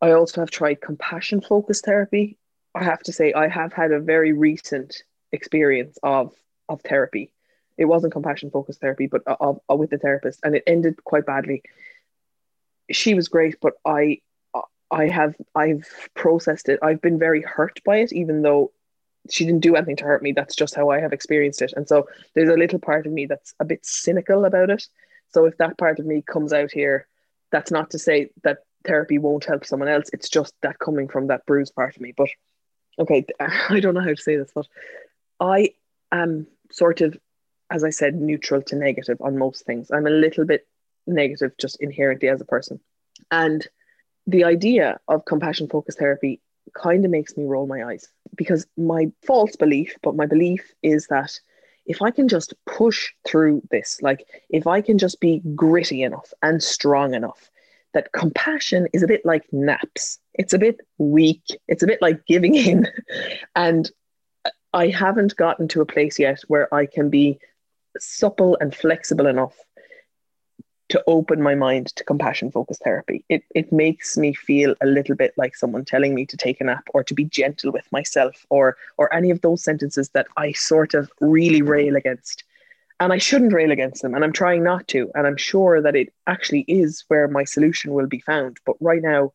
I 0.00 0.12
also 0.12 0.40
have 0.40 0.50
tried 0.50 0.80
compassion 0.80 1.40
focused 1.40 1.84
therapy. 1.84 2.38
I 2.74 2.84
have 2.84 3.02
to 3.04 3.12
say 3.12 3.32
I 3.32 3.48
have 3.48 3.72
had 3.72 3.92
a 3.92 4.00
very 4.00 4.32
recent 4.32 5.02
experience 5.32 5.98
of 6.02 6.32
of 6.68 6.80
therapy. 6.82 7.32
It 7.76 7.84
wasn't 7.84 8.12
compassion 8.12 8.50
focused 8.50 8.80
therapy, 8.80 9.06
but 9.06 9.22
uh, 9.26 9.36
of, 9.40 9.60
of, 9.68 9.78
with 9.78 9.90
the 9.90 9.98
therapist, 9.98 10.40
and 10.42 10.56
it 10.56 10.64
ended 10.66 11.02
quite 11.04 11.26
badly. 11.26 11.62
She 12.90 13.14
was 13.14 13.28
great, 13.28 13.60
but 13.60 13.74
I 13.84 14.20
uh, 14.54 14.62
I 14.90 15.08
have 15.08 15.36
I've 15.54 15.86
processed 16.14 16.68
it. 16.68 16.80
I've 16.82 17.00
been 17.00 17.18
very 17.18 17.42
hurt 17.42 17.80
by 17.84 17.98
it, 17.98 18.12
even 18.12 18.42
though 18.42 18.72
she 19.30 19.44
didn't 19.44 19.60
do 19.60 19.76
anything 19.76 19.96
to 19.96 20.04
hurt 20.04 20.22
me. 20.22 20.32
That's 20.32 20.56
just 20.56 20.74
how 20.74 20.90
I 20.90 21.00
have 21.00 21.12
experienced 21.12 21.62
it. 21.62 21.72
And 21.76 21.86
so 21.86 22.08
there's 22.34 22.48
a 22.48 22.56
little 22.56 22.78
part 22.78 23.06
of 23.06 23.12
me 23.12 23.26
that's 23.26 23.54
a 23.60 23.64
bit 23.64 23.84
cynical 23.84 24.44
about 24.44 24.70
it. 24.70 24.86
So 25.30 25.44
if 25.44 25.58
that 25.58 25.78
part 25.78 25.98
of 25.98 26.06
me 26.06 26.22
comes 26.22 26.52
out 26.52 26.70
here, 26.70 27.06
that's 27.52 27.70
not 27.70 27.90
to 27.90 27.98
say 27.98 28.30
that 28.42 28.58
therapy 28.86 29.18
won't 29.18 29.44
help 29.44 29.64
someone 29.64 29.88
else. 29.88 30.08
It's 30.12 30.28
just 30.28 30.54
that 30.62 30.78
coming 30.78 31.08
from 31.08 31.26
that 31.28 31.46
bruised 31.46 31.74
part 31.74 31.96
of 31.96 32.02
me. 32.02 32.12
But 32.16 32.30
okay, 32.98 33.26
I 33.40 33.80
don't 33.80 33.94
know 33.94 34.00
how 34.00 34.14
to 34.14 34.16
say 34.16 34.36
this, 34.36 34.50
but 34.54 34.66
I 35.40 35.70
am 36.12 36.46
sort 36.70 37.00
of, 37.00 37.16
as 37.70 37.84
I 37.84 37.90
said, 37.90 38.14
neutral 38.14 38.62
to 38.62 38.76
negative 38.76 39.18
on 39.20 39.38
most 39.38 39.64
things. 39.64 39.90
I'm 39.90 40.06
a 40.06 40.10
little 40.10 40.44
bit 40.44 40.66
negative 41.06 41.52
just 41.58 41.80
inherently 41.80 42.28
as 42.28 42.40
a 42.40 42.44
person. 42.44 42.80
And 43.30 43.66
the 44.26 44.44
idea 44.44 45.00
of 45.08 45.24
compassion 45.24 45.68
focused 45.68 45.98
therapy 45.98 46.40
kind 46.74 47.04
of 47.04 47.10
makes 47.10 47.36
me 47.36 47.44
roll 47.44 47.66
my 47.66 47.84
eyes 47.84 48.08
because 48.36 48.66
my 48.76 49.10
false 49.26 49.56
belief, 49.56 49.96
but 50.02 50.16
my 50.16 50.26
belief 50.26 50.72
is 50.82 51.06
that 51.08 51.32
if 51.86 52.02
I 52.02 52.10
can 52.10 52.28
just 52.28 52.52
push 52.66 53.10
through 53.26 53.62
this, 53.70 54.00
like 54.02 54.26
if 54.50 54.66
I 54.66 54.82
can 54.82 54.98
just 54.98 55.20
be 55.20 55.40
gritty 55.54 56.02
enough 56.02 56.32
and 56.42 56.62
strong 56.62 57.14
enough, 57.14 57.50
that 57.94 58.12
compassion 58.12 58.86
is 58.92 59.02
a 59.02 59.06
bit 59.06 59.24
like 59.24 59.44
naps. 59.50 60.18
It's 60.34 60.52
a 60.52 60.58
bit 60.58 60.78
weak. 60.98 61.58
It's 61.66 61.82
a 61.82 61.86
bit 61.86 62.02
like 62.02 62.26
giving 62.26 62.54
in. 62.54 62.86
and 63.56 63.90
I 64.72 64.88
haven't 64.88 65.36
gotten 65.36 65.68
to 65.68 65.80
a 65.80 65.86
place 65.86 66.18
yet 66.18 66.40
where 66.48 66.72
I 66.74 66.86
can 66.86 67.10
be 67.10 67.38
supple 67.98 68.56
and 68.60 68.74
flexible 68.74 69.26
enough 69.26 69.56
to 70.90 71.02
open 71.06 71.42
my 71.42 71.54
mind 71.54 71.88
to 71.96 72.04
compassion 72.04 72.50
focused 72.50 72.82
therapy. 72.82 73.24
It 73.28 73.44
it 73.54 73.72
makes 73.72 74.16
me 74.16 74.32
feel 74.32 74.74
a 74.80 74.86
little 74.86 75.14
bit 75.14 75.34
like 75.36 75.54
someone 75.54 75.84
telling 75.84 76.14
me 76.14 76.24
to 76.26 76.36
take 76.36 76.60
a 76.60 76.64
nap 76.64 76.84
or 76.94 77.04
to 77.04 77.14
be 77.14 77.24
gentle 77.24 77.72
with 77.72 77.90
myself 77.92 78.46
or 78.48 78.76
or 78.96 79.12
any 79.12 79.30
of 79.30 79.40
those 79.42 79.62
sentences 79.62 80.10
that 80.10 80.26
I 80.36 80.52
sort 80.52 80.94
of 80.94 81.10
really 81.20 81.62
rail 81.62 81.96
against. 81.96 82.44
And 83.00 83.12
I 83.12 83.18
shouldn't 83.18 83.52
rail 83.52 83.70
against 83.70 84.02
them 84.02 84.14
and 84.14 84.24
I'm 84.24 84.32
trying 84.32 84.64
not 84.64 84.88
to 84.88 85.10
and 85.14 85.26
I'm 85.26 85.36
sure 85.36 85.82
that 85.82 85.94
it 85.94 86.12
actually 86.26 86.64
is 86.68 87.04
where 87.08 87.28
my 87.28 87.44
solution 87.44 87.92
will 87.92 88.06
be 88.06 88.20
found. 88.20 88.58
But 88.64 88.76
right 88.80 89.02
now 89.02 89.32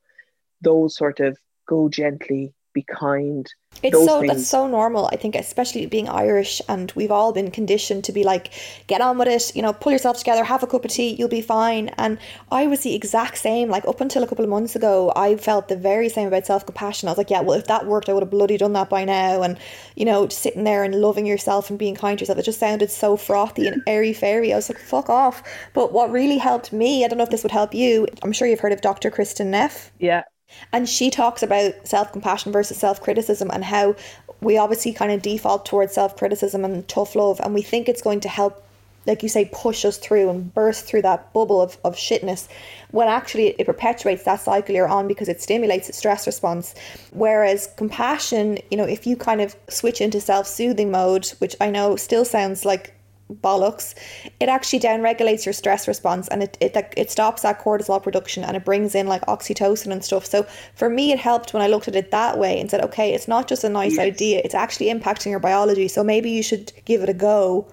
those 0.61 0.95
sort 0.95 1.19
of 1.19 1.37
go 1.67 1.87
gently, 1.87 2.53
be 2.73 2.83
kind. 2.83 3.47
It's 3.81 4.01
so 4.01 4.19
things. 4.21 4.27
that's 4.27 4.47
so 4.47 4.67
normal. 4.67 5.07
I 5.11 5.17
think, 5.17 5.35
especially 5.35 5.85
being 5.87 6.07
Irish, 6.07 6.61
and 6.69 6.91
we've 6.95 7.11
all 7.11 7.33
been 7.33 7.51
conditioned 7.51 8.05
to 8.05 8.13
be 8.13 8.23
like, 8.23 8.53
get 8.87 9.01
on 9.01 9.17
with 9.17 9.27
it. 9.27 9.55
You 9.55 9.61
know, 9.61 9.73
pull 9.73 9.91
yourself 9.91 10.17
together, 10.17 10.43
have 10.43 10.63
a 10.63 10.67
cup 10.67 10.85
of 10.85 10.91
tea, 10.91 11.15
you'll 11.15 11.27
be 11.27 11.41
fine. 11.41 11.89
And 11.97 12.17
I 12.51 12.67
was 12.67 12.81
the 12.81 12.95
exact 12.95 13.37
same. 13.37 13.69
Like 13.69 13.85
up 13.85 13.99
until 13.99 14.23
a 14.23 14.27
couple 14.27 14.43
of 14.45 14.49
months 14.49 14.75
ago, 14.75 15.11
I 15.15 15.35
felt 15.35 15.67
the 15.67 15.75
very 15.75 16.07
same 16.07 16.27
about 16.27 16.45
self 16.45 16.65
compassion. 16.65 17.09
I 17.09 17.11
was 17.11 17.17
like, 17.17 17.29
yeah, 17.29 17.41
well, 17.41 17.57
if 17.57 17.67
that 17.67 17.85
worked, 17.85 18.09
I 18.09 18.13
would 18.13 18.23
have 18.23 18.29
bloody 18.29 18.57
done 18.57 18.73
that 18.73 18.89
by 18.89 19.03
now. 19.05 19.41
And 19.43 19.57
you 19.95 20.05
know, 20.05 20.27
sitting 20.29 20.63
there 20.63 20.83
and 20.83 20.95
loving 21.01 21.25
yourself 21.25 21.69
and 21.69 21.77
being 21.79 21.95
kind 21.95 22.17
to 22.19 22.23
yourself, 22.23 22.39
it 22.39 22.43
just 22.45 22.59
sounded 22.59 22.91
so 22.91 23.17
frothy 23.17 23.67
and 23.67 23.81
airy 23.87 24.13
fairy. 24.13 24.53
I 24.53 24.55
was 24.55 24.69
like, 24.69 24.79
fuck 24.79 25.09
off. 25.09 25.43
But 25.73 25.91
what 25.91 26.11
really 26.11 26.37
helped 26.37 26.71
me, 26.73 27.03
I 27.03 27.07
don't 27.07 27.17
know 27.17 27.23
if 27.23 27.29
this 27.31 27.43
would 27.43 27.51
help 27.51 27.73
you. 27.73 28.07
I'm 28.23 28.31
sure 28.31 28.47
you've 28.47 28.59
heard 28.61 28.71
of 28.73 28.81
Dr. 28.81 29.11
Kristin 29.11 29.47
Neff. 29.47 29.91
Yeah, 29.99 30.23
and 30.71 30.89
she 30.89 31.09
talks 31.09 31.43
about 31.43 31.87
self 31.87 32.11
compassion 32.11 32.51
versus 32.51 32.77
self 32.77 33.01
criticism 33.01 33.49
and 33.51 33.63
how 33.63 33.95
we 34.41 34.57
obviously 34.57 34.93
kind 34.93 35.11
of 35.11 35.21
default 35.21 35.65
towards 35.65 35.93
self 35.93 36.17
criticism 36.17 36.65
and 36.65 36.87
tough 36.87 37.15
love, 37.15 37.39
and 37.39 37.53
we 37.53 37.61
think 37.61 37.87
it's 37.87 38.01
going 38.01 38.19
to 38.21 38.29
help, 38.29 38.63
like 39.05 39.23
you 39.23 39.29
say, 39.29 39.49
push 39.51 39.85
us 39.85 39.97
through 39.97 40.29
and 40.29 40.53
burst 40.53 40.85
through 40.85 41.01
that 41.03 41.31
bubble 41.33 41.61
of, 41.61 41.77
of 41.83 41.95
shitness, 41.95 42.47
when 42.91 43.07
actually 43.07 43.49
it 43.59 43.65
perpetuates 43.65 44.23
that 44.23 44.41
cycle 44.41 44.75
you're 44.75 44.87
on 44.87 45.07
because 45.07 45.29
it 45.29 45.41
stimulates 45.41 45.87
the 45.87 45.93
stress 45.93 46.27
response. 46.27 46.75
Whereas 47.11 47.71
compassion, 47.77 48.59
you 48.69 48.77
know, 48.77 48.85
if 48.85 49.07
you 49.07 49.15
kind 49.15 49.41
of 49.41 49.55
switch 49.69 50.01
into 50.01 50.19
self 50.19 50.47
soothing 50.47 50.91
mode, 50.91 51.27
which 51.39 51.55
I 51.61 51.69
know 51.69 51.95
still 51.95 52.25
sounds 52.25 52.65
like 52.65 52.93
bollocks, 53.31 53.95
it 54.39 54.49
actually 54.49 54.79
downregulates 54.79 55.45
your 55.45 55.53
stress 55.53 55.87
response 55.87 56.27
and 56.27 56.43
it, 56.43 56.57
it 56.59 56.75
it 56.97 57.11
stops 57.11 57.41
that 57.43 57.59
cortisol 57.59 58.01
production 58.01 58.43
and 58.43 58.57
it 58.57 58.65
brings 58.65 58.95
in 58.95 59.07
like 59.07 59.25
oxytocin 59.25 59.91
and 59.91 60.03
stuff. 60.03 60.25
So 60.25 60.43
for 60.75 60.89
me, 60.89 61.11
it 61.11 61.19
helped 61.19 61.53
when 61.53 61.63
I 61.63 61.67
looked 61.67 61.87
at 61.87 61.95
it 61.95 62.11
that 62.11 62.37
way 62.37 62.59
and 62.59 62.69
said, 62.69 62.81
okay, 62.81 63.13
it's 63.13 63.27
not 63.27 63.47
just 63.47 63.63
a 63.63 63.69
nice 63.69 63.95
yes. 63.95 63.99
idea; 63.99 64.41
it's 64.43 64.55
actually 64.55 64.87
impacting 64.93 65.31
your 65.31 65.39
biology. 65.39 65.87
So 65.87 66.03
maybe 66.03 66.29
you 66.29 66.43
should 66.43 66.71
give 66.85 67.01
it 67.01 67.09
a 67.09 67.13
go. 67.13 67.67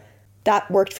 That 0.45 0.71
worked. 0.71 1.00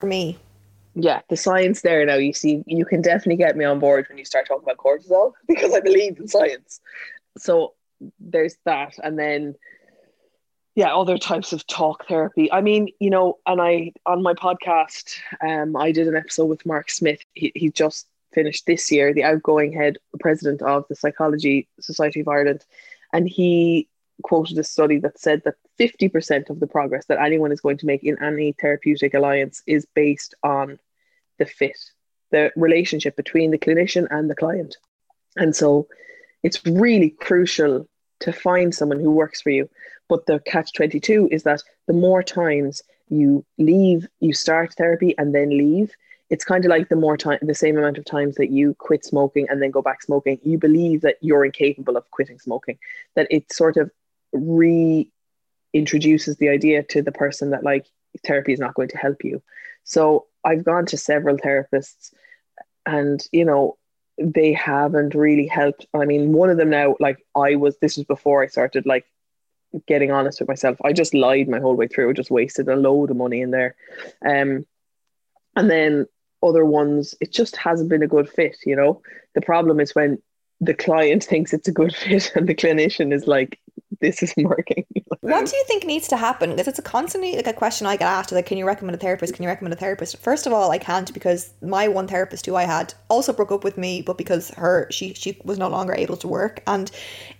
for 0.00 0.06
me. 0.06 0.38
yeah, 0.94 1.20
the 1.28 1.36
science 1.36 1.82
there 1.82 2.04
now. 2.04 2.16
You 2.16 2.32
see, 2.32 2.64
you 2.66 2.84
can 2.84 3.02
definitely 3.02 3.36
get 3.36 3.56
me 3.56 3.64
on 3.64 3.78
board 3.78 4.06
when 4.08 4.18
you 4.18 4.24
start 4.24 4.48
talking 4.48 4.64
about 4.64 4.78
cortisol 4.78 5.32
because 5.48 5.74
I 5.74 5.80
believe 5.80 6.18
in 6.18 6.28
science. 6.28 6.80
So 7.38 7.74
there's 8.18 8.56
that, 8.64 8.98
and 9.02 9.18
then 9.18 9.54
yeah, 10.74 10.94
other 10.94 11.18
types 11.18 11.52
of 11.52 11.66
talk 11.66 12.06
therapy. 12.06 12.50
I 12.50 12.60
mean, 12.60 12.88
you 13.00 13.10
know, 13.10 13.38
and 13.46 13.60
I 13.60 13.92
on 14.06 14.22
my 14.22 14.34
podcast, 14.34 15.18
um, 15.46 15.76
I 15.76 15.92
did 15.92 16.08
an 16.08 16.16
episode 16.16 16.46
with 16.46 16.66
Mark 16.66 16.90
Smyth. 16.90 17.22
He 17.34 17.52
he 17.54 17.70
just 17.70 18.06
finished 18.32 18.66
this 18.66 18.90
year, 18.90 19.12
the 19.12 19.24
outgoing 19.24 19.72
head 19.72 19.98
president 20.20 20.62
of 20.62 20.86
the 20.88 20.94
Psychology 20.96 21.68
Society 21.80 22.20
of 22.20 22.28
Ireland, 22.28 22.64
and 23.12 23.28
he 23.28 23.88
quoted 24.20 24.58
a 24.58 24.64
study 24.64 24.98
that 24.98 25.18
said 25.18 25.42
that 25.44 25.54
50% 25.78 26.50
of 26.50 26.60
the 26.60 26.66
progress 26.66 27.06
that 27.06 27.20
anyone 27.20 27.52
is 27.52 27.60
going 27.60 27.78
to 27.78 27.86
make 27.86 28.04
in 28.04 28.22
any 28.22 28.52
therapeutic 28.52 29.14
alliance 29.14 29.62
is 29.66 29.86
based 29.94 30.34
on 30.42 30.78
the 31.38 31.46
fit, 31.46 31.78
the 32.30 32.52
relationship 32.56 33.16
between 33.16 33.50
the 33.50 33.58
clinician 33.58 34.06
and 34.10 34.30
the 34.30 34.34
client. 34.34 34.76
And 35.36 35.54
so 35.54 35.88
it's 36.42 36.64
really 36.66 37.10
crucial 37.10 37.88
to 38.20 38.32
find 38.32 38.74
someone 38.74 39.00
who 39.00 39.10
works 39.10 39.40
for 39.40 39.50
you. 39.50 39.68
But 40.08 40.26
the 40.26 40.40
catch 40.40 40.72
22 40.72 41.28
is 41.30 41.44
that 41.44 41.62
the 41.86 41.92
more 41.92 42.22
times 42.22 42.82
you 43.08 43.44
leave, 43.58 44.06
you 44.20 44.32
start 44.32 44.74
therapy 44.74 45.14
and 45.18 45.34
then 45.34 45.50
leave, 45.50 45.94
it's 46.30 46.44
kind 46.44 46.64
of 46.64 46.68
like 46.70 46.88
the 46.88 46.96
more 46.96 47.16
time, 47.16 47.40
the 47.42 47.54
same 47.54 47.76
amount 47.76 47.98
of 47.98 48.04
times 48.04 48.36
that 48.36 48.50
you 48.50 48.74
quit 48.74 49.04
smoking 49.04 49.48
and 49.50 49.60
then 49.60 49.72
go 49.72 49.82
back 49.82 50.00
smoking, 50.00 50.38
you 50.42 50.58
believe 50.58 51.00
that 51.00 51.16
you're 51.20 51.44
incapable 51.44 51.96
of 51.96 52.08
quitting 52.12 52.38
smoking, 52.38 52.78
that 53.16 53.26
it 53.30 53.52
sort 53.52 53.76
of 53.76 53.90
reintroduces 54.34 56.38
the 56.38 56.48
idea 56.48 56.82
to 56.84 57.02
the 57.02 57.12
person 57.12 57.50
that 57.50 57.64
like 57.64 57.86
therapy 58.24 58.52
is 58.52 58.60
not 58.60 58.74
going 58.74 58.88
to 58.88 58.98
help 58.98 59.24
you. 59.24 59.42
So 59.84 60.26
I've 60.44 60.64
gone 60.64 60.86
to 60.86 60.96
several 60.96 61.36
therapists 61.36 62.12
and, 62.86 63.24
you 63.32 63.44
know, 63.44 63.76
they 64.18 64.52
haven't 64.52 65.14
really 65.14 65.46
helped. 65.46 65.86
I 65.94 66.04
mean, 66.04 66.32
one 66.32 66.50
of 66.50 66.58
them 66.58 66.70
now, 66.70 66.96
like 67.00 67.24
I 67.34 67.56
was, 67.56 67.78
this 67.78 67.96
was 67.96 68.06
before 68.06 68.42
I 68.42 68.48
started 68.48 68.86
like 68.86 69.06
getting 69.86 70.10
honest 70.10 70.40
with 70.40 70.48
myself. 70.48 70.78
I 70.84 70.92
just 70.92 71.14
lied 71.14 71.48
my 71.48 71.58
whole 71.58 71.76
way 71.76 71.88
through, 71.88 72.14
just 72.14 72.30
wasted 72.30 72.68
a 72.68 72.76
load 72.76 73.10
of 73.10 73.16
money 73.16 73.40
in 73.40 73.50
there. 73.50 73.76
Um, 74.26 74.66
and 75.56 75.70
then 75.70 76.06
other 76.42 76.64
ones, 76.64 77.14
it 77.20 77.32
just 77.32 77.56
hasn't 77.56 77.88
been 77.88 78.02
a 78.02 78.08
good 78.08 78.28
fit, 78.28 78.56
you 78.64 78.76
know. 78.76 79.02
The 79.34 79.40
problem 79.40 79.80
is 79.80 79.94
when 79.94 80.20
the 80.60 80.74
client 80.74 81.24
thinks 81.24 81.52
it's 81.52 81.68
a 81.68 81.72
good 81.72 81.94
fit 81.94 82.32
and 82.34 82.48
the 82.48 82.54
clinician 82.54 83.12
is 83.12 83.26
like, 83.26 83.58
this 84.00 84.22
isn't 84.22 84.44
working. 84.44 84.84
what 85.20 85.46
do 85.46 85.56
you 85.56 85.64
think 85.66 85.84
needs 85.84 86.08
to 86.08 86.16
happen? 86.16 86.50
Because 86.50 86.68
it's 86.68 86.78
a 86.78 86.82
constantly 86.82 87.36
like 87.36 87.46
a 87.46 87.52
question 87.52 87.86
I 87.86 87.96
get 87.96 88.08
asked, 88.08 88.32
like, 88.32 88.46
can 88.46 88.58
you 88.58 88.66
recommend 88.66 88.94
a 88.94 88.98
therapist? 88.98 89.34
Can 89.34 89.42
you 89.42 89.48
recommend 89.48 89.72
a 89.72 89.76
therapist? 89.76 90.16
First 90.18 90.46
of 90.46 90.52
all, 90.52 90.70
I 90.70 90.78
can't 90.78 91.12
because 91.12 91.52
my 91.62 91.88
one 91.88 92.06
therapist 92.06 92.46
who 92.46 92.56
I 92.56 92.64
had 92.64 92.94
also 93.08 93.32
broke 93.32 93.52
up 93.52 93.64
with 93.64 93.76
me, 93.76 94.02
but 94.02 94.18
because 94.18 94.50
her 94.50 94.88
she 94.90 95.14
she 95.14 95.40
was 95.44 95.58
no 95.58 95.68
longer 95.68 95.94
able 95.94 96.16
to 96.18 96.28
work. 96.28 96.62
And, 96.66 96.90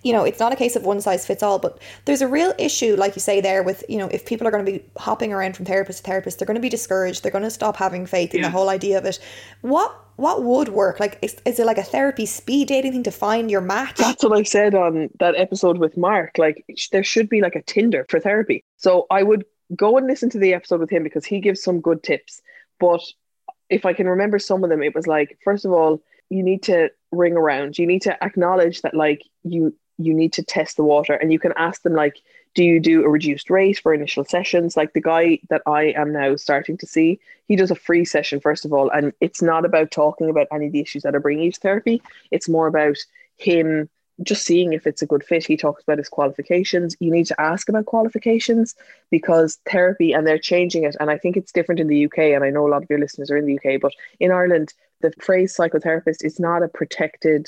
you 0.03 0.13
know, 0.13 0.23
it's 0.23 0.39
not 0.39 0.53
a 0.53 0.55
case 0.55 0.75
of 0.75 0.83
one 0.83 1.01
size 1.01 1.25
fits 1.25 1.43
all, 1.43 1.59
but 1.59 1.79
there's 2.05 2.21
a 2.21 2.27
real 2.27 2.53
issue, 2.57 2.95
like 2.95 3.15
you 3.15 3.21
say 3.21 3.41
there, 3.41 3.63
with, 3.63 3.83
you 3.89 3.97
know, 3.97 4.07
if 4.07 4.25
people 4.25 4.47
are 4.47 4.51
going 4.51 4.65
to 4.65 4.71
be 4.71 4.83
hopping 4.97 5.33
around 5.33 5.55
from 5.55 5.65
therapist 5.65 5.99
to 5.99 6.03
therapist, 6.03 6.39
they're 6.39 6.45
going 6.45 6.55
to 6.55 6.61
be 6.61 6.69
discouraged, 6.69 7.23
they're 7.23 7.31
going 7.31 7.43
to 7.43 7.51
stop 7.51 7.75
having 7.75 8.05
faith 8.05 8.33
yeah. 8.33 8.37
in 8.37 8.41
the 8.43 8.49
whole 8.49 8.69
idea 8.69 8.97
of 8.97 9.05
it. 9.05 9.19
What 9.61 9.95
what 10.21 10.43
would 10.43 10.69
work? 10.69 10.99
Like, 10.99 11.17
is, 11.21 11.35
is 11.45 11.59
it 11.59 11.65
like 11.65 11.79
a 11.79 11.83
therapy 11.83 12.25
speed 12.25 12.67
dating 12.67 12.91
thing 12.91 13.03
to 13.03 13.11
find 13.11 13.49
your 13.49 13.61
match? 13.61 13.97
That's 13.97 14.23
what 14.23 14.37
I 14.37 14.43
said 14.43 14.75
on 14.75 15.09
that 15.19 15.35
episode 15.35 15.79
with 15.79 15.97
Mark. 15.97 16.37
Like, 16.37 16.63
there 16.91 17.03
should 17.03 17.27
be 17.27 17.41
like 17.41 17.55
a 17.55 17.63
Tinder 17.63 18.05
for 18.07 18.19
therapy. 18.19 18.63
So 18.77 19.07
I 19.09 19.23
would 19.23 19.45
go 19.75 19.97
and 19.97 20.05
listen 20.05 20.29
to 20.29 20.37
the 20.37 20.53
episode 20.53 20.79
with 20.79 20.91
him 20.91 21.03
because 21.03 21.25
he 21.25 21.39
gives 21.39 21.63
some 21.63 21.81
good 21.81 22.03
tips. 22.03 22.41
But 22.79 23.01
if 23.69 23.85
I 23.85 23.93
can 23.93 24.07
remember 24.07 24.37
some 24.37 24.63
of 24.63 24.69
them, 24.69 24.83
it 24.83 24.93
was 24.93 25.07
like, 25.07 25.39
first 25.43 25.65
of 25.65 25.71
all, 25.71 26.01
you 26.29 26.43
need 26.43 26.63
to 26.63 26.89
ring 27.11 27.33
around. 27.33 27.77
You 27.77 27.87
need 27.87 28.03
to 28.03 28.23
acknowledge 28.23 28.83
that, 28.83 28.93
like, 28.93 29.23
you 29.43 29.75
you 29.97 30.13
need 30.13 30.33
to 30.33 30.43
test 30.43 30.77
the 30.77 30.83
water, 30.83 31.13
and 31.13 31.31
you 31.31 31.39
can 31.39 31.53
ask 31.57 31.83
them 31.83 31.93
like, 31.93 32.17
do 32.53 32.63
you 32.63 32.79
do 32.79 33.03
a 33.03 33.09
reduced 33.09 33.49
rate 33.49 33.79
for 33.79 33.93
initial 33.93 34.25
sessions? 34.25 34.75
Like 34.75 34.93
the 34.93 35.01
guy 35.01 35.39
that 35.49 35.61
i 35.65 35.93
am 35.95 36.11
now 36.11 36.35
starting 36.35 36.77
to 36.77 36.85
see 36.85 37.19
he 37.47 37.55
does 37.55 37.71
a 37.71 37.75
free 37.75 38.05
session 38.05 38.39
first 38.39 38.65
of 38.65 38.73
all 38.73 38.89
and 38.89 39.13
it's 39.21 39.41
not 39.41 39.65
about 39.65 39.91
talking 39.91 40.29
about 40.29 40.47
any 40.51 40.67
of 40.67 40.71
the 40.71 40.79
issues 40.79 41.03
that 41.03 41.15
are 41.15 41.19
bringing 41.19 41.45
you 41.45 41.51
to 41.51 41.59
therapy. 41.59 42.01
It's 42.31 42.49
more 42.49 42.67
about 42.67 42.97
him 43.37 43.89
just 44.23 44.43
seeing 44.43 44.73
if 44.73 44.85
it's 44.85 45.01
a 45.01 45.07
good 45.07 45.23
fit. 45.23 45.45
He 45.45 45.57
talks 45.57 45.81
about 45.81 45.97
his 45.97 46.09
qualifications. 46.09 46.95
You 46.99 47.09
need 47.09 47.25
to 47.27 47.41
ask 47.41 47.69
about 47.69 47.87
qualifications 47.87 48.75
because 49.09 49.59
therapy 49.67 50.13
and 50.13 50.27
they're 50.27 50.37
changing 50.37 50.83
it. 50.83 50.95
And 50.99 51.09
i 51.09 51.17
think 51.17 51.37
it's 51.37 51.51
different 51.51 51.81
in 51.81 51.87
the 51.87 52.05
uk 52.05 52.17
and 52.17 52.43
i 52.43 52.49
know 52.49 52.67
a 52.67 52.69
lot 52.69 52.83
of 52.83 52.89
your 52.89 52.99
listeners 52.99 53.31
are 53.31 53.37
in 53.37 53.45
the 53.45 53.57
uk 53.57 53.81
but 53.81 53.93
in 54.19 54.31
ireland 54.31 54.73
the 55.01 55.11
phrase 55.19 55.55
psychotherapist 55.55 56.23
is 56.23 56.39
not 56.39 56.63
a 56.63 56.67
protected 56.67 57.47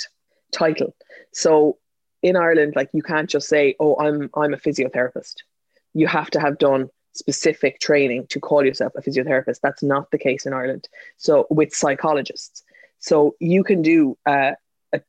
title. 0.51 0.95
So 1.31 1.77
in 2.23 2.37
Ireland, 2.37 2.73
like 2.75 2.89
you 2.93 3.03
can't 3.03 3.29
just 3.29 3.47
say, 3.47 3.75
"Oh, 3.79 3.95
I'm 3.97 4.29
I'm 4.33 4.53
a 4.53 4.57
physiotherapist." 4.57 5.35
You 5.93 6.07
have 6.07 6.31
to 6.31 6.39
have 6.39 6.57
done 6.57 6.89
specific 7.13 7.79
training 7.79 8.25
to 8.29 8.39
call 8.39 8.65
yourself 8.65 8.93
a 8.95 9.01
physiotherapist. 9.01 9.59
That's 9.61 9.83
not 9.83 10.09
the 10.09 10.17
case 10.17 10.47
in 10.47 10.53
Ireland. 10.53 10.87
So 11.17 11.45
with 11.51 11.75
psychologists, 11.75 12.63
so 12.97 13.35
you 13.39 13.63
can 13.63 13.81
do 13.81 14.17
a, 14.25 14.55
a 14.93 15.01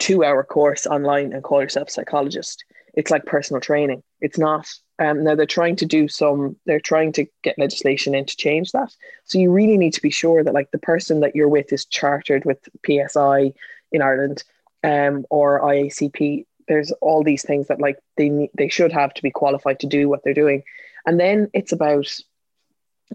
two-hour 0.00 0.42
course 0.44 0.86
online 0.86 1.32
and 1.32 1.44
call 1.44 1.62
yourself 1.62 1.88
a 1.88 1.92
psychologist. 1.92 2.64
It's 2.94 3.10
like 3.10 3.26
personal 3.26 3.60
training. 3.60 4.02
It's 4.20 4.38
not. 4.38 4.66
Um, 4.98 5.24
now 5.24 5.34
they're 5.34 5.46
trying 5.46 5.76
to 5.76 5.86
do 5.86 6.08
some. 6.08 6.56
They're 6.66 6.80
trying 6.80 7.12
to 7.12 7.26
get 7.42 7.58
legislation 7.58 8.14
in 8.14 8.24
to 8.24 8.36
change 8.36 8.72
that. 8.72 8.94
So 9.24 9.38
you 9.38 9.52
really 9.52 9.76
need 9.76 9.92
to 9.94 10.02
be 10.02 10.10
sure 10.10 10.42
that 10.42 10.54
like 10.54 10.70
the 10.70 10.78
person 10.78 11.20
that 11.20 11.36
you're 11.36 11.48
with 11.48 11.72
is 11.72 11.84
chartered 11.84 12.44
with 12.44 12.58
PSI 12.86 13.52
in 13.92 14.02
Ireland 14.02 14.44
um, 14.84 15.24
or 15.30 15.60
IACP 15.60 16.46
there's 16.68 16.92
all 17.00 17.22
these 17.22 17.42
things 17.42 17.68
that 17.68 17.80
like 17.80 17.98
they 18.16 18.28
need, 18.28 18.50
they 18.56 18.68
should 18.68 18.92
have 18.92 19.14
to 19.14 19.22
be 19.22 19.30
qualified 19.30 19.80
to 19.80 19.86
do 19.86 20.08
what 20.08 20.22
they're 20.24 20.34
doing. 20.34 20.62
And 21.06 21.18
then 21.18 21.50
it's 21.52 21.72
about 21.72 22.06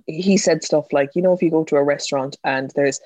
he 0.06 0.38
said 0.38 0.64
stuff 0.64 0.93
like 0.93 1.12
you 1.16 1.22
know 1.22 1.34
if 1.34 1.41
you 1.41 1.50
go 1.50 1.64
to 1.64 1.76
a 1.76 1.84
restaurant 1.84 2.38
and 2.43 2.72
there's 2.76 3.00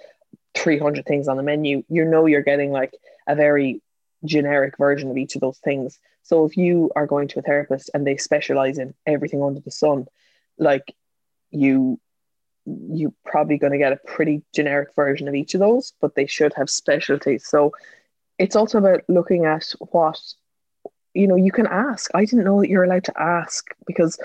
300 0.56 1.06
things 1.06 1.30
on 1.30 1.38
the 1.38 1.44
menu 1.44 1.84
you 1.88 2.04
know 2.04 2.26
you're 2.26 2.42
getting 2.42 2.72
like 2.72 2.94
a 3.28 3.36
very 3.36 3.82
generic 4.26 4.78
version 4.78 5.10
of 5.10 5.18
each 5.18 5.36
of 5.36 5.42
those 5.42 5.58
things. 5.60 6.00
So 6.24 6.46
if 6.46 6.56
you 6.58 6.92
are 6.96 7.08
going 7.08 7.28
to 7.30 7.40
a 7.40 7.42
therapist 7.42 7.90
and 7.94 8.06
they 8.06 8.18
specialize 8.18 8.78
in 8.78 8.94
everything 9.06 9.42
under 9.42 9.60
the 9.60 9.72
sun 9.72 10.08
like 10.58 10.94
you 11.50 12.00
you're 12.66 13.14
probably 13.26 13.58
going 13.58 13.72
to 13.72 13.80
get 13.80 13.92
a 13.92 13.98
pretty 14.06 14.44
generic 14.54 14.90
version 14.96 15.28
of 15.28 15.34
each 15.34 15.56
of 15.56 15.60
those 15.60 15.94
but 16.00 16.16
they 16.16 16.28
should 16.28 16.54
have 16.56 16.70
specialties. 16.70 17.48
So 17.48 17.74
it's 18.38 18.56
also 18.56 18.78
about 18.78 19.02
looking 19.08 19.46
at 19.46 19.72
what 19.92 20.20
you 21.14 21.28
know 21.28 21.36
you 21.36 21.52
can 21.52 21.68
ask. 21.68 22.10
I 22.14 22.26
didn't 22.26 22.46
know 22.46 22.62
that 22.62 22.70
you're 22.70 22.84
allowed 22.84 23.04
to 23.06 23.22
ask 23.22 23.66
because 23.86 24.20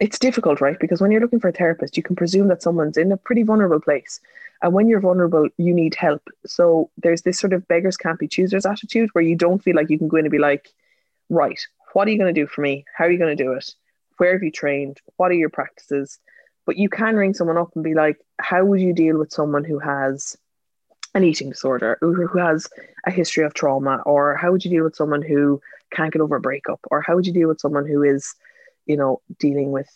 it's 0.00 0.18
difficult 0.18 0.60
right? 0.60 0.78
Because 0.80 1.00
when 1.00 1.10
you're 1.10 1.20
looking 1.20 1.40
for 1.40 1.48
a 1.48 1.52
therapist 1.52 1.96
you 1.96 2.02
can 2.02 2.16
presume 2.16 2.48
that 2.48 2.62
someone's 2.62 2.96
in 2.96 3.12
a 3.12 3.16
pretty 3.16 3.42
vulnerable 3.42 3.80
place. 3.80 4.20
And 4.62 4.72
when 4.72 4.88
you're 4.88 5.00
vulnerable 5.00 5.48
you 5.56 5.74
need 5.74 5.94
help. 5.94 6.22
So 6.46 6.90
there's 6.96 7.22
this 7.22 7.38
sort 7.38 7.52
of 7.52 7.66
beggars 7.68 7.96
can't 7.96 8.18
be 8.18 8.28
choosers 8.28 8.66
attitude 8.66 9.10
where 9.12 9.24
you 9.24 9.36
don't 9.36 9.62
feel 9.62 9.76
like 9.76 9.90
you 9.90 9.98
can 9.98 10.08
go 10.08 10.16
in 10.18 10.24
and 10.24 10.32
be 10.32 10.38
like 10.38 10.68
right 11.28 11.60
what 11.92 12.08
are 12.08 12.10
you 12.10 12.18
going 12.18 12.34
to 12.34 12.40
do 12.40 12.46
for 12.46 12.62
me? 12.62 12.84
How 12.96 13.04
are 13.04 13.10
you 13.10 13.18
going 13.18 13.36
to 13.36 13.44
do 13.44 13.52
it? 13.52 13.70
Where 14.16 14.32
have 14.32 14.42
you 14.42 14.50
trained? 14.50 14.98
What 15.16 15.30
are 15.30 15.34
your 15.34 15.50
practices? 15.50 16.18
But 16.64 16.76
you 16.76 16.88
can 16.88 17.16
ring 17.16 17.34
someone 17.34 17.58
up 17.58 17.72
and 17.74 17.84
be 17.84 17.94
like 17.94 18.18
how 18.38 18.64
would 18.64 18.80
you 18.80 18.92
deal 18.92 19.18
with 19.18 19.32
someone 19.32 19.64
who 19.64 19.78
has 19.78 20.36
an 21.14 21.24
eating 21.24 21.50
disorder 21.50 21.98
who 22.00 22.26
has 22.38 22.68
a 23.06 23.10
history 23.10 23.44
of 23.44 23.54
trauma 23.54 24.02
or 24.06 24.36
how 24.36 24.50
would 24.50 24.64
you 24.64 24.70
deal 24.70 24.84
with 24.84 24.96
someone 24.96 25.22
who 25.22 25.60
can't 25.92 26.12
get 26.12 26.22
over 26.22 26.36
a 26.36 26.40
breakup 26.40 26.80
or 26.90 27.02
how 27.02 27.14
would 27.14 27.26
you 27.26 27.32
deal 27.32 27.48
with 27.48 27.60
someone 27.60 27.86
who 27.86 28.02
is 28.02 28.34
you 28.86 28.96
know 28.96 29.20
dealing 29.38 29.72
with 29.72 29.88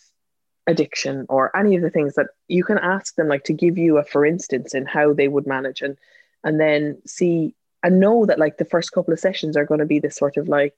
addiction 0.67 1.25
or 1.29 1.55
any 1.55 1.75
of 1.75 1.81
the 1.81 1.89
things 1.89 2.15
that 2.15 2.27
you 2.47 2.63
can 2.63 2.77
ask 2.77 3.15
them 3.15 3.27
like 3.27 3.43
to 3.43 3.53
give 3.53 3.77
you 3.77 3.97
a 3.97 4.03
for 4.03 4.25
instance 4.25 4.75
in 4.75 4.85
how 4.85 5.13
they 5.13 5.27
would 5.27 5.47
manage 5.47 5.81
and 5.81 5.97
and 6.43 6.59
then 6.59 6.97
see 7.05 7.55
and 7.83 7.99
know 7.99 8.25
that 8.25 8.39
like 8.39 8.57
the 8.57 8.65
first 8.65 8.91
couple 8.91 9.13
of 9.13 9.19
sessions 9.19 9.55
are 9.55 9.65
going 9.65 9.79
to 9.79 9.85
be 9.85 9.99
this 9.99 10.15
sort 10.15 10.37
of 10.37 10.47
like 10.47 10.75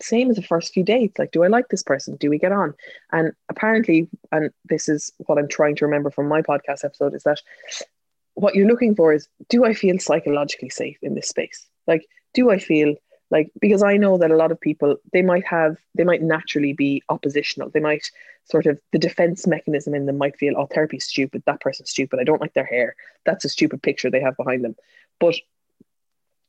same 0.00 0.30
as 0.30 0.36
the 0.36 0.42
first 0.42 0.72
few 0.72 0.84
dates 0.84 1.18
like 1.18 1.32
do 1.32 1.42
i 1.42 1.48
like 1.48 1.68
this 1.68 1.82
person? 1.82 2.16
Do 2.16 2.30
we 2.30 2.38
get 2.38 2.52
on? 2.52 2.74
And 3.12 3.32
apparently 3.48 4.08
and 4.32 4.50
this 4.64 4.88
is 4.88 5.12
what 5.26 5.38
i'm 5.38 5.48
trying 5.48 5.76
to 5.76 5.84
remember 5.84 6.10
from 6.10 6.28
my 6.28 6.40
podcast 6.40 6.84
episode 6.84 7.14
is 7.14 7.24
that 7.24 7.40
what 8.34 8.54
you're 8.54 8.68
looking 8.68 8.94
for 8.94 9.12
is 9.12 9.28
do 9.48 9.64
I 9.64 9.74
feel 9.74 9.98
psychologically 9.98 10.70
safe 10.70 10.98
in 11.02 11.14
this 11.14 11.28
space? 11.28 11.66
Like, 11.86 12.06
do 12.32 12.50
I 12.50 12.58
feel 12.58 12.94
like 13.30 13.50
because 13.60 13.82
I 13.82 13.96
know 13.96 14.18
that 14.18 14.30
a 14.30 14.36
lot 14.36 14.52
of 14.52 14.60
people 14.60 14.96
they 15.12 15.22
might 15.22 15.46
have 15.46 15.76
they 15.94 16.04
might 16.04 16.22
naturally 16.22 16.72
be 16.72 17.02
oppositional. 17.08 17.70
They 17.70 17.80
might 17.80 18.04
sort 18.44 18.66
of 18.66 18.78
the 18.92 18.98
defense 18.98 19.46
mechanism 19.46 19.94
in 19.94 20.06
them 20.06 20.18
might 20.18 20.36
feel, 20.36 20.54
oh, 20.56 20.66
therapy's 20.66 21.06
stupid, 21.06 21.42
that 21.46 21.60
person's 21.60 21.90
stupid, 21.90 22.20
I 22.20 22.24
don't 22.24 22.40
like 22.40 22.54
their 22.54 22.66
hair. 22.66 22.94
That's 23.24 23.44
a 23.44 23.48
stupid 23.48 23.82
picture 23.82 24.10
they 24.10 24.20
have 24.20 24.36
behind 24.36 24.62
them. 24.62 24.76
But 25.18 25.36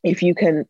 if 0.04 0.22
you 0.22 0.36
can 0.36 0.68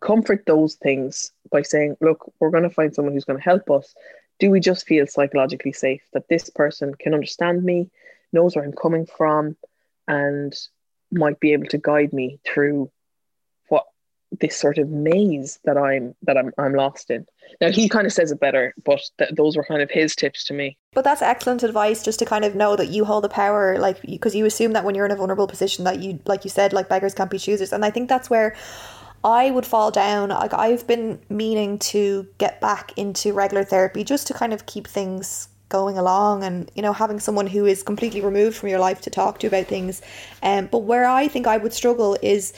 comfort 0.00 0.44
those 0.46 0.76
things 0.76 1.32
by 1.50 1.62
saying, 1.62 1.96
look, 2.00 2.32
we're 2.38 2.50
going 2.50 2.62
to 2.62 2.70
find 2.70 2.94
someone 2.94 3.14
who's 3.14 3.24
going 3.24 3.38
to 3.38 3.44
help 3.44 3.70
us. 3.70 3.94
Do 4.38 4.50
we 4.50 4.60
just 4.60 4.86
feel 4.86 5.06
psychologically 5.06 5.72
safe 5.72 6.02
that 6.12 6.28
this 6.28 6.50
person 6.50 6.94
can 6.94 7.14
understand 7.14 7.64
me? 7.64 7.90
knows 8.34 8.54
where 8.56 8.64
I'm 8.64 8.72
coming 8.72 9.06
from 9.06 9.56
and 10.08 10.54
might 11.10 11.40
be 11.40 11.52
able 11.52 11.66
to 11.66 11.78
guide 11.78 12.12
me 12.12 12.38
through 12.44 12.90
what 13.68 13.84
this 14.40 14.56
sort 14.56 14.78
of 14.78 14.88
maze 14.88 15.58
that 15.64 15.76
I'm 15.76 16.14
that 16.22 16.36
I'm 16.36 16.52
I'm 16.58 16.74
lost 16.74 17.10
in. 17.10 17.26
Now 17.60 17.70
he 17.70 17.88
kind 17.88 18.06
of 18.06 18.12
says 18.12 18.32
it 18.32 18.40
better, 18.40 18.74
but 18.84 19.00
th- 19.18 19.30
those 19.34 19.56
were 19.56 19.64
kind 19.64 19.82
of 19.82 19.90
his 19.90 20.16
tips 20.16 20.44
to 20.44 20.54
me. 20.54 20.76
But 20.92 21.04
that's 21.04 21.22
excellent 21.22 21.62
advice, 21.62 22.02
just 22.02 22.18
to 22.20 22.26
kind 22.26 22.44
of 22.44 22.54
know 22.54 22.76
that 22.76 22.88
you 22.88 23.04
hold 23.04 23.24
the 23.24 23.28
power, 23.28 23.78
like 23.78 24.02
because 24.02 24.34
you 24.34 24.44
assume 24.44 24.72
that 24.72 24.84
when 24.84 24.94
you're 24.94 25.06
in 25.06 25.12
a 25.12 25.16
vulnerable 25.16 25.46
position, 25.46 25.84
that 25.84 26.00
you, 26.00 26.18
like 26.26 26.44
you 26.44 26.50
said, 26.50 26.72
like 26.72 26.88
beggars 26.88 27.14
can't 27.14 27.30
be 27.30 27.38
choosers, 27.38 27.72
and 27.72 27.84
I 27.84 27.90
think 27.90 28.08
that's 28.08 28.28
where 28.30 28.56
I 29.22 29.50
would 29.50 29.66
fall 29.66 29.90
down. 29.90 30.30
Like 30.30 30.54
I've 30.54 30.86
been 30.86 31.20
meaning 31.28 31.78
to 31.78 32.26
get 32.38 32.60
back 32.60 32.92
into 32.96 33.32
regular 33.32 33.64
therapy 33.64 34.04
just 34.04 34.26
to 34.28 34.34
kind 34.34 34.52
of 34.52 34.66
keep 34.66 34.86
things 34.86 35.48
going 35.68 35.98
along 35.98 36.44
and 36.44 36.70
you 36.74 36.82
know 36.82 36.92
having 36.92 37.18
someone 37.18 37.46
who 37.46 37.64
is 37.64 37.82
completely 37.82 38.20
removed 38.20 38.56
from 38.56 38.68
your 38.68 38.78
life 38.78 39.00
to 39.00 39.10
talk 39.10 39.38
to 39.38 39.46
about 39.46 39.66
things 39.66 40.02
um 40.42 40.66
but 40.70 40.78
where 40.78 41.06
i 41.06 41.26
think 41.26 41.46
i 41.46 41.56
would 41.56 41.72
struggle 41.72 42.16
is 42.22 42.52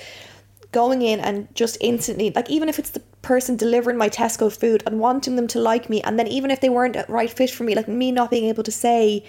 going 0.73 1.03
in 1.03 1.21
and 1.21 1.49
just 1.55 1.79
instantly 1.81 2.31
like 2.35 2.51
even 2.51 2.69
if 2.69 2.79
it's 2.79 2.91
the 2.91 3.01
person 3.23 3.57
delivering 3.57 3.97
my 3.97 4.09
tesco 4.09 4.55
food 4.55 4.83
and 4.87 5.01
wanting 5.01 5.37
them 5.37 5.47
to 5.47 5.59
like 5.59 5.89
me 5.89 6.03
and 6.03 6.19
then 6.19 6.27
even 6.27 6.51
if 6.51 6.61
they 6.61 6.69
weren't 6.69 6.97
a 6.97 7.05
right 7.09 7.31
fit 7.31 7.51
for 7.51 7.65
me 7.65 7.75
like 7.75 7.89
me 7.89 8.13
not 8.13 8.31
being 8.31 8.45
able 8.45 8.63
to 8.63 8.73
say 8.73 9.25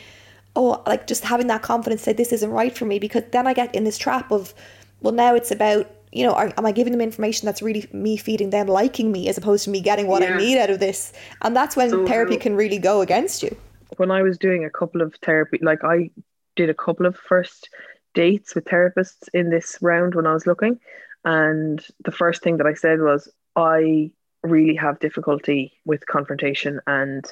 oh 0.56 0.82
like 0.86 1.08
just 1.08 1.24
having 1.24 1.48
that 1.48 1.62
confidence 1.62 2.02
say 2.02 2.14
this 2.14 2.34
isn't 2.34 2.52
right 2.52 2.78
for 2.78 2.86
me 2.86 3.00
because 3.00 3.24
then 3.32 3.48
i 3.48 3.54
get 3.54 3.74
in 3.74 3.84
this 3.84 3.98
trap 3.98 4.32
of 4.32 4.54
well 5.02 5.14
now 5.14 5.36
it's 5.36 5.52
about 5.52 5.90
you 6.12 6.26
know, 6.26 6.34
are, 6.34 6.52
am 6.58 6.66
I 6.66 6.72
giving 6.72 6.94
them 6.94 7.02
information 7.02 7.46
that's 7.46 7.62
really 7.62 7.88
me 7.92 8.18
feeding 8.18 8.50
them 8.50 8.68
liking 8.68 9.12
me 9.12 9.28
as 9.28 9.38
opposed 9.38 9.66
to 9.66 9.70
me 9.70 9.82
getting 9.82 10.08
what 10.08 10.22
yeah. 10.22 10.34
I 10.34 10.38
need 10.38 10.58
out 10.58 10.70
of 10.70 10.80
this? 10.80 11.14
And 11.42 11.56
that's 11.56 11.76
when 11.76 11.90
so, 11.90 12.08
therapy 12.08 12.38
can 12.38 12.56
really 12.56 12.80
go 12.80 13.02
against 13.02 13.44
you. 13.44 13.56
When 13.96 14.12
I 14.12 14.22
was 14.22 14.38
doing 14.38 14.66
a 14.66 14.70
couple 14.70 15.02
of 15.02 15.16
therapy, 15.24 15.60
like 15.62 15.84
I 15.84 16.12
did 16.56 16.70
a 16.70 16.74
couple 16.74 17.06
of 17.06 17.16
first 17.16 17.70
dates 18.14 18.54
with 18.54 18.66
therapists 18.66 19.30
in 19.34 19.50
this 19.50 19.78
round 19.82 20.16
when 20.16 20.28
I 20.28 20.34
was 20.34 20.46
looking. 20.46 20.80
And 21.24 21.86
the 22.04 22.12
first 22.12 22.44
thing 22.44 22.58
that 22.58 22.68
I 22.68 22.74
said 22.74 23.00
was, 23.00 23.32
I 23.56 24.12
really 24.44 24.76
have 24.76 25.00
difficulty 25.00 25.74
with 25.86 26.06
confrontation 26.06 26.80
and 26.86 27.26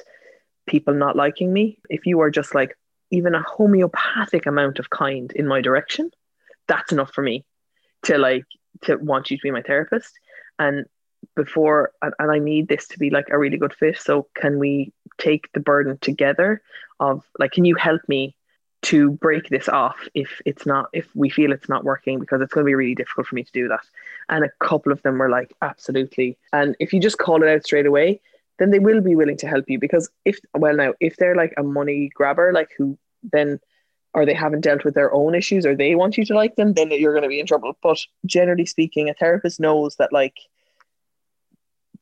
people 0.66 0.94
not 0.94 1.16
liking 1.16 1.52
me. 1.52 1.78
If 1.88 2.06
you 2.06 2.20
are 2.20 2.30
just 2.30 2.54
like 2.54 2.76
even 3.10 3.34
a 3.34 3.42
homeopathic 3.42 4.46
amount 4.46 4.78
of 4.78 4.90
kind 4.90 5.30
in 5.32 5.46
my 5.46 5.60
direction, 5.60 6.10
that's 6.66 6.92
enough 6.92 7.12
for 7.12 7.22
me 7.22 7.44
to 8.04 8.18
like 8.18 8.44
to 8.82 8.96
want 8.96 9.30
you 9.30 9.36
to 9.36 9.42
be 9.42 9.50
my 9.50 9.62
therapist 9.62 10.12
and 10.58 10.86
before 11.34 11.92
and, 12.02 12.14
and 12.18 12.30
I 12.30 12.38
need 12.38 12.68
this 12.68 12.86
to 12.88 12.98
be 12.98 13.10
like 13.10 13.28
a 13.30 13.38
really 13.38 13.58
good 13.58 13.74
fit. 13.74 13.98
So 13.98 14.28
can 14.34 14.58
we 14.58 14.92
take 15.18 15.50
the 15.52 15.60
burden 15.60 15.98
together 15.98 16.62
of 17.00 17.24
like 17.38 17.52
can 17.52 17.64
you 17.64 17.74
help 17.74 18.02
me 18.08 18.34
to 18.82 19.10
break 19.10 19.48
this 19.48 19.68
off 19.68 19.96
if 20.14 20.40
it's 20.44 20.66
not 20.66 20.88
if 20.92 21.08
we 21.14 21.28
feel 21.30 21.52
it's 21.52 21.68
not 21.68 21.84
working? 21.84 22.18
Because 22.18 22.40
it's 22.40 22.52
going 22.52 22.64
to 22.64 22.68
be 22.68 22.74
really 22.74 22.94
difficult 22.94 23.26
for 23.26 23.34
me 23.34 23.44
to 23.44 23.52
do 23.52 23.68
that. 23.68 23.84
And 24.28 24.44
a 24.44 24.50
couple 24.60 24.92
of 24.92 25.02
them 25.02 25.18
were 25.18 25.30
like 25.30 25.54
absolutely. 25.62 26.38
And 26.52 26.76
if 26.78 26.92
you 26.92 27.00
just 27.00 27.18
call 27.18 27.42
it 27.42 27.48
out 27.48 27.64
straight 27.64 27.86
away 27.86 28.20
then 28.58 28.70
they 28.70 28.78
will 28.78 29.02
be 29.02 29.14
willing 29.14 29.36
to 29.36 29.46
help 29.46 29.68
you. 29.68 29.78
Because 29.78 30.08
if 30.24 30.38
well 30.54 30.76
now 30.76 30.94
if 31.00 31.16
they're 31.16 31.36
like 31.36 31.54
a 31.56 31.62
money 31.62 32.10
grabber 32.14 32.52
like 32.52 32.70
who 32.76 32.98
then 33.22 33.60
or 34.16 34.24
they 34.24 34.34
haven't 34.34 34.62
dealt 34.62 34.82
with 34.82 34.94
their 34.94 35.12
own 35.12 35.34
issues 35.34 35.66
or 35.66 35.76
they 35.76 35.94
want 35.94 36.16
you 36.16 36.24
to 36.24 36.34
like 36.34 36.56
them, 36.56 36.72
then 36.72 36.90
you're 36.90 37.12
going 37.12 37.22
to 37.22 37.28
be 37.28 37.38
in 37.38 37.46
trouble. 37.46 37.76
But 37.82 37.98
generally 38.24 38.64
speaking, 38.64 39.10
a 39.10 39.14
therapist 39.14 39.60
knows 39.60 39.96
that 39.96 40.10
like 40.10 40.38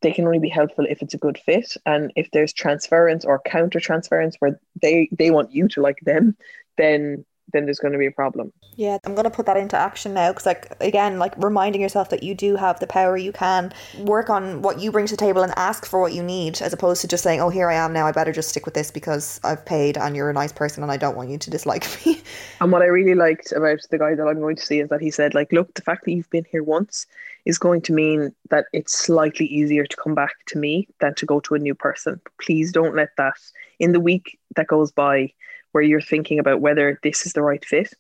they 0.05 0.13
can 0.13 0.27
only 0.27 0.39
be 0.39 0.51
helpful 0.51 0.87
if 0.89 1.01
it's 1.01 1.15
a 1.15 1.19
good 1.19 1.39
fit 1.39 1.77
and 1.87 2.13
if 2.15 2.31
there's 2.31 2.53
transference 2.53 3.25
or 3.25 3.41
counter 3.47 3.81
transference 3.81 4.37
where 4.39 4.61
they 4.81 5.09
they 5.11 5.31
want 5.31 5.51
you 5.51 5.67
to 5.67 5.81
like 5.81 5.99
them, 6.03 6.37
then 6.77 7.25
then 7.53 7.65
there's 7.65 7.79
going 7.79 7.93
to 7.93 7.99
be 7.99 8.07
a 8.07 8.11
problem. 8.11 8.53
Yeah, 8.77 8.99
I'm 9.05 9.15
going 9.15 9.25
to 9.25 9.31
put 9.31 9.47
that 9.47 9.57
into 9.57 9.77
action 9.77 10.13
now 10.13 10.33
because, 10.33 10.45
like, 10.45 10.77
again, 10.81 11.19
like 11.19 11.33
reminding 11.37 11.81
yourself 11.81 12.11
that 12.11 12.23
you 12.23 12.35
do 12.35 12.57
have 12.57 12.81
the 12.81 12.87
power. 12.87 13.17
You 13.17 13.33
can 13.33 13.73
work 14.01 14.29
on 14.29 14.61
what 14.61 14.81
you 14.81 14.91
bring 14.91 15.07
to 15.07 15.13
the 15.13 15.17
table 15.17 15.43
and 15.43 15.53
ask 15.57 15.87
for 15.87 16.01
what 16.01 16.13
you 16.13 16.23
need, 16.23 16.61
as 16.61 16.73
opposed 16.73 17.01
to 17.03 17.09
just 17.09 17.23
saying, 17.23 17.41
"Oh, 17.41 17.51
here 17.51 17.71
I 17.71 17.75
am 17.75 17.93
now. 17.93 18.07
I 18.07 18.13
better 18.13 18.33
just 18.33 18.49
stick 18.49 18.65
with 18.67 18.75
this 18.75 18.91
because 18.91 19.41
I've 19.45 19.65
paid 19.65 19.97
and 19.97 20.17
you're 20.17 20.31
a 20.31 20.35
nice 20.35 20.53
person 20.53 20.83
and 20.83 20.93
I 20.93 20.97
don't 20.97 21.17
want 21.17 21.31
you 21.31 21.39
to 21.39 21.51
dislike 21.51 21.85
me." 22.07 22.23
And 22.61 22.73
what 22.73 22.83
I 22.83 22.87
really 22.87 23.15
liked 23.15 23.53
about 23.53 23.79
the 23.91 23.99
guy 23.99 24.15
that 24.15 24.27
I'm 24.27 24.41
going 24.41 24.57
to 24.57 24.67
see 24.67 24.81
is 24.81 24.89
that 24.89 25.01
he 25.01 25.11
said, 25.11 25.35
"Like, 25.35 25.53
look, 25.53 25.73
the 25.75 25.83
fact 25.83 26.05
that 26.05 26.13
you've 26.13 26.31
been 26.31 26.47
here 26.51 26.65
once 26.65 27.07
is 27.45 27.59
going 27.59 27.83
to 27.83 27.93
mean 27.93 28.35
that 28.51 28.67
it's 28.73 28.99
slightly 28.99 29.47
easier 29.47 29.85
to 29.85 29.97
come 29.97 30.15
back 30.15 30.33
to 30.47 30.59
me 30.59 30.89
than 31.01 31.15
to 31.15 31.27
go 31.27 31.41
to 31.41 31.55
a 31.55 31.59
new 31.59 31.75
person. 31.75 32.21
Please 32.41 32.73
don't 32.73 32.97
let 32.97 33.11
that 33.19 33.39
in 33.79 33.93
the 33.93 34.01
week 34.01 34.39
that 34.57 34.67
goes 34.67 34.93
by." 34.93 35.33
where 35.75 35.83
you're 35.83 36.01
thinking 36.01 36.39
about 36.39 36.61
whether 36.61 37.01
this 37.03 37.27
is 37.27 37.33
the 37.33 37.43
right 37.43 37.65
fit, 37.65 37.93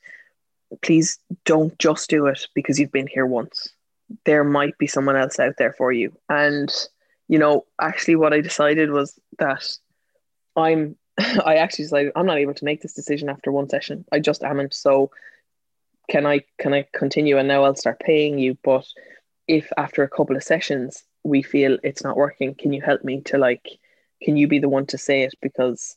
please 0.80 1.18
don't 1.45 1.76
just 1.80 2.09
do 2.09 2.26
it 2.26 2.47
because 2.55 2.78
you've 2.78 2.92
been 2.92 3.09
here 3.09 3.26
once. 3.26 3.68
There 4.24 4.45
might 4.45 4.78
be 4.78 4.86
someone 4.86 5.16
else 5.16 5.40
out 5.40 5.57
there 5.59 5.72
for 5.72 5.90
you. 5.90 6.16
And, 6.28 6.72
you 7.26 7.36
know, 7.36 7.66
actually, 7.80 8.14
what 8.14 8.32
I 8.32 8.40
decided 8.40 8.92
was 8.92 9.18
that 9.40 9.68
I'm, 10.55 10.95
I 11.18 11.57
actually 11.57 11.86
decided 11.86 12.12
I'm 12.14 12.26
not 12.26 12.38
able 12.38 12.55
to 12.55 12.64
make 12.64 12.80
this 12.80 12.95
decision 12.95 13.28
after 13.28 13.51
one 13.51 13.68
session. 13.68 14.05
I 14.12 14.20
just 14.20 14.45
am 14.45 14.70
So, 14.70 15.11
can 16.09 16.26
I 16.26 16.42
can 16.59 16.74
I 16.74 16.86
continue 16.95 17.38
and 17.38 17.49
now 17.49 17.64
I'll 17.64 17.74
start 17.74 17.99
paying 17.99 18.38
you? 18.38 18.57
But 18.62 18.86
if 19.47 19.70
after 19.76 20.03
a 20.03 20.09
couple 20.09 20.36
of 20.36 20.42
sessions 20.42 21.05
we 21.22 21.42
feel 21.42 21.78
it's 21.82 22.05
not 22.05 22.16
working, 22.16 22.55
can 22.55 22.72
you 22.72 22.82
help 22.82 23.05
me 23.05 23.20
to 23.22 23.38
like, 23.38 23.66
can 24.22 24.36
you 24.36 24.49
be 24.49 24.59
the 24.59 24.68
one 24.68 24.86
to 24.86 24.99
say 24.99 25.22
it? 25.22 25.34
Because 25.40 25.97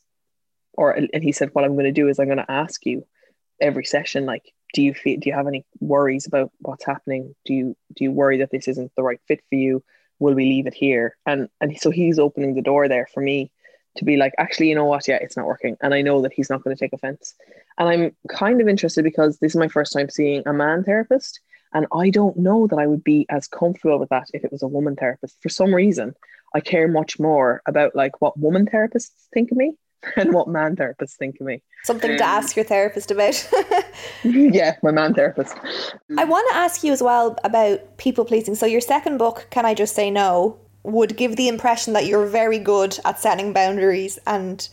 or 0.73 0.91
and 0.91 1.23
he 1.23 1.31
said 1.31 1.49
what 1.53 1.65
i'm 1.65 1.73
going 1.73 1.85
to 1.85 1.91
do 1.91 2.07
is 2.07 2.19
i'm 2.19 2.27
going 2.27 2.37
to 2.37 2.51
ask 2.51 2.85
you 2.85 3.03
every 3.59 3.83
session 3.83 4.27
like 4.27 4.53
do 4.73 4.81
you 4.81 4.93
feel 4.93 5.19
do 5.19 5.29
you 5.29 5.35
have 5.35 5.47
any 5.47 5.65
worries 5.79 6.27
about 6.27 6.51
what's 6.59 6.85
happening? 6.85 7.35
Do 7.45 7.53
you 7.53 7.77
do 7.95 8.03
you 8.03 8.11
worry 8.11 8.37
that 8.37 8.51
this 8.51 8.67
isn't 8.67 8.91
the 8.95 9.03
right 9.03 9.19
fit 9.27 9.41
for 9.49 9.55
you? 9.55 9.83
Will 10.19 10.33
we 10.33 10.45
leave 10.45 10.67
it 10.67 10.73
here? 10.73 11.17
And 11.25 11.49
and 11.61 11.77
so 11.79 11.91
he's 11.91 12.19
opening 12.19 12.53
the 12.53 12.61
door 12.61 12.87
there 12.87 13.07
for 13.13 13.21
me 13.21 13.51
to 13.97 14.05
be 14.05 14.17
like 14.17 14.33
actually 14.37 14.69
you 14.69 14.75
know 14.75 14.85
what? 14.85 15.07
Yeah 15.07 15.19
it's 15.21 15.37
not 15.37 15.45
working. 15.45 15.77
And 15.81 15.93
i 15.93 16.01
know 16.01 16.21
that 16.21 16.33
he's 16.33 16.49
not 16.49 16.63
going 16.63 16.75
to 16.75 16.79
take 16.79 16.93
offense. 16.93 17.35
And 17.77 17.89
i'm 17.89 18.15
kind 18.27 18.61
of 18.61 18.67
interested 18.67 19.03
because 19.03 19.39
this 19.39 19.53
is 19.53 19.59
my 19.59 19.67
first 19.67 19.93
time 19.93 20.09
seeing 20.09 20.43
a 20.45 20.53
man 20.53 20.83
therapist 20.83 21.39
and 21.77 21.85
i 21.93 22.09
don't 22.09 22.37
know 22.37 22.67
that 22.67 22.79
i 22.79 22.87
would 22.87 23.03
be 23.03 23.25
as 23.29 23.47
comfortable 23.47 23.99
with 23.99 24.09
that 24.09 24.27
if 24.33 24.43
it 24.43 24.51
was 24.51 24.63
a 24.63 24.67
woman 24.67 24.95
therapist 24.95 25.37
for 25.41 25.49
some 25.49 25.73
reason 25.73 26.13
i 26.55 26.59
care 26.59 26.87
much 26.87 27.19
more 27.19 27.61
about 27.67 27.95
like 27.95 28.19
what 28.21 28.37
woman 28.39 28.65
therapists 28.65 29.27
think 29.33 29.51
of 29.51 29.57
me 29.57 29.73
and 30.15 30.33
what 30.33 30.47
man 30.47 30.75
therapists 30.75 31.15
think 31.15 31.39
of 31.39 31.47
me. 31.47 31.61
Something 31.83 32.11
um, 32.11 32.17
to 32.17 32.23
ask 32.23 32.55
your 32.55 32.65
therapist 32.65 33.11
about. 33.11 33.49
yeah, 34.23 34.75
my 34.83 34.91
man 34.91 35.13
therapist. 35.13 35.55
I 36.17 36.25
want 36.25 36.47
to 36.51 36.57
ask 36.57 36.83
you 36.83 36.91
as 36.93 37.01
well 37.01 37.35
about 37.43 37.97
people 37.97 38.25
pleasing. 38.25 38.55
So, 38.55 38.65
your 38.65 38.81
second 38.81 39.17
book, 39.17 39.47
Can 39.49 39.65
I 39.65 39.73
Just 39.73 39.95
Say 39.95 40.11
No, 40.11 40.59
would 40.83 41.17
give 41.17 41.35
the 41.35 41.47
impression 41.47 41.93
that 41.93 42.05
you're 42.05 42.25
very 42.25 42.59
good 42.59 42.97
at 43.05 43.19
setting 43.19 43.53
boundaries 43.53 44.19
and 44.27 44.67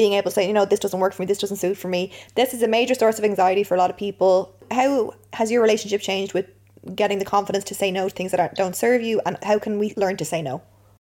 being 0.00 0.14
able 0.14 0.30
to 0.30 0.34
say, 0.34 0.46
you 0.46 0.54
know, 0.54 0.64
this 0.64 0.80
doesn't 0.80 0.98
work 0.98 1.12
for 1.12 1.20
me, 1.20 1.26
this 1.26 1.36
doesn't 1.36 1.58
suit 1.58 1.76
for 1.76 1.88
me. 1.88 2.10
This 2.34 2.54
is 2.54 2.62
a 2.62 2.68
major 2.68 2.94
source 2.94 3.18
of 3.18 3.24
anxiety 3.26 3.62
for 3.62 3.74
a 3.74 3.76
lot 3.76 3.90
of 3.90 3.98
people. 3.98 4.56
How 4.70 5.12
has 5.34 5.50
your 5.50 5.60
relationship 5.60 6.00
changed 6.00 6.32
with 6.32 6.46
getting 6.94 7.18
the 7.18 7.26
confidence 7.26 7.64
to 7.64 7.74
say 7.74 7.90
no 7.90 8.08
to 8.08 8.14
things 8.14 8.32
that 8.32 8.54
don't 8.54 8.74
serve 8.74 9.02
you? 9.02 9.20
And 9.26 9.36
how 9.42 9.58
can 9.58 9.78
we 9.78 9.92
learn 9.98 10.16
to 10.16 10.24
say 10.24 10.40
no? 10.40 10.62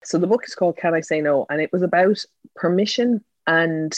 So 0.04 0.16
the 0.16 0.26
book 0.26 0.44
is 0.46 0.54
called 0.54 0.78
Can 0.78 0.94
I 0.94 1.02
Say 1.02 1.20
No? 1.20 1.44
And 1.50 1.60
it 1.60 1.70
was 1.70 1.82
about 1.82 2.24
permission 2.56 3.22
and 3.46 3.94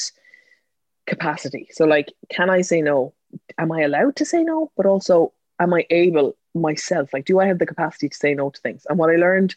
capacity. 1.06 1.68
So, 1.70 1.84
like, 1.84 2.12
can 2.28 2.50
I 2.50 2.62
say 2.62 2.82
no? 2.82 3.14
Am 3.58 3.70
I 3.70 3.82
allowed 3.82 4.16
to 4.16 4.24
say 4.24 4.42
no? 4.42 4.72
But 4.76 4.86
also, 4.86 5.32
am 5.60 5.72
I 5.72 5.86
able 5.90 6.36
myself? 6.52 7.10
Like, 7.12 7.26
do 7.26 7.38
I 7.38 7.46
have 7.46 7.60
the 7.60 7.66
capacity 7.66 8.08
to 8.08 8.16
say 8.16 8.34
no 8.34 8.50
to 8.50 8.60
things? 8.60 8.86
And 8.88 8.98
what 8.98 9.10
I 9.10 9.14
learned, 9.14 9.54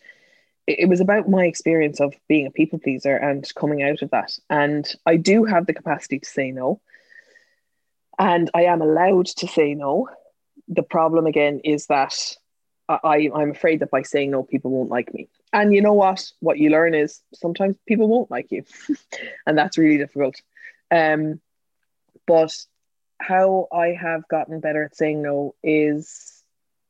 it, 0.68 0.89
was 0.89 1.01
about 1.01 1.30
my 1.30 1.45
experience 1.45 1.99
of 1.99 2.14
being 2.28 2.45
a 2.47 2.51
people 2.51 2.80
pleaser 2.80 3.16
and 3.16 3.47
coming 3.55 3.84
out 3.84 4.01
of 4.01 4.11
that. 4.11 4.38
And 4.49 4.88
I 5.05 5.18
do 5.18 5.43
have 5.45 5.66
the 5.66 5.74
capacity 5.74 6.20
to 6.20 6.30
say 6.30 6.51
no. 6.51 6.82
And 8.18 8.49
I 8.53 8.64
am 8.64 8.82
allowed 8.82 9.28
to 9.28 9.47
say 9.47 9.74
no. 9.74 10.09
The 10.68 10.84
problem 10.84 11.26
again 11.26 11.61
is 11.64 11.88
that 11.88 12.14
I, 12.88 13.30
I'm 13.34 13.51
afraid 13.51 13.80
that 13.80 13.91
by 13.91 14.03
saying 14.03 14.32
no, 14.32 14.43
people 14.43 14.72
won't 14.72 14.89
like 14.89 15.14
me. 15.14 15.30
And 15.51 15.74
you 15.74 15.82
know 15.82 15.93
what? 15.93 16.26
What 16.39 16.57
you 16.57 16.70
learn 16.70 16.93
is 16.93 17.22
sometimes 17.34 17.76
people 17.88 18.07
won't 18.07 18.32
like 18.32 18.51
you, 18.51 18.64
and 19.45 19.57
that's 19.57 19.78
really 19.78 19.97
difficult. 19.97 20.36
Um, 20.91 21.39
but 22.28 22.51
how 23.20 23.68
I 23.72 23.89
have 23.89 24.28
gotten 24.28 24.59
better 24.59 24.84
at 24.84 24.95
saying 24.95 25.22
no 25.22 25.55
is 25.64 26.32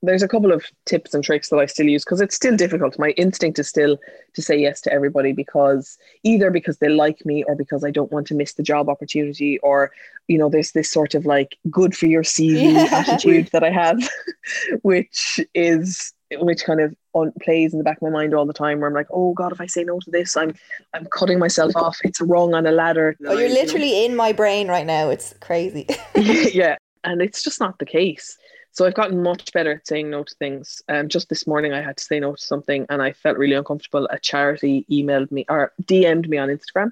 there's 0.03 0.21
a 0.21 0.27
couple 0.27 0.51
of 0.51 0.65
tips 0.85 1.13
and 1.13 1.23
tricks 1.23 1.49
that 1.49 1.57
I 1.57 1.65
still 1.65 1.87
use 1.87 2.03
because 2.03 2.21
it's 2.21 2.35
still 2.35 2.55
difficult. 2.55 2.99
My 2.99 3.11
instinct 3.11 3.57
is 3.57 3.69
still 3.69 3.97
to 4.33 4.41
say 4.41 4.59
yes 4.59 4.81
to 4.81 4.93
everybody 4.93 5.31
because 5.31 5.97
either 6.23 6.51
because 6.51 6.77
they 6.77 6.89
like 6.89 7.25
me 7.25 7.43
or 7.45 7.55
because 7.55 7.83
I 7.83 7.91
don't 7.91 8.11
want 8.11 8.27
to 8.27 8.35
miss 8.35 8.53
the 8.53 8.63
job 8.63 8.89
opportunity 8.89 9.59
or 9.59 9.91
you 10.27 10.37
know 10.37 10.49
there's 10.49 10.73
this 10.73 10.91
sort 10.91 11.15
of 11.15 11.25
like 11.25 11.57
good 11.69 11.95
for 11.95 12.07
your 12.07 12.23
CV 12.23 12.73
yeah. 12.73 12.89
attitude 12.91 13.49
that 13.53 13.63
I 13.63 13.71
have 13.71 13.97
which 14.81 15.39
is 15.53 16.13
which 16.39 16.63
kind 16.63 16.81
of 16.81 16.95
on 17.13 17.31
plays 17.41 17.73
in 17.73 17.77
the 17.77 17.83
back 17.83 17.97
of 17.97 18.01
my 18.01 18.09
mind 18.09 18.33
all 18.33 18.45
the 18.45 18.53
time 18.53 18.79
where 18.79 18.89
I'm 18.89 18.95
like, 18.95 19.07
oh 19.11 19.33
God, 19.33 19.51
if 19.51 19.61
I 19.61 19.67
say 19.67 19.83
no 19.83 19.99
to 19.99 20.11
this, 20.11 20.35
I'm 20.35 20.53
I'm 20.93 21.05
cutting 21.05 21.39
myself 21.39 21.75
off. 21.75 21.99
It's 22.03 22.21
wrong 22.21 22.53
on 22.53 22.65
a 22.65 22.71
ladder. 22.71 23.15
Oh, 23.25 23.37
you're 23.37 23.49
literally 23.49 24.05
in 24.05 24.15
my 24.15 24.33
brain 24.33 24.67
right 24.67 24.85
now. 24.85 25.09
It's 25.09 25.33
crazy. 25.39 25.87
yeah. 26.15 26.75
And 27.03 27.21
it's 27.21 27.43
just 27.43 27.59
not 27.59 27.79
the 27.79 27.85
case. 27.85 28.37
So 28.74 28.88
I've 28.88 28.95
gotten 28.95 29.21
much 29.21 29.53
better 29.53 29.74
at 29.74 29.88
saying 29.88 30.09
no 30.09 30.24
to 30.24 30.36
things. 30.36 30.82
Um, 30.89 31.07
just 31.07 31.30
this 31.30 31.45
morning 31.45 31.74
I 31.74 31.82
had 31.82 31.97
to 31.97 32.03
say 32.03 32.19
no 32.19 32.34
to 32.34 32.41
something 32.41 32.88
and 32.89 33.03
I 33.03 33.13
felt 33.13 33.38
really 33.38 33.53
uncomfortable. 33.53 34.07
A 34.09 34.17
charity 34.17 34.84
emailed 34.91 35.32
me 35.32 35.45
or 35.47 35.71
DM'd 35.84 36.28
me 36.28 36.39
on 36.39 36.49
Instagram 36.49 36.91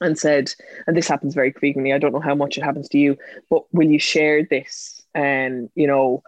and 0.00 0.18
said, 0.18 0.52
and 0.88 0.96
this 0.96 1.06
happens 1.06 1.32
very 1.32 1.52
frequently. 1.52 1.92
I 1.92 1.98
don't 1.98 2.12
know 2.12 2.18
how 2.18 2.34
much 2.34 2.58
it 2.58 2.64
happens 2.64 2.88
to 2.88 2.98
you, 2.98 3.16
but 3.50 3.72
will 3.72 3.88
you 3.88 4.00
share 4.00 4.44
this 4.44 5.00
and 5.14 5.66
um, 5.66 5.70
you 5.76 5.86
know 5.86 6.24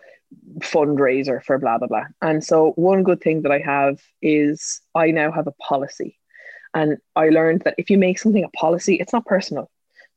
fundraiser 0.60 1.42
for 1.42 1.58
blah 1.58 1.78
blah 1.78 1.88
blah. 1.88 2.04
And 2.20 2.44
so 2.44 2.70
one 2.76 3.02
good 3.02 3.20
thing 3.20 3.42
that 3.42 3.50
I 3.50 3.58
have 3.58 4.00
is 4.22 4.80
I 4.94 5.10
now 5.10 5.32
have 5.32 5.48
a 5.48 5.52
policy. 5.52 6.20
And 6.72 6.98
I 7.16 7.30
learned 7.30 7.62
that 7.62 7.74
if 7.78 7.90
you 7.90 7.98
make 7.98 8.20
something 8.20 8.44
a 8.44 8.48
policy, 8.50 8.94
it's 8.94 9.12
not 9.12 9.26
personal. 9.26 9.71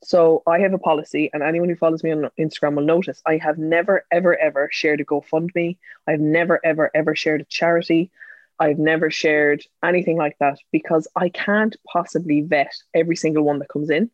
So 0.05 0.43
I 0.45 0.59
have 0.59 0.73
a 0.73 0.77
policy, 0.77 1.31
and 1.33 1.41
anyone 1.41 1.67
who 1.67 1.75
follows 1.75 2.03
me 2.03 2.11
on 2.11 2.29
Instagram 2.39 2.75
will 2.75 2.83
notice 2.83 3.23
I 3.25 3.37
have 3.37 3.57
never, 3.57 4.05
ever, 4.11 4.37
ever 4.37 4.69
shared 4.71 5.01
a 5.01 5.05
GoFundMe. 5.05 5.77
I've 6.07 6.19
never, 6.19 6.59
ever, 6.63 6.91
ever 6.93 7.15
shared 7.15 7.41
a 7.41 7.45
charity. 7.45 8.11
I've 8.59 8.77
never 8.77 9.09
shared 9.09 9.63
anything 9.83 10.17
like 10.17 10.37
that 10.39 10.59
because 10.71 11.07
I 11.15 11.29
can't 11.29 11.75
possibly 11.91 12.41
vet 12.41 12.71
every 12.93 13.15
single 13.15 13.43
one 13.43 13.57
that 13.59 13.69
comes 13.69 13.89
in. 13.89 14.11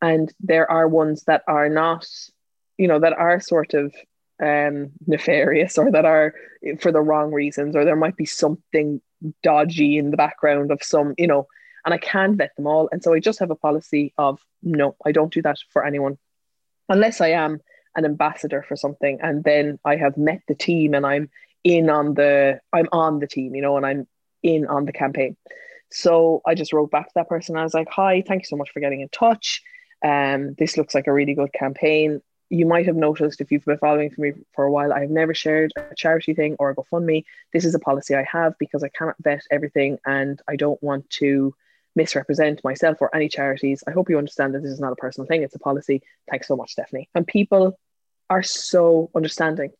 And 0.00 0.32
there 0.38 0.70
are 0.70 0.86
ones 0.86 1.24
that 1.24 1.42
are 1.48 1.68
not, 1.68 2.06
you 2.78 2.86
know, 2.86 3.00
that 3.00 3.12
are 3.12 3.40
sort 3.40 3.74
of 3.74 3.92
um, 4.40 4.92
nefarious 5.08 5.76
or 5.76 5.90
that 5.90 6.04
are 6.04 6.34
for 6.78 6.92
the 6.92 7.00
wrong 7.00 7.32
reasons, 7.32 7.74
or 7.74 7.84
there 7.84 7.96
might 7.96 8.16
be 8.16 8.26
something 8.26 9.00
dodgy 9.42 9.98
in 9.98 10.12
the 10.12 10.16
background 10.16 10.70
of 10.70 10.82
some, 10.82 11.14
you 11.18 11.26
know, 11.26 11.48
and 11.84 11.94
I 11.94 11.98
can 11.98 12.36
vet 12.36 12.54
them 12.56 12.66
all. 12.66 12.88
And 12.92 13.02
so 13.02 13.12
I 13.12 13.20
just 13.20 13.38
have 13.40 13.50
a 13.50 13.56
policy 13.56 14.12
of 14.18 14.40
no, 14.62 14.96
I 15.04 15.12
don't 15.12 15.32
do 15.32 15.42
that 15.42 15.58
for 15.70 15.84
anyone 15.84 16.18
unless 16.88 17.20
I 17.20 17.28
am 17.28 17.60
an 17.96 18.04
ambassador 18.04 18.64
for 18.66 18.76
something. 18.76 19.18
And 19.20 19.44
then 19.44 19.78
I 19.84 19.96
have 19.96 20.16
met 20.16 20.42
the 20.48 20.54
team 20.54 20.94
and 20.94 21.04
I'm 21.04 21.30
in 21.64 21.90
on 21.90 22.14
the, 22.14 22.60
I'm 22.72 22.88
on 22.92 23.18
the 23.18 23.26
team, 23.26 23.54
you 23.54 23.62
know, 23.62 23.76
and 23.76 23.86
I'm 23.86 24.06
in 24.42 24.66
on 24.66 24.86
the 24.86 24.92
campaign. 24.92 25.36
So 25.90 26.40
I 26.46 26.54
just 26.54 26.72
wrote 26.72 26.90
back 26.90 27.08
to 27.08 27.12
that 27.16 27.28
person. 27.28 27.56
I 27.56 27.64
was 27.64 27.74
like, 27.74 27.88
hi, 27.90 28.22
thank 28.26 28.42
you 28.42 28.46
so 28.46 28.56
much 28.56 28.70
for 28.70 28.80
getting 28.80 29.00
in 29.00 29.08
touch. 29.10 29.62
Um, 30.04 30.54
this 30.58 30.76
looks 30.76 30.94
like 30.94 31.06
a 31.06 31.12
really 31.12 31.34
good 31.34 31.52
campaign. 31.52 32.22
You 32.48 32.66
might 32.66 32.86
have 32.86 32.96
noticed 32.96 33.40
if 33.40 33.50
you've 33.50 33.64
been 33.64 33.78
following 33.78 34.10
for 34.10 34.20
me 34.20 34.32
for 34.54 34.64
a 34.64 34.70
while, 34.70 34.92
I 34.92 35.00
have 35.00 35.10
never 35.10 35.34
shared 35.34 35.72
a 35.76 35.94
charity 35.94 36.34
thing 36.34 36.56
or 36.58 36.70
a 36.70 36.74
GoFundMe. 36.74 37.24
This 37.52 37.64
is 37.64 37.74
a 37.74 37.78
policy 37.78 38.14
I 38.14 38.24
have 38.30 38.58
because 38.58 38.82
I 38.82 38.88
cannot 38.88 39.16
vet 39.20 39.42
everything 39.50 39.98
and 40.04 40.40
I 40.48 40.56
don't 40.56 40.82
want 40.82 41.08
to 41.10 41.54
misrepresent 41.94 42.62
myself 42.64 42.98
or 43.00 43.14
any 43.14 43.28
charities. 43.28 43.82
I 43.86 43.90
hope 43.90 44.08
you 44.08 44.18
understand 44.18 44.54
that 44.54 44.62
this 44.62 44.72
is 44.72 44.80
not 44.80 44.92
a 44.92 44.96
personal 44.96 45.26
thing, 45.26 45.42
it's 45.42 45.54
a 45.54 45.58
policy. 45.58 46.02
Thanks 46.30 46.48
so 46.48 46.56
much, 46.56 46.74
Stefanie. 46.76 47.08
And 47.14 47.26
people 47.26 47.78
are 48.30 48.42
so 48.42 49.10
understanding. 49.14 49.70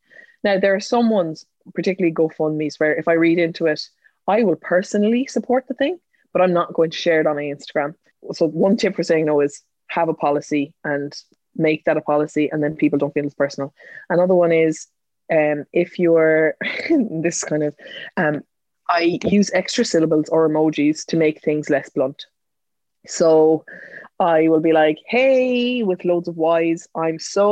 Now, 0.45 0.59
there 0.59 0.75
are 0.75 0.81
some 0.81 1.09
ones, 1.09 1.47
particularly 1.75 2.15
GoFundMe's, 2.15 2.79
where 2.79 2.95
if 2.95 3.09
I 3.09 3.13
read 3.13 3.39
into 3.39 3.67
it, 3.67 3.81
I 4.27 4.43
will 4.43 4.57
personally 4.57 5.27
support 5.27 5.67
the 5.69 5.75
thing, 5.75 5.99
but 6.33 6.43
I'm 6.43 6.53
not 6.53 6.75
going 6.75 6.91
to 6.91 6.97
share 6.97 7.21
it 7.21 7.27
on 7.27 7.37
my 7.37 7.43
Instagram. 7.43 7.95
So, 8.33 8.49
one 8.49 8.77
tip 8.77 8.97
for 8.97 9.03
saying 9.03 9.27
no 9.27 9.41
is 9.41 9.63
have 9.89 10.09
a 10.09 10.15
policy 10.15 10.75
and 10.85 11.15
make 11.55 11.85
that 11.85 11.97
a 11.97 12.01
policy, 12.01 12.51
and 12.51 12.63
then 12.63 12.77
people 12.77 12.99
don't 12.99 13.13
feel 13.13 13.25
it's 13.25 13.35
personal. 13.35 13.75
Another 14.09 14.35
one 14.35 14.53
is 14.53 14.87
um, 15.31 15.65
if 15.73 15.99
you're 15.99 16.57
this 16.91 17.45
kind 17.45 17.63
of 17.63 17.77
um, 18.17 18.43
I 18.93 19.19
use 19.25 19.51
extra 19.55 19.85
syllables 19.85 20.29
or 20.29 20.49
emojis 20.49 21.07
to 21.07 21.17
make 21.17 21.43
things 21.43 21.71
less 21.71 21.89
blunt. 21.89 22.27
So 23.07 23.65
I 24.21 24.49
will 24.49 24.61
be 24.61 24.73
like, 24.73 24.99
hey, 25.07 25.83
with 25.83 26.05
loads 26.05 26.29
of 26.29 26.37
Y's, 26.37 26.87
I'm 26.95 27.19
so 27.19 27.51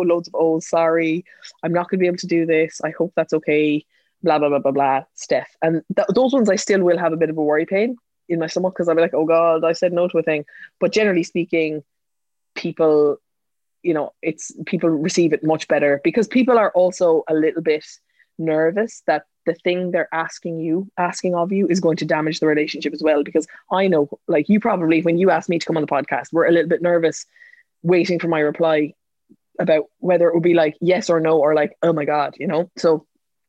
loads 0.00 0.28
of 0.28 0.34
O's, 0.34 0.68
sorry. 0.68 1.24
I'm 1.62 1.72
not 1.72 1.88
going 1.88 1.98
to 1.98 2.02
be 2.02 2.06
able 2.06 2.18
to 2.18 2.26
do 2.26 2.46
this. 2.46 2.80
I 2.84 2.90
hope 2.90 3.12
that's 3.16 3.32
okay. 3.32 3.84
Blah, 4.22 4.38
blah, 4.38 4.48
blah, 4.48 4.58
blah, 4.58 4.72
blah, 4.72 5.04
Steph. 5.14 5.56
And 5.62 5.82
th- 5.94 6.08
those 6.14 6.32
ones 6.32 6.50
I 6.50 6.56
still 6.56 6.82
will 6.82 6.98
have 6.98 7.12
a 7.12 7.16
bit 7.16 7.30
of 7.30 7.38
a 7.38 7.42
worry 7.42 7.66
pain 7.66 7.96
in 8.28 8.38
my 8.38 8.46
stomach 8.46 8.74
because 8.74 8.88
I'll 8.88 8.94
be 8.94 9.02
like, 9.02 9.14
oh 9.14 9.24
God, 9.24 9.64
I 9.64 9.72
said 9.72 9.92
no 9.92 10.08
to 10.08 10.18
a 10.18 10.22
thing. 10.22 10.44
But 10.78 10.92
generally 10.92 11.22
speaking, 11.22 11.82
people, 12.54 13.18
you 13.82 13.94
know, 13.94 14.12
it's 14.22 14.52
people 14.66 14.90
receive 14.90 15.32
it 15.32 15.44
much 15.44 15.68
better 15.68 16.00
because 16.04 16.28
people 16.28 16.58
are 16.58 16.70
also 16.72 17.24
a 17.28 17.34
little 17.34 17.62
bit 17.62 17.86
nervous 18.38 19.02
that 19.06 19.24
the 19.46 19.54
thing 19.54 19.92
they're 19.92 20.12
asking 20.12 20.58
you 20.58 20.90
asking 20.98 21.34
of 21.34 21.52
you 21.52 21.66
is 21.68 21.80
going 21.80 21.96
to 21.96 22.04
damage 22.04 22.40
the 22.40 22.46
relationship 22.46 22.92
as 22.92 23.02
well 23.02 23.22
because 23.22 23.46
i 23.72 23.86
know 23.86 24.08
like 24.26 24.48
you 24.48 24.58
probably 24.60 25.02
when 25.02 25.18
you 25.18 25.30
asked 25.30 25.48
me 25.48 25.58
to 25.58 25.66
come 25.66 25.76
on 25.76 25.82
the 25.82 25.86
podcast 25.86 26.32
we're 26.32 26.46
a 26.46 26.52
little 26.52 26.68
bit 26.68 26.82
nervous 26.82 27.26
waiting 27.82 28.18
for 28.18 28.28
my 28.28 28.40
reply 28.40 28.92
about 29.58 29.84
whether 29.98 30.28
it 30.28 30.34
would 30.34 30.42
be 30.42 30.54
like 30.54 30.76
yes 30.80 31.08
or 31.08 31.20
no 31.20 31.38
or 31.38 31.54
like 31.54 31.76
oh 31.82 31.92
my 31.92 32.04
god 32.04 32.34
you 32.38 32.46
know? 32.46 32.70
So 32.76 33.06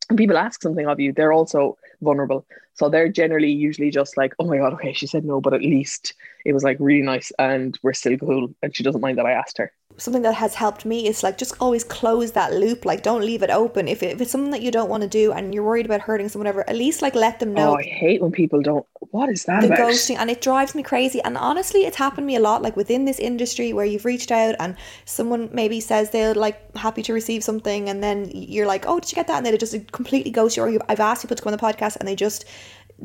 when 0.08 0.18
people 0.18 0.38
ask 0.38 0.62
something 0.62 0.88
of 0.88 1.00
you 1.00 1.12
they're 1.12 1.34
also 1.34 1.78
vulnerable. 2.02 2.46
So 2.76 2.90
they're 2.90 3.10
generally 3.10 3.52
usually 3.52 3.90
just 3.90 4.18
like 4.18 4.34
oh 4.40 4.46
my 4.46 4.58
god 4.58 4.74
okay 4.74 4.94
she 4.94 5.08
said 5.08 5.26
no 5.26 5.42
but 5.42 5.54
at 5.54 5.62
least 5.62 6.14
it 6.46 6.54
was 6.54 6.64
like 6.64 6.78
really 6.80 7.02
nice 7.02 7.32
and 7.40 7.78
we're 7.82 7.94
still 7.94 8.18
cool 8.18 8.54
and 8.62 8.76
she 8.76 8.84
doesn't 8.84 9.02
mind 9.02 9.18
that 9.18 9.26
i 9.26 9.32
asked 9.32 9.58
her 9.58 9.72
something 9.98 10.22
that 10.22 10.36
has 10.36 10.56
helped 10.56 10.86
me 10.86 11.08
is 11.08 11.24
like 11.24 11.38
just 11.38 11.56
always 11.60 11.84
close 11.84 12.32
that 12.34 12.54
loop 12.54 12.86
like 12.86 13.04
don't 13.04 13.22
leave 13.22 13.44
it 13.44 13.50
open. 13.50 13.88
If, 13.88 14.04
it, 14.04 14.14
if 14.14 14.22
it's 14.22 14.32
something 14.32 14.52
that 14.52 14.62
you 14.62 14.72
don't 14.72 14.90
want 14.90 15.04
to 15.04 15.10
do 15.10 15.32
and 15.32 15.54
you're 15.54 15.64
worried 15.64 15.86
about 15.86 16.02
hurting 16.02 16.30
someone 16.30 16.48
ever 16.48 16.68
at 16.70 16.76
least 16.76 17.02
like 17.02 17.16
let 17.16 17.40
them 17.40 17.54
know. 17.54 17.72
Oh 17.72 17.76
i 17.76 17.84
hate 17.84 18.22
when 18.22 18.32
people 18.32 18.62
don't 18.62 18.86
what 19.12 19.30
is 19.30 19.46
that 19.46 19.62
the 19.62 19.68
about? 19.68 19.80
ghosting 19.80 20.18
and 20.18 20.30
it 20.30 20.42
drives 20.42 20.76
me 20.76 20.84
crazy 20.84 21.22
and 21.22 21.38
honestly 21.38 21.86
it's 21.86 21.98
happened 21.98 22.24
to 22.24 22.28
me 22.28 22.36
a 22.36 22.40
lot 22.40 22.62
like 22.62 22.76
within 22.76 23.06
this 23.06 23.20
industry 23.20 23.74
where 23.74 23.86
you've 23.86 24.06
reached 24.06 24.32
out 24.32 24.56
and 24.60 24.76
someone 25.06 25.50
maybe 25.54 25.80
says 25.80 26.10
they're 26.12 26.34
like 26.34 26.76
happy 26.76 27.02
to 27.02 27.14
receive 27.14 27.44
something 27.44 27.90
and 27.90 28.04
then 28.04 28.30
you're 28.34 28.68
like 28.68 28.86
oh 28.88 29.00
did 29.00 29.12
you 29.12 29.16
get 29.16 29.28
that? 29.28 29.38
and 29.38 29.46
then 29.46 29.54
it 29.54 29.60
just 29.60 29.76
completely 29.92 30.32
goes 30.32 30.58
you 30.58 30.64
or 30.64 30.78
i've 30.90 31.00
asked 31.00 31.22
people 31.22 31.36
to 31.36 31.44
come 31.44 31.54
on 31.54 31.58
the 31.58 31.64
podcast 31.64 31.96
and 31.98 32.08
they 32.08 32.16
just 32.16 32.46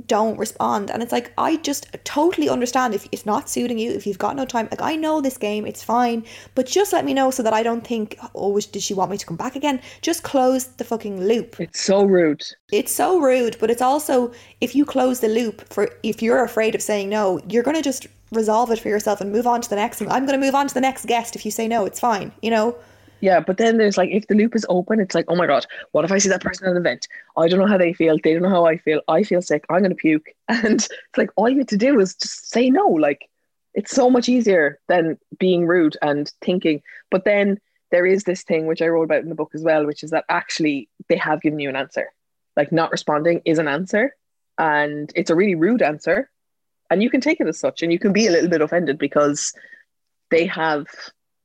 don't 0.06 0.38
respond. 0.38 0.90
And 0.90 1.02
it's 1.02 1.12
like, 1.12 1.32
I 1.36 1.56
just 1.56 1.86
totally 2.04 2.48
understand 2.48 2.94
if 2.94 3.06
it's 3.12 3.26
not 3.26 3.48
suiting 3.48 3.78
you, 3.78 3.92
if 3.92 4.06
you've 4.06 4.18
got 4.18 4.36
no 4.36 4.44
time. 4.44 4.68
Like, 4.70 4.82
I 4.82 4.96
know 4.96 5.20
this 5.20 5.36
game, 5.36 5.66
it's 5.66 5.82
fine, 5.82 6.24
but 6.54 6.66
just 6.66 6.92
let 6.92 7.04
me 7.04 7.14
know 7.14 7.30
so 7.30 7.42
that 7.42 7.52
I 7.52 7.62
don't 7.62 7.86
think, 7.86 8.18
oh, 8.34 8.58
did 8.58 8.82
she 8.82 8.94
want 8.94 9.10
me 9.10 9.18
to 9.18 9.26
come 9.26 9.36
back 9.36 9.56
again? 9.56 9.80
Just 10.00 10.22
close 10.22 10.66
the 10.66 10.84
fucking 10.84 11.22
loop. 11.22 11.60
It's 11.60 11.80
so 11.80 12.04
rude. 12.04 12.42
It's 12.72 12.92
so 12.92 13.20
rude, 13.20 13.56
but 13.60 13.70
it's 13.70 13.82
also, 13.82 14.32
if 14.60 14.74
you 14.74 14.84
close 14.84 15.20
the 15.20 15.28
loop 15.28 15.72
for, 15.72 15.90
if 16.02 16.22
you're 16.22 16.44
afraid 16.44 16.74
of 16.74 16.82
saying 16.82 17.08
no, 17.08 17.40
you're 17.48 17.62
going 17.62 17.76
to 17.76 17.82
just 17.82 18.06
resolve 18.30 18.70
it 18.70 18.78
for 18.78 18.88
yourself 18.88 19.20
and 19.20 19.30
move 19.30 19.46
on 19.46 19.60
to 19.60 19.68
the 19.68 19.76
next 19.76 19.98
thing. 19.98 20.10
I'm 20.10 20.24
going 20.26 20.40
to 20.40 20.44
move 20.44 20.54
on 20.54 20.68
to 20.68 20.74
the 20.74 20.80
next 20.80 21.06
guest 21.06 21.36
if 21.36 21.44
you 21.44 21.50
say 21.50 21.68
no, 21.68 21.84
it's 21.84 22.00
fine, 22.00 22.32
you 22.40 22.50
know? 22.50 22.76
Yeah, 23.22 23.38
but 23.38 23.56
then 23.56 23.78
there's 23.78 23.96
like 23.96 24.10
if 24.10 24.26
the 24.26 24.34
loop 24.34 24.56
is 24.56 24.66
open, 24.68 24.98
it's 24.98 25.14
like, 25.14 25.26
oh 25.28 25.36
my 25.36 25.46
god, 25.46 25.64
what 25.92 26.04
if 26.04 26.10
I 26.10 26.18
see 26.18 26.28
that 26.28 26.42
person 26.42 26.66
at 26.66 26.72
an 26.72 26.76
event? 26.76 27.06
I 27.36 27.46
don't 27.46 27.60
know 27.60 27.68
how 27.68 27.78
they 27.78 27.92
feel. 27.92 28.18
They 28.18 28.32
don't 28.32 28.42
know 28.42 28.48
how 28.48 28.66
I 28.66 28.78
feel. 28.78 29.00
I 29.06 29.22
feel 29.22 29.40
sick. 29.40 29.64
I'm 29.70 29.82
gonna 29.82 29.94
puke. 29.94 30.26
And 30.48 30.74
it's 30.74 30.88
like 31.16 31.30
all 31.36 31.48
you 31.48 31.58
have 31.58 31.68
to 31.68 31.76
do 31.76 32.00
is 32.00 32.16
just 32.16 32.50
say 32.50 32.68
no. 32.68 32.88
Like 32.88 33.30
it's 33.74 33.92
so 33.92 34.10
much 34.10 34.28
easier 34.28 34.80
than 34.88 35.18
being 35.38 35.68
rude 35.68 35.96
and 36.02 36.32
thinking. 36.44 36.82
But 37.12 37.24
then 37.24 37.60
there 37.92 38.04
is 38.04 38.24
this 38.24 38.42
thing 38.42 38.66
which 38.66 38.82
I 38.82 38.88
wrote 38.88 39.04
about 39.04 39.22
in 39.22 39.28
the 39.28 39.36
book 39.36 39.52
as 39.54 39.62
well, 39.62 39.86
which 39.86 40.02
is 40.02 40.10
that 40.10 40.24
actually 40.28 40.88
they 41.08 41.16
have 41.16 41.42
given 41.42 41.60
you 41.60 41.68
an 41.68 41.76
answer. 41.76 42.08
Like 42.56 42.72
not 42.72 42.90
responding 42.90 43.40
is 43.44 43.60
an 43.60 43.68
answer, 43.68 44.16
and 44.58 45.12
it's 45.14 45.30
a 45.30 45.36
really 45.36 45.54
rude 45.54 45.80
answer, 45.80 46.28
and 46.90 47.00
you 47.04 47.08
can 47.08 47.20
take 47.20 47.40
it 47.40 47.46
as 47.46 47.60
such, 47.60 47.82
and 47.82 47.92
you 47.92 48.00
can 48.00 48.12
be 48.12 48.26
a 48.26 48.32
little 48.32 48.50
bit 48.50 48.62
offended 48.62 48.98
because 48.98 49.54
they 50.32 50.44
have 50.46 50.88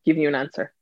given 0.05 0.23
you 0.23 0.27
an 0.27 0.35
answer 0.35 0.73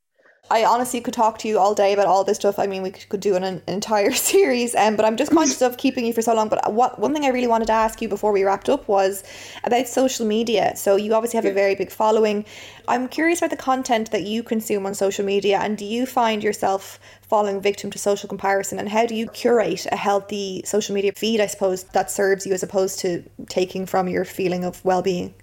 I 0.48 0.64
honestly 0.64 1.00
could 1.00 1.14
talk 1.14 1.38
to 1.38 1.48
you 1.48 1.58
all 1.58 1.74
day 1.74 1.92
about 1.92 2.06
all 2.06 2.22
this 2.22 2.36
stuff. 2.36 2.60
I 2.60 2.68
mean, 2.68 2.82
we 2.82 2.92
could 2.92 3.18
do 3.18 3.34
an, 3.34 3.42
an 3.42 3.62
entire 3.66 4.12
series, 4.30 4.76
um, 4.76 4.94
but 4.94 5.04
I'm 5.04 5.16
just 5.16 5.32
conscious 5.32 5.60
of 5.60 5.76
keeping 5.76 6.06
you 6.06 6.12
for 6.12 6.22
so 6.22 6.34
long. 6.34 6.48
But 6.48 6.72
what 6.72 7.00
one 7.00 7.12
thing 7.12 7.24
I 7.24 7.28
really 7.28 7.48
wanted 7.48 7.66
to 7.66 7.72
ask 7.72 8.00
you 8.00 8.08
before 8.08 8.30
we 8.30 8.44
wrapped 8.44 8.68
up 8.68 8.86
was 8.86 9.24
about 9.64 9.88
social 9.88 10.24
media. 10.24 10.76
So 10.76 10.94
you 10.94 11.14
obviously 11.14 11.38
have 11.38 11.46
a 11.46 11.52
very 11.52 11.74
big 11.74 11.90
following. 11.90 12.44
I'm 12.86 13.08
curious 13.08 13.40
about 13.40 13.50
the 13.50 13.56
content 13.56 14.12
that 14.12 14.22
you 14.22 14.44
consume 14.44 14.86
on 14.86 14.94
social 14.94 15.24
media, 15.24 15.58
and 15.58 15.76
do 15.76 15.84
you 15.84 16.06
find 16.06 16.44
yourself 16.44 17.00
falling 17.22 17.60
victim 17.60 17.90
to 17.90 17.98
social 17.98 18.28
comparison? 18.28 18.78
And 18.78 18.88
how 18.88 19.04
do 19.06 19.16
you 19.16 19.26
curate 19.26 19.86
a 19.90 19.96
healthy 19.96 20.62
social 20.64 20.94
media 20.94 21.12
feed, 21.16 21.40
I 21.40 21.46
suppose, 21.46 21.82
that 21.84 22.08
serves 22.08 22.46
you 22.46 22.52
as 22.52 22.62
opposed 22.62 23.00
to 23.00 23.24
taking 23.48 23.84
from 23.84 24.08
your 24.08 24.24
feeling 24.24 24.64
of 24.64 24.84
well 24.84 25.02
being? 25.02 25.34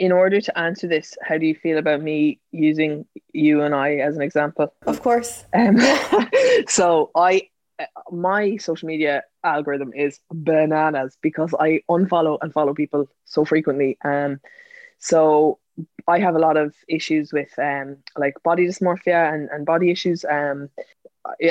In 0.00 0.12
order 0.12 0.40
to 0.40 0.58
answer 0.58 0.88
this, 0.88 1.14
how 1.22 1.36
do 1.36 1.44
you 1.44 1.54
feel 1.54 1.76
about 1.76 2.00
me 2.00 2.40
using 2.52 3.04
you 3.34 3.60
and 3.60 3.74
I 3.74 3.96
as 3.96 4.16
an 4.16 4.22
example? 4.22 4.72
Of 4.86 5.02
course. 5.02 5.44
Um, 5.52 5.78
so 6.68 7.10
I, 7.14 7.48
my 8.10 8.56
social 8.56 8.88
media 8.88 9.24
algorithm 9.44 9.92
is 9.94 10.18
bananas 10.32 11.18
because 11.20 11.54
I 11.60 11.82
unfollow 11.90 12.38
and 12.40 12.50
follow 12.50 12.72
people 12.72 13.10
so 13.26 13.44
frequently. 13.44 13.98
Um, 14.02 14.40
so 14.98 15.58
I 16.08 16.18
have 16.18 16.34
a 16.34 16.38
lot 16.38 16.56
of 16.56 16.74
issues 16.88 17.30
with 17.32 17.58
um 17.58 17.98
like 18.16 18.34
body 18.42 18.66
dysmorphia 18.66 19.32
and, 19.32 19.50
and 19.50 19.66
body 19.66 19.90
issues. 19.90 20.24
Um, 20.24 20.70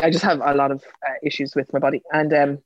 I 0.04 0.10
just 0.10 0.26
have 0.26 0.42
a 0.44 0.56
lot 0.56 0.72
of 0.72 0.84
uh, 1.08 1.14
issues 1.22 1.56
with 1.56 1.72
my 1.72 1.80
body, 1.80 2.02
and 2.12 2.34
um, 2.34 2.58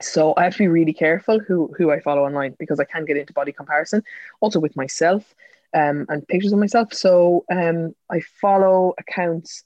So 0.00 0.34
I 0.36 0.44
have 0.44 0.52
to 0.54 0.58
be 0.58 0.68
really 0.68 0.92
careful 0.92 1.40
who 1.40 1.72
who 1.76 1.90
I 1.90 2.00
follow 2.00 2.24
online 2.24 2.54
because 2.58 2.80
I 2.80 2.84
can 2.84 3.04
get 3.04 3.16
into 3.16 3.32
body 3.32 3.52
comparison, 3.52 4.02
also 4.40 4.60
with 4.60 4.76
myself 4.76 5.34
um, 5.74 6.06
and 6.08 6.26
pictures 6.28 6.52
of 6.52 6.58
myself. 6.58 6.92
So 6.92 7.44
um, 7.50 7.94
I 8.10 8.20
follow 8.20 8.94
accounts 8.98 9.64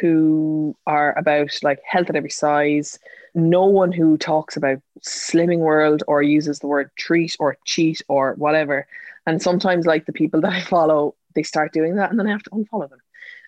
who 0.00 0.76
are 0.86 1.16
about 1.18 1.50
like 1.62 1.80
health 1.84 2.10
at 2.10 2.16
every 2.16 2.30
size. 2.30 2.98
No 3.34 3.66
one 3.66 3.92
who 3.92 4.16
talks 4.16 4.56
about 4.56 4.80
slimming 5.02 5.58
world 5.58 6.02
or 6.08 6.22
uses 6.22 6.58
the 6.58 6.66
word 6.66 6.90
treat 6.96 7.36
or 7.38 7.56
cheat 7.64 8.02
or 8.08 8.34
whatever. 8.34 8.86
And 9.26 9.40
sometimes 9.40 9.86
like 9.86 10.06
the 10.06 10.12
people 10.12 10.40
that 10.42 10.52
I 10.52 10.60
follow, 10.60 11.14
they 11.34 11.42
start 11.42 11.72
doing 11.72 11.96
that 11.96 12.10
and 12.10 12.18
then 12.18 12.26
I 12.26 12.32
have 12.32 12.42
to 12.44 12.50
unfollow 12.50 12.88
them. 12.88 13.00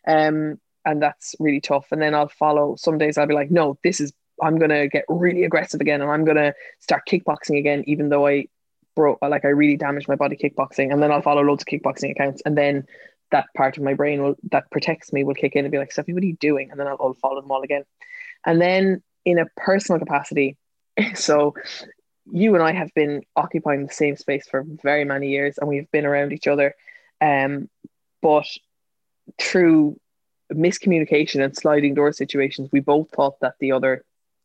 Um, 0.06 0.60
and 0.84 1.02
that's 1.02 1.34
really 1.38 1.60
tough. 1.60 1.88
And 1.90 2.00
then 2.00 2.14
I'll 2.14 2.28
follow 2.28 2.76
some 2.76 2.98
days 2.98 3.18
I'll 3.18 3.26
be 3.26 3.34
like, 3.34 3.50
no, 3.50 3.78
this 3.82 4.00
is 4.00 4.12
I'm 4.42 4.58
gonna 4.58 4.88
get 4.88 5.04
really 5.08 5.44
aggressive 5.44 5.80
again 5.80 6.00
and 6.02 6.10
I'm 6.10 6.24
gonna 6.24 6.54
start 6.78 7.02
kickboxing 7.08 7.58
again, 7.58 7.84
even 7.86 8.08
though 8.08 8.26
I 8.26 8.46
broke 8.96 9.18
like 9.22 9.44
I 9.44 9.48
really 9.48 9.76
damaged 9.76 10.08
my 10.08 10.16
body 10.16 10.36
kickboxing. 10.36 10.92
And 10.92 11.02
then 11.02 11.12
I'll 11.12 11.22
follow 11.22 11.42
loads 11.42 11.62
of 11.62 11.66
kickboxing 11.66 12.10
accounts 12.10 12.42
and 12.44 12.56
then 12.56 12.86
that 13.30 13.46
part 13.56 13.76
of 13.76 13.84
my 13.84 13.94
brain 13.94 14.22
will 14.22 14.34
that 14.50 14.70
protects 14.70 15.12
me 15.12 15.24
will 15.24 15.34
kick 15.34 15.54
in 15.54 15.64
and 15.64 15.72
be 15.72 15.78
like, 15.78 15.92
Stefanie, 15.92 16.14
what 16.14 16.22
are 16.22 16.26
you 16.26 16.36
doing? 16.36 16.70
And 16.70 16.78
then 16.78 16.86
I'll, 16.86 16.96
I'll 17.00 17.14
follow 17.14 17.40
them 17.40 17.50
all 17.50 17.62
again. 17.62 17.84
And 18.44 18.60
then 18.60 19.02
in 19.24 19.38
a 19.38 19.46
personal 19.56 19.98
capacity, 19.98 20.56
so 21.14 21.54
you 22.32 22.54
and 22.54 22.62
I 22.62 22.72
have 22.72 22.92
been 22.94 23.22
occupying 23.36 23.86
the 23.86 23.92
same 23.92 24.16
space 24.16 24.46
for 24.48 24.64
very 24.82 25.04
many 25.04 25.28
years 25.28 25.58
and 25.58 25.68
we've 25.68 25.90
been 25.90 26.06
around 26.06 26.32
each 26.32 26.46
other. 26.46 26.74
Um, 27.20 27.68
but 28.22 28.46
through 29.38 29.98
miscommunication 30.52 31.42
and 31.44 31.56
sliding 31.56 31.94
door 31.94 32.12
situations, 32.12 32.68
we 32.72 32.80
both 32.80 33.10
thought 33.10 33.40
that 33.40 33.54
the 33.60 33.72
other 33.72 34.04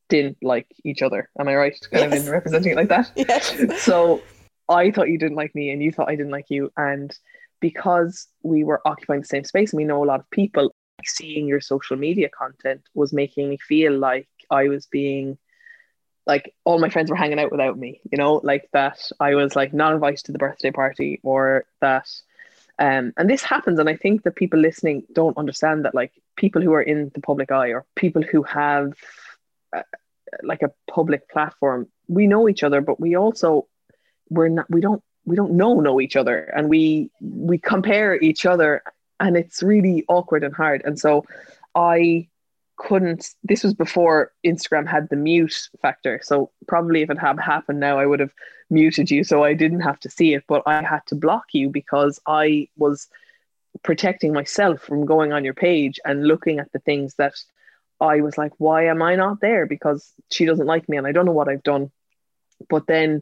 didn't 0.10 0.38
like 0.41 0.68
each 0.84 1.01
other. 1.01 1.30
Am 1.39 1.47
I 1.47 1.56
right? 1.56 1.88
Kind 1.91 2.12
yes. 2.12 2.22
of 2.22 2.26
in 2.26 2.32
representing 2.32 2.72
it 2.74 2.76
like 2.76 2.89
that. 2.89 3.12
Yes. 3.16 3.82
So 3.84 4.22
I 4.70 4.91
thought 4.91 5.10
you 5.10 5.18
didn't 5.18 5.38
like 5.38 5.53
me 5.56 5.70
and 5.72 5.82
you 5.82 5.91
thought 5.91 6.10
I 6.10 6.16
didn't 6.16 6.32
like 6.32 6.49
you. 6.49 6.72
And 6.78 7.16
because 7.60 8.28
we 8.43 8.64
were 8.64 8.82
occupying 8.86 9.22
the 9.22 9.28
same 9.28 9.43
space 9.43 9.72
and 9.72 9.78
we 9.78 9.86
know 9.86 10.03
a 10.03 10.06
lot 10.06 10.20
of 10.20 10.30
people, 10.30 10.74
seeing 11.03 11.47
your 11.47 11.62
social 11.62 11.97
media 11.97 12.30
content 12.30 12.82
was 12.93 13.14
making 13.14 13.49
me 13.49 13.58
feel 13.58 13.97
like 13.97 14.28
I 14.49 14.68
was 14.68 14.86
being 14.86 15.38
like 16.26 16.53
all 16.64 16.80
my 16.80 16.89
friends 16.89 17.10
were 17.10 17.16
hanging 17.16 17.39
out 17.39 17.51
without 17.51 17.78
me, 17.78 18.01
you 18.12 18.18
know, 18.18 18.41
like 18.43 18.68
that 18.74 18.99
I 19.20 19.36
was 19.36 19.56
like 19.56 19.74
not 19.74 19.93
invited 19.93 20.26
to 20.26 20.32
the 20.32 20.39
birthday 20.39 20.72
party 20.72 21.20
or 21.24 21.66
that 21.82 22.10
um 22.80 23.14
and 23.18 23.30
this 23.30 23.43
happens 23.43 23.80
and 23.80 23.88
I 23.88 23.95
think 23.95 24.24
that 24.24 24.36
people 24.36 24.60
listening 24.60 25.03
don't 25.14 25.38
understand 25.38 25.86
that 25.86 25.93
like 25.93 26.12
people 26.36 26.62
who 26.62 26.74
are 26.74 26.82
in 26.82 27.12
the 27.14 27.22
public 27.22 27.51
eye 27.51 27.70
or 27.70 27.86
people 27.95 28.24
who 28.24 28.41
have 28.43 28.93
like 30.43 30.61
a 30.61 30.71
public 30.91 31.30
platform. 31.30 31.88
We 32.07 32.28
know 32.28 32.47
each 32.49 32.63
other 32.63 32.82
but 32.82 32.99
we 32.99 33.15
also 33.15 33.67
we're 34.30 34.49
not 34.49 34.69
we 34.69 34.82
don't 34.82 35.03
we 35.26 35.36
don't 35.36 35.53
know 35.53 35.80
know 35.80 35.99
each 36.01 36.15
other. 36.15 36.43
And 36.55 36.69
we 36.69 37.09
we 37.21 37.57
compare 37.57 38.19
each 38.19 38.45
other 38.45 38.84
and 39.19 39.38
it's 39.38 39.63
really 39.63 40.03
awkward 40.07 40.43
and 40.43 40.53
hard. 40.53 40.82
And 40.86 40.99
so 40.99 41.26
i 41.76 42.28
couldn't 42.78 43.30
this 43.43 43.63
was 43.63 43.73
before 43.73 44.34
instagram 44.45 44.86
had 44.86 45.07
the 45.09 45.15
mute 45.15 45.69
factor. 45.82 46.19
So 46.23 46.51
probably 46.67 47.01
if 47.01 47.09
it 47.09 47.17
had 47.17 47.39
happened 47.39 47.80
now 47.80 47.97
i 47.99 48.05
would 48.05 48.19
have 48.19 48.34
muted 48.69 49.11
you. 49.11 49.23
So 49.23 49.43
i 49.43 49.53
didn't 49.53 49.82
have 49.82 49.99
to 50.01 50.09
see 50.09 50.34
it 50.34 50.43
but 50.47 50.63
i 50.65 50.82
had 50.82 51.05
to 51.07 51.15
block 51.15 51.45
you 51.53 51.69
because 51.69 52.19
i 52.28 52.67
was 52.78 53.07
protecting 53.84 54.34
myself 54.34 54.82
from 54.82 55.05
going 55.05 55.34
on 55.34 55.43
your 55.43 55.53
page 55.53 55.99
and 56.05 56.28
looking 56.28 56.59
at 56.59 56.71
the 56.71 56.80
things 56.80 57.15
that 57.15 57.34
i 58.00 58.22
was 58.22 58.38
like 58.38 58.52
why 58.58 58.86
am 58.88 59.02
i 59.02 59.16
not 59.16 59.39
there 59.41 59.66
because 59.66 60.14
she 60.32 60.46
doesn't 60.46 60.68
like 60.68 60.88
me 60.89 60.98
and 60.98 61.08
i 61.08 61.12
don't 61.12 61.26
know 61.26 61.32
what 61.32 61.50
i've 61.50 61.64
done 61.64 61.91
but 62.70 62.88
then 62.88 63.22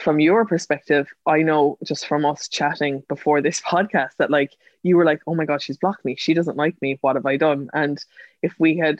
from 0.00 0.20
your 0.20 0.44
perspective, 0.44 1.08
I 1.26 1.42
know 1.42 1.78
just 1.84 2.06
from 2.06 2.24
us 2.24 2.48
chatting 2.48 3.02
before 3.08 3.40
this 3.40 3.60
podcast 3.66 4.16
that 4.18 4.30
like 4.30 4.52
you 4.82 4.96
were 4.96 5.04
like, 5.04 5.22
oh 5.26 5.34
my 5.34 5.44
god, 5.44 5.62
she's 5.62 5.78
blocked 5.78 6.04
me. 6.04 6.16
She 6.16 6.34
doesn't 6.34 6.56
like 6.56 6.80
me. 6.82 6.98
What 7.00 7.16
have 7.16 7.26
I 7.26 7.36
done? 7.36 7.70
And 7.72 8.02
if 8.42 8.54
we 8.58 8.76
had 8.76 8.98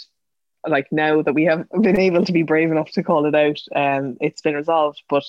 like 0.67 0.91
now 0.91 1.23
that 1.23 1.35
we 1.35 1.45
have 1.45 1.69
been 1.81 1.99
able 1.99 2.25
to 2.25 2.33
be 2.33 2.43
brave 2.43 2.71
enough 2.71 2.91
to 2.93 3.03
call 3.03 3.27
it 3.27 3.35
out, 3.35 3.61
um, 3.75 4.17
it's 4.21 4.41
been 4.41 4.55
resolved. 4.55 5.03
But 5.09 5.25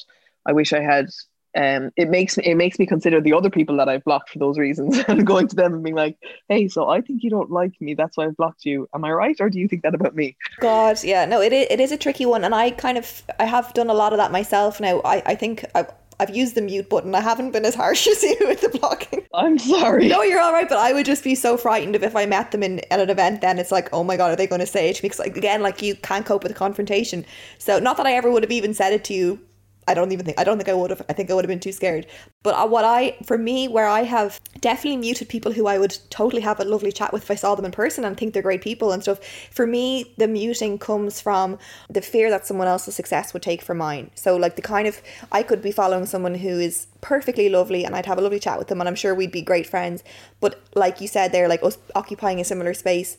I 0.45 0.53
wish 0.53 0.73
I 0.73 0.81
had 0.81 1.09
um, 1.55 1.91
it 1.95 2.09
makes 2.09 2.37
me 2.37 2.43
it 2.45 2.55
makes 2.55 2.77
me 2.77 2.85
consider 2.85 3.21
the 3.21 3.33
other 3.33 3.49
people 3.49 3.77
that 3.77 3.87
I've 3.87 4.03
blocked 4.03 4.29
for 4.29 4.39
those 4.39 4.57
reasons 4.57 4.97
and 5.07 5.25
going 5.25 5.47
to 5.47 5.55
them 5.55 5.73
and 5.73 5.83
being 5.83 5.95
like, 5.95 6.17
hey, 6.49 6.67
so 6.67 6.89
I 6.89 7.01
think 7.01 7.23
you 7.23 7.29
don't 7.29 7.51
like 7.51 7.79
me. 7.79 7.93
That's 7.93 8.17
why 8.17 8.25
I've 8.25 8.37
blocked 8.37 8.65
you. 8.65 8.89
Am 8.93 9.05
I 9.05 9.11
right, 9.11 9.35
or 9.39 9.49
do 9.49 9.59
you 9.59 9.67
think 9.67 9.83
that 9.83 9.95
about 9.95 10.15
me? 10.15 10.35
God, 10.59 11.01
yeah, 11.03 11.25
no, 11.25 11.41
it 11.41 11.53
is, 11.53 11.67
it 11.69 11.79
is 11.79 11.91
a 11.91 11.97
tricky 11.97 12.25
one, 12.25 12.43
and 12.43 12.53
I 12.53 12.71
kind 12.71 12.97
of 12.97 13.23
I 13.39 13.45
have 13.45 13.73
done 13.73 13.89
a 13.89 13.93
lot 13.93 14.13
of 14.13 14.17
that 14.17 14.31
myself 14.31 14.79
now. 14.79 15.01
I 15.05 15.23
I 15.25 15.35
think 15.35 15.65
I. 15.73 15.87
I've 16.17 16.33
used 16.33 16.55
the 16.55 16.61
mute 16.61 16.89
button. 16.89 17.13
I 17.13 17.19
haven't 17.19 17.51
been 17.51 17.65
as 17.65 17.75
harsh 17.75 18.07
as 18.11 18.23
you 18.23 18.37
with 18.43 18.61
the 18.61 18.69
blocking. 18.69 19.27
I'm 19.33 19.59
sorry. 19.59 20.07
No, 20.07 20.21
you're 20.21 20.39
all 20.39 20.53
right. 20.53 20.69
But 20.69 20.77
I 20.77 20.93
would 20.93 21.05
just 21.05 21.25
be 21.25 21.35
so 21.35 21.57
frightened 21.57 21.93
of 21.93 22.03
if 22.03 22.15
I 22.15 22.25
met 22.25 22.51
them 22.51 22.63
in 22.63 22.79
at 22.89 23.01
an 23.01 23.09
event. 23.09 23.41
Then 23.41 23.59
it's 23.59 23.69
like, 23.69 23.89
oh 23.91 24.01
my 24.01 24.15
god, 24.15 24.31
are 24.31 24.37
they 24.37 24.47
going 24.47 24.61
to 24.61 24.65
say 24.65 24.89
it? 24.89 24.95
To 24.95 25.03
me? 25.03 25.09
Because 25.09 25.19
like 25.19 25.35
again, 25.35 25.61
like 25.61 25.81
you 25.81 25.93
can't 25.93 26.25
cope 26.25 26.43
with 26.43 26.53
the 26.53 26.57
confrontation. 26.57 27.25
So 27.57 27.79
not 27.79 27.97
that 27.97 28.05
I 28.05 28.13
ever 28.13 28.31
would 28.31 28.43
have 28.43 28.51
even 28.53 28.73
said 28.73 28.93
it 28.93 29.03
to 29.03 29.13
you 29.13 29.41
I 29.87 29.93
don't 29.93 30.11
even 30.11 30.25
think 30.25 30.39
I 30.39 30.43
don't 30.43 30.57
think 30.57 30.69
I 30.69 30.73
would 30.73 30.89
have. 30.89 31.01
I 31.09 31.13
think 31.13 31.29
I 31.29 31.33
would 31.33 31.45
have 31.45 31.49
been 31.49 31.59
too 31.59 31.71
scared. 31.71 32.07
But 32.43 32.69
what 32.69 32.85
I, 32.85 33.17
for 33.25 33.37
me, 33.37 33.67
where 33.67 33.87
I 33.87 34.01
have 34.01 34.39
definitely 34.61 34.97
muted 34.97 35.29
people 35.29 35.51
who 35.51 35.67
I 35.67 35.77
would 35.77 35.97
totally 36.09 36.41
have 36.41 36.59
a 36.59 36.65
lovely 36.65 36.91
chat 36.91 37.13
with 37.13 37.23
if 37.23 37.31
I 37.31 37.35
saw 37.35 37.55
them 37.55 37.65
in 37.65 37.71
person 37.71 38.03
and 38.03 38.17
think 38.17 38.33
they're 38.33 38.41
great 38.41 38.61
people 38.61 38.91
and 38.91 39.01
stuff. 39.03 39.19
For 39.51 39.67
me, 39.67 40.13
the 40.17 40.27
muting 40.27 40.79
comes 40.79 41.21
from 41.21 41.59
the 41.89 42.01
fear 42.01 42.29
that 42.29 42.47
someone 42.47 42.67
else's 42.67 42.95
success 42.95 43.33
would 43.33 43.43
take 43.43 43.61
from 43.61 43.77
mine. 43.77 44.11
So 44.15 44.35
like 44.35 44.55
the 44.55 44.61
kind 44.61 44.87
of 44.87 45.01
I 45.31 45.43
could 45.43 45.61
be 45.61 45.71
following 45.71 46.05
someone 46.05 46.35
who 46.35 46.59
is 46.59 46.87
perfectly 47.01 47.49
lovely 47.49 47.85
and 47.85 47.95
I'd 47.95 48.07
have 48.07 48.17
a 48.17 48.21
lovely 48.21 48.39
chat 48.39 48.57
with 48.57 48.69
them 48.69 48.79
and 48.79 48.87
I'm 48.87 48.95
sure 48.95 49.13
we'd 49.13 49.31
be 49.31 49.41
great 49.41 49.67
friends. 49.67 50.03
But 50.39 50.61
like 50.73 51.01
you 51.01 51.07
said, 51.07 51.31
they're 51.31 51.47
like 51.47 51.63
us 51.63 51.77
occupying 51.93 52.39
a 52.39 52.43
similar 52.43 52.73
space. 52.73 53.17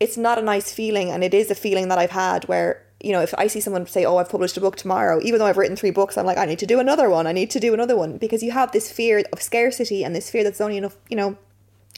It's 0.00 0.16
not 0.16 0.40
a 0.40 0.42
nice 0.42 0.72
feeling, 0.72 1.10
and 1.10 1.22
it 1.22 1.32
is 1.32 1.52
a 1.52 1.54
feeling 1.54 1.86
that 1.88 1.98
I've 1.98 2.10
had 2.10 2.48
where 2.48 2.83
you 3.04 3.12
know, 3.12 3.20
if 3.20 3.34
I 3.36 3.46
see 3.48 3.60
someone 3.60 3.86
say, 3.86 4.04
"Oh, 4.04 4.16
I've 4.16 4.30
published 4.30 4.56
a 4.56 4.60
book 4.60 4.76
tomorrow," 4.76 5.20
even 5.22 5.38
though 5.38 5.46
I've 5.46 5.58
written 5.58 5.76
three 5.76 5.90
books, 5.90 6.16
I'm 6.16 6.24
like, 6.24 6.38
I 6.38 6.46
need 6.46 6.58
to 6.60 6.66
do 6.66 6.80
another 6.80 7.10
one. 7.10 7.26
I 7.26 7.32
need 7.32 7.50
to 7.50 7.60
do 7.60 7.74
another 7.74 7.96
one 7.96 8.16
because 8.16 8.42
you 8.42 8.52
have 8.52 8.72
this 8.72 8.90
fear 8.90 9.22
of 9.32 9.42
scarcity 9.42 10.02
and 10.04 10.16
this 10.16 10.30
fear 10.30 10.42
that's 10.42 10.60
only 10.60 10.78
enough, 10.78 10.96
you 11.10 11.16
know, 11.16 11.36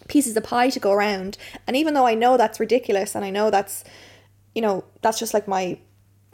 pieces 0.09 0.36
of 0.36 0.42
pie 0.42 0.70
to 0.70 0.80
go 0.80 0.92
around. 0.92 1.38
And 1.66 1.76
even 1.76 1.94
though 1.94 2.07
I 2.07 2.14
know 2.14 2.36
that's 2.36 2.59
ridiculous, 2.59 3.14
and 3.14 3.24
I 3.24 3.30
know 3.30 3.50
that's, 3.50 3.84
you 4.54 4.62
know, 4.62 4.84
that's 5.02 5.18
just 5.18 5.32
like 5.32 5.46
my 5.46 5.78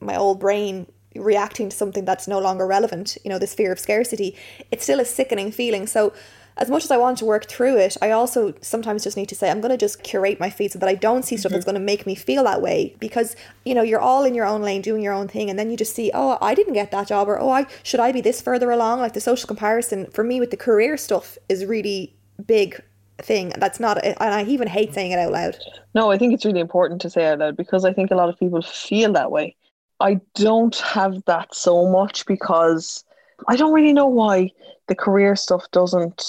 my 0.01 0.17
old 0.17 0.41
brain 0.41 0.87
reacting 1.15 1.69
to 1.69 1.77
something 1.77 2.07
that's 2.07 2.27
no 2.27 2.39
longer 2.39 2.67
relevant. 2.67 3.19
You 3.25 3.31
know, 3.31 3.39
this 3.39 3.55
fear 3.55 3.73
of 3.73 3.79
scarcity. 3.79 4.37
It's 4.71 4.85
still 4.85 5.01
a 5.01 5.05
sickening 5.05 5.53
feeling. 5.53 5.87
So 5.87 6.15
as 6.57 6.69
much 6.69 6.85
as 6.85 6.91
I 6.91 6.97
want 6.97 7.19
to 7.19 7.25
work 7.25 7.47
through 7.47 7.79
it, 7.79 7.97
I 8.03 8.11
also 8.11 8.55
sometimes 8.61 9.05
just 9.05 9.17
need 9.17 9.29
to 9.31 9.35
say, 9.35 9.51
I'm 9.51 9.61
going 9.61 9.71
to 9.71 9.77
just 9.77 10.03
curate 10.03 10.39
my 10.39 10.51
feed 10.51 10.73
so 10.73 10.79
that 10.79 10.89
I 10.89 10.95
don't 10.95 11.25
see 11.25 11.37
stuff 11.37 11.51
mm-hmm. 11.51 11.57
that's 11.57 11.65
going 11.65 11.75
to 11.75 11.81
make 11.81 12.07
me 12.07 12.15
feel 12.15 12.45
that 12.45 12.61
way. 12.61 12.95
Because, 12.99 13.37
you 13.65 13.75
know, 13.75 13.83
you're 13.83 14.01
all 14.01 14.25
in 14.25 14.35
your 14.35 14.47
own 14.47 14.63
lane 14.63 14.83
doing 14.83 15.03
your 15.03 15.15
own 15.15 15.29
thing. 15.29 15.49
And 15.49 15.59
then 15.59 15.71
you 15.71 15.77
just 15.77 15.95
see, 15.95 16.11
oh, 16.13 16.39
I 16.41 16.55
didn't 16.55 16.75
get 16.75 16.91
that 16.91 17.09
job. 17.09 17.29
Or, 17.29 17.41
oh, 17.41 17.51
I 17.51 17.67
should 17.83 18.01
I 18.01 18.13
be 18.13 18.21
this 18.21 18.41
further 18.41 18.71
along? 18.71 19.01
Like 19.01 19.15
the 19.15 19.21
social 19.21 19.47
comparison 19.47 20.07
for 20.11 20.25
me 20.25 20.41
with 20.41 20.51
the 20.51 20.57
career 20.57 20.97
stuff 20.97 21.39
is 21.49 21.65
really 21.65 22.15
big 22.47 22.83
thing. 23.19 23.53
That's 23.57 23.81
not, 23.81 24.05
and 24.05 24.17
I 24.21 24.45
even 24.45 24.69
hate 24.69 24.95
saying 24.95 25.13
it 25.13 25.19
out 25.19 25.33
loud. 25.33 25.57
No, 25.95 26.11
I 26.11 26.19
think 26.19 26.35
it's 26.35 26.45
really 26.45 26.61
important 26.61 27.01
to 27.03 27.11
say 27.11 27.27
out 27.27 27.39
loud 27.39 27.57
because 27.57 27.85
I 27.85 27.93
think 27.93 28.11
a 28.11 28.15
lot 28.17 28.29
of 28.29 28.39
people 28.39 28.63
feel 28.63 29.13
that 29.13 29.31
way. 29.31 29.57
I 30.01 30.21
don't 30.35 30.77
have 30.79 31.25
that 31.27 31.55
so 31.55 31.87
much 31.87 32.27
because 32.27 33.05
I 33.49 33.57
don't 33.57 33.73
really 33.73 33.93
know 33.93 34.07
why 34.07 34.51
the 34.93 34.97
career 34.97 35.35
stuff 35.35 35.71
doesn't 35.71 36.23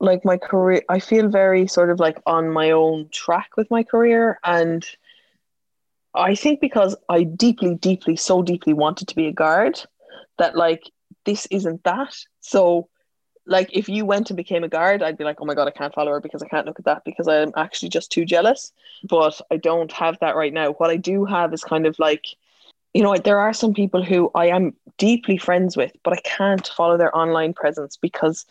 like 0.00 0.24
my 0.24 0.36
career 0.36 0.82
I 0.88 0.98
feel 0.98 1.28
very 1.28 1.68
sort 1.68 1.90
of 1.90 2.00
like 2.00 2.18
on 2.26 2.50
my 2.50 2.72
own 2.72 3.08
track 3.12 3.50
with 3.56 3.70
my 3.70 3.84
career. 3.84 4.40
And 4.42 4.84
I 6.12 6.34
think 6.34 6.60
because 6.60 6.96
I 7.08 7.22
deeply 7.22 7.76
deeply 7.76 8.16
so 8.16 8.42
deeply 8.42 8.72
wanted 8.72 9.06
to 9.08 9.14
be 9.14 9.28
a 9.28 9.32
guard 9.32 9.80
that 10.38 10.56
like 10.56 10.90
this 11.24 11.46
isn't 11.52 11.84
that. 11.84 12.16
So 12.40 12.88
like 13.46 13.70
if 13.72 13.88
you 13.88 14.04
went 14.04 14.30
and 14.30 14.36
became 14.36 14.64
a 14.64 14.68
guard 14.68 15.00
I'd 15.00 15.18
be 15.18 15.22
like 15.22 15.40
oh 15.40 15.44
my 15.44 15.54
god 15.54 15.68
I 15.68 15.78
can't 15.78 15.94
follow 15.94 16.10
her 16.10 16.20
because 16.20 16.42
I 16.42 16.48
can't 16.48 16.66
look 16.66 16.80
at 16.80 16.86
that 16.86 17.04
because 17.04 17.28
I'm 17.28 17.52
actually 17.56 17.90
just 17.90 18.10
too 18.10 18.24
jealous. 18.24 18.72
But 19.04 19.40
I 19.52 19.56
don't 19.56 19.92
have 19.92 20.18
that 20.18 20.34
right 20.34 20.52
now. 20.52 20.72
What 20.72 20.90
I 20.90 20.96
do 20.96 21.26
have 21.26 21.54
is 21.54 21.62
kind 21.62 21.86
of 21.86 21.96
like 22.00 22.24
you 22.94 23.02
know, 23.02 23.16
there 23.16 23.38
are 23.38 23.52
some 23.52 23.72
people 23.74 24.02
who 24.02 24.30
I 24.34 24.46
am 24.46 24.74
deeply 24.98 25.38
friends 25.38 25.76
with, 25.76 25.92
but 26.02 26.12
I 26.12 26.20
can't 26.22 26.66
follow 26.66 26.96
their 26.96 27.16
online 27.16 27.54
presence 27.54 27.96
because 27.96 28.46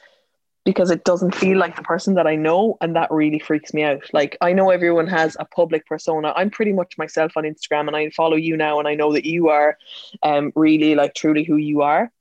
because 0.65 0.91
it 0.91 1.03
doesn't 1.03 1.33
feel 1.33 1.57
like 1.57 1.75
the 1.75 1.81
person 1.81 2.15
that 2.15 2.27
I 2.27 2.35
know, 2.35 2.77
and 2.81 2.95
that 2.95 3.09
really 3.11 3.39
freaks 3.39 3.73
me 3.73 3.83
out. 3.83 4.03
Like 4.13 4.37
I 4.41 4.53
know 4.53 4.69
everyone 4.69 5.07
has 5.07 5.35
a 5.39 5.45
public 5.45 5.85
persona. 5.87 6.33
I'm 6.35 6.51
pretty 6.51 6.73
much 6.73 6.97
myself 6.97 7.31
on 7.35 7.43
Instagram, 7.43 7.87
and 7.87 7.95
I 7.95 8.09
follow 8.11 8.35
you 8.35 8.55
now, 8.55 8.77
and 8.79 8.87
I 8.87 8.95
know 8.95 9.13
that 9.13 9.25
you 9.25 9.49
are, 9.49 9.77
um, 10.21 10.51
really 10.55 10.95
like 10.95 11.15
truly 11.15 11.43
who 11.43 11.55
you 11.55 11.81
are. 11.81 12.11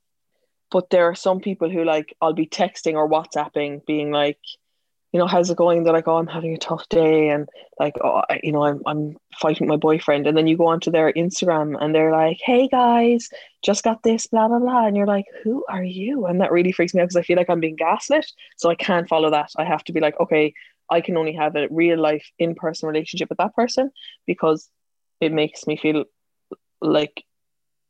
But 0.71 0.91
there 0.91 1.05
are 1.05 1.15
some 1.15 1.41
people 1.41 1.71
who 1.71 1.85
like 1.85 2.15
I'll 2.21 2.33
be 2.33 2.47
texting 2.47 2.95
or 2.95 3.09
WhatsApping, 3.09 3.85
being 3.87 4.11
like, 4.11 4.39
you 5.13 5.19
know, 5.19 5.27
how's 5.27 5.49
it 5.49 5.57
going? 5.57 5.85
They're 5.85 5.93
like, 5.93 6.07
oh, 6.07 6.19
I'm 6.19 6.27
having 6.27 6.55
a 6.55 6.59
tough 6.59 6.89
day, 6.89 7.31
and 7.31 7.49
like, 7.81 7.95
oh, 8.05 8.23
you 8.43 8.53
know, 8.53 8.65
I'm 8.65 8.83
I'm 8.87 9.17
fighting 9.41 9.67
my 9.67 9.77
boyfriend. 9.77 10.27
And 10.27 10.37
then 10.37 10.47
you 10.47 10.57
go 10.57 10.67
onto 10.67 10.91
their 10.91 11.13
Instagram, 11.13 11.77
and 11.81 11.95
they're 11.95 12.13
like, 12.13 12.39
hey 12.45 12.69
guys, 12.69 13.29
just 13.63 13.85
got 13.85 14.03
this, 14.03 14.27
blah 14.27 14.49
blah 14.49 14.59
blah, 14.59 14.87
and 14.87 14.97
you're 14.97 15.07
like, 15.07 15.25
who 15.43 15.65
are 15.69 15.83
you? 15.85 16.27
And 16.27 16.41
that 16.41 16.53
really 16.53 16.73
freaks 16.73 16.95
me 16.95 17.01
out 17.01 17.05
because 17.05 17.17
I 17.17 17.23
feel 17.23 17.37
like 17.37 17.49
I'm 17.49 17.61
being 17.61 17.77
gaslit, 17.77 18.31
so 18.57 18.69
I 18.69 18.75
can't 18.75 19.09
follow 19.09 19.31
that. 19.31 19.51
I 19.57 19.65
have 19.65 19.85
to 19.85 19.93
be 19.93 20.01
like, 20.01 20.19
okay, 20.21 20.53
I 20.91 21.01
can 21.01 21.17
only 21.17 21.33
have 21.33 21.57
a 21.57 21.69
real 21.71 21.99
life 21.99 22.31
in 22.39 22.55
person 22.55 22.89
relationship 22.89 23.31
with 23.31 23.39
that 23.39 23.55
person 23.55 23.91
because 24.27 24.69
it 25.21 25.33
makes 25.33 25.67
me 25.67 25.77
feel 25.77 26.05
like 26.81 27.25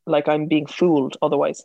like 0.07 0.29
I'm 0.29 0.47
being 0.47 0.67
fooled 0.67 1.17
otherwise. 1.21 1.65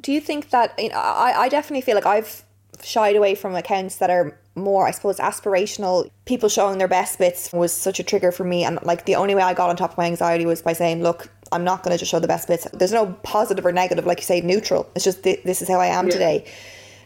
Do 0.00 0.12
you 0.12 0.20
think 0.20 0.50
that 0.50 0.78
you 0.78 0.90
know, 0.90 0.96
I, 0.96 1.42
I 1.42 1.48
definitely 1.48 1.82
feel 1.82 1.94
like 1.94 2.06
I've 2.06 2.44
shied 2.82 3.16
away 3.16 3.34
from 3.34 3.54
accounts 3.54 3.96
that 3.96 4.10
are 4.10 4.38
more, 4.54 4.86
I 4.86 4.90
suppose, 4.90 5.18
aspirational. 5.18 6.08
People 6.24 6.48
showing 6.48 6.78
their 6.78 6.88
best 6.88 7.18
bits 7.18 7.52
was 7.52 7.72
such 7.72 8.00
a 8.00 8.02
trigger 8.02 8.32
for 8.32 8.44
me. 8.44 8.64
And 8.64 8.78
like 8.82 9.04
the 9.04 9.14
only 9.16 9.34
way 9.34 9.42
I 9.42 9.54
got 9.54 9.70
on 9.70 9.76
top 9.76 9.92
of 9.92 9.98
my 9.98 10.06
anxiety 10.06 10.46
was 10.46 10.62
by 10.62 10.72
saying, 10.72 11.02
look, 11.02 11.30
I'm 11.52 11.64
not 11.64 11.82
going 11.82 11.92
to 11.92 11.98
just 11.98 12.10
show 12.10 12.18
the 12.18 12.28
best 12.28 12.48
bits. 12.48 12.66
There's 12.72 12.92
no 12.92 13.12
positive 13.22 13.64
or 13.64 13.72
negative, 13.72 14.06
like 14.06 14.18
you 14.18 14.24
say, 14.24 14.40
neutral. 14.40 14.90
It's 14.94 15.04
just 15.04 15.22
th- 15.22 15.42
this 15.44 15.62
is 15.62 15.68
how 15.68 15.80
I 15.80 15.86
am 15.86 16.06
yeah. 16.06 16.12
today. 16.12 16.44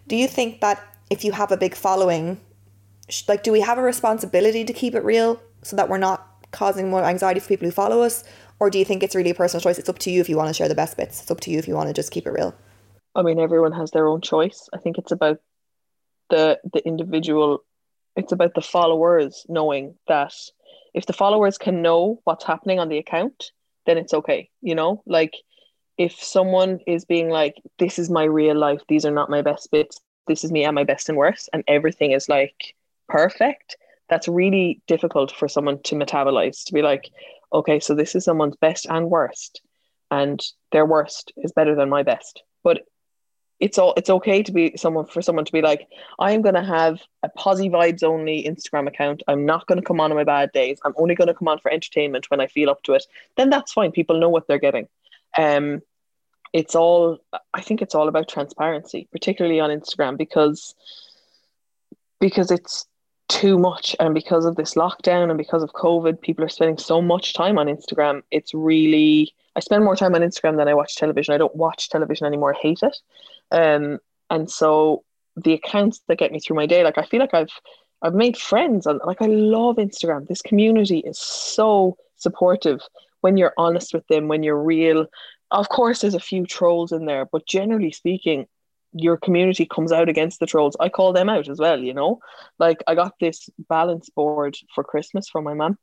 Do 0.06 0.16
you 0.16 0.28
think 0.28 0.60
that 0.60 0.82
if 1.10 1.24
you 1.24 1.32
have 1.32 1.50
a 1.50 1.56
big 1.56 1.74
following, 1.74 2.40
like, 3.28 3.42
do 3.42 3.52
we 3.52 3.60
have 3.60 3.78
a 3.78 3.82
responsibility 3.82 4.64
to 4.64 4.72
keep 4.72 4.94
it 4.94 5.04
real 5.04 5.40
so 5.62 5.76
that 5.76 5.88
we're 5.88 5.98
not 5.98 6.26
causing 6.52 6.90
more 6.90 7.04
anxiety 7.04 7.40
for 7.40 7.48
people 7.48 7.66
who 7.66 7.72
follow 7.72 8.02
us? 8.02 8.24
Or 8.58 8.70
do 8.70 8.78
you 8.78 8.84
think 8.84 9.02
it's 9.02 9.14
really 9.14 9.30
a 9.30 9.34
personal 9.34 9.60
choice? 9.60 9.78
It's 9.78 9.88
up 9.88 9.98
to 10.00 10.10
you 10.10 10.20
if 10.20 10.28
you 10.28 10.36
want 10.36 10.48
to 10.48 10.54
share 10.54 10.68
the 10.68 10.74
best 10.74 10.96
bits. 10.96 11.22
It's 11.22 11.30
up 11.30 11.40
to 11.40 11.50
you 11.50 11.58
if 11.58 11.68
you 11.68 11.74
want 11.74 11.88
to 11.88 11.92
just 11.92 12.10
keep 12.10 12.26
it 12.26 12.30
real. 12.30 12.54
I 13.14 13.22
mean, 13.22 13.38
everyone 13.38 13.72
has 13.72 13.90
their 13.90 14.06
own 14.06 14.20
choice. 14.20 14.68
I 14.72 14.78
think 14.78 14.98
it's 14.98 15.12
about 15.12 15.40
the 16.30 16.58
the 16.72 16.86
individual 16.86 17.64
it's 18.16 18.32
about 18.32 18.54
the 18.54 18.62
followers 18.62 19.44
knowing 19.48 19.94
that 20.08 20.32
if 20.94 21.06
the 21.06 21.12
followers 21.12 21.58
can 21.58 21.82
know 21.82 22.20
what's 22.24 22.44
happening 22.44 22.78
on 22.78 22.88
the 22.88 22.98
account 22.98 23.52
then 23.86 23.98
it's 23.98 24.14
okay 24.14 24.50
you 24.62 24.74
know? 24.74 25.02
Like 25.06 25.34
if 25.98 26.12
someone 26.22 26.80
is 26.86 27.04
being 27.04 27.30
like 27.30 27.54
this 27.78 27.98
is 27.98 28.10
my 28.10 28.24
real 28.24 28.56
life 28.56 28.82
these 28.88 29.04
are 29.04 29.12
not 29.12 29.30
my 29.30 29.42
best 29.42 29.70
bits 29.70 30.00
this 30.26 30.44
is 30.44 30.52
me 30.52 30.64
at 30.64 30.74
my 30.74 30.84
best 30.84 31.08
and 31.08 31.16
worst 31.18 31.48
and 31.52 31.62
everything 31.68 32.12
is 32.12 32.28
like 32.28 32.74
perfect 33.08 33.76
that's 34.08 34.28
really 34.28 34.80
difficult 34.86 35.32
for 35.32 35.48
someone 35.48 35.80
to 35.82 35.94
metabolize 35.94 36.64
to 36.64 36.72
be 36.72 36.82
like 36.82 37.10
okay 37.52 37.78
so 37.80 37.94
this 37.94 38.14
is 38.14 38.24
someone's 38.24 38.56
best 38.56 38.86
and 38.90 39.10
worst 39.10 39.62
and 40.10 40.42
their 40.72 40.86
worst 40.86 41.32
is 41.38 41.52
better 41.52 41.74
than 41.74 41.88
my 41.88 42.02
best. 42.02 42.42
But 42.62 42.82
it's 43.59 43.78
all 43.78 43.94
it's 43.96 44.11
okay 44.11 44.42
to 44.42 44.52
be 44.52 44.76
someone 44.76 45.07
for 45.07 45.22
someone 45.22 45.44
to 45.44 45.52
be 45.52 45.62
like 45.62 45.88
i'm 46.18 46.42
going 46.42 46.54
to 46.54 46.62
have 46.62 47.00
a 47.22 47.28
posy 47.36 47.70
vibes 47.70 48.02
only 48.02 48.44
instagram 48.44 48.86
account. 48.86 49.22
I'm 49.28 49.46
not 49.46 49.66
going 49.66 49.80
to 49.80 49.86
come 49.86 50.00
on 50.00 50.11
on 50.11 50.16
my 50.16 50.24
bad 50.24 50.52
days. 50.52 50.78
I'm 50.84 50.94
only 50.96 51.14
going 51.14 51.28
to 51.28 51.34
come 51.34 51.48
on 51.48 51.59
for 51.59 51.70
entertainment 51.70 52.30
when 52.30 52.40
i 52.40 52.46
feel 52.46 52.70
up 52.70 52.82
to 52.84 52.94
it. 52.94 53.04
Then 53.36 53.50
that's 53.50 53.72
fine. 53.72 53.92
People 53.92 54.20
know 54.20 54.28
what 54.28 54.46
they're 54.46 54.59
getting. 54.59 54.88
Um 55.36 55.82
it's 56.52 56.74
all 56.74 57.18
i 57.52 57.61
think 57.61 57.82
it's 57.82 57.94
all 57.94 58.09
about 58.09 58.28
transparency 58.28 59.09
particularly 59.11 59.61
on 59.61 59.68
instagram 59.68 60.16
because 60.16 60.74
because 62.20 62.50
it's 62.50 62.86
too 63.28 63.58
much 63.58 63.96
and 63.98 64.14
because 64.14 64.44
of 64.44 64.54
this 64.54 64.74
lockdown 64.74 65.28
and 65.28 65.36
because 65.36 65.62
of 65.62 65.72
covid 65.72 66.20
people 66.20 66.44
are 66.44 66.48
spending 66.48 66.78
so 66.78 67.02
much 67.02 67.34
time 67.34 67.58
on 67.58 67.66
instagram 67.66 68.22
it's 68.30 68.54
really 68.54 69.34
i 69.56 69.60
spend 69.60 69.82
more 69.82 69.96
time 69.96 70.14
on 70.14 70.20
instagram 70.20 70.56
than 70.56 70.68
i 70.68 70.74
watch 70.74 70.94
television 70.94 71.34
i 71.34 71.38
don't 71.38 71.56
watch 71.56 71.88
television 71.88 72.24
anymore 72.24 72.54
I 72.54 72.58
hate 72.58 72.80
it 72.82 72.96
um, 73.50 73.98
and 74.30 74.50
so 74.50 75.04
the 75.36 75.52
accounts 75.52 76.00
that 76.08 76.18
get 76.18 76.32
me 76.32 76.40
through 76.40 76.56
my 76.56 76.66
day, 76.66 76.82
like 76.82 76.98
I 76.98 77.04
feel 77.04 77.20
like 77.20 77.34
I've 77.34 77.52
I've 78.02 78.14
made 78.14 78.36
friends 78.36 78.86
and 78.86 79.00
like 79.04 79.22
I 79.22 79.26
love 79.26 79.76
Instagram. 79.76 80.26
This 80.26 80.42
community 80.42 80.98
is 80.98 81.18
so 81.18 81.96
supportive 82.16 82.80
when 83.20 83.36
you're 83.36 83.54
honest 83.58 83.94
with 83.94 84.06
them, 84.08 84.28
when 84.28 84.42
you're 84.42 84.62
real. 84.62 85.06
Of 85.50 85.68
course, 85.68 86.00
there's 86.00 86.14
a 86.14 86.20
few 86.20 86.46
trolls 86.46 86.92
in 86.92 87.06
there, 87.06 87.26
but 87.26 87.46
generally 87.46 87.92
speaking, 87.92 88.46
your 88.99 89.16
community 89.16 89.66
comes 89.66 89.92
out 89.92 90.09
against 90.09 90.40
the 90.40 90.47
trolls. 90.47 90.76
I 90.80 90.88
call 90.88 91.12
them 91.12 91.28
out 91.28 91.49
as 91.49 91.59
well, 91.59 91.78
you 91.78 91.94
know. 91.94 92.20
Like 92.59 92.82
I 92.86 92.94
got 92.94 93.14
this 93.20 93.49
balance 93.68 94.11
board 94.11 94.57
for 94.74 94.84
Christmas 94.84 95.28
from 95.28 95.44
my 95.44 95.55
mom. 95.55 95.78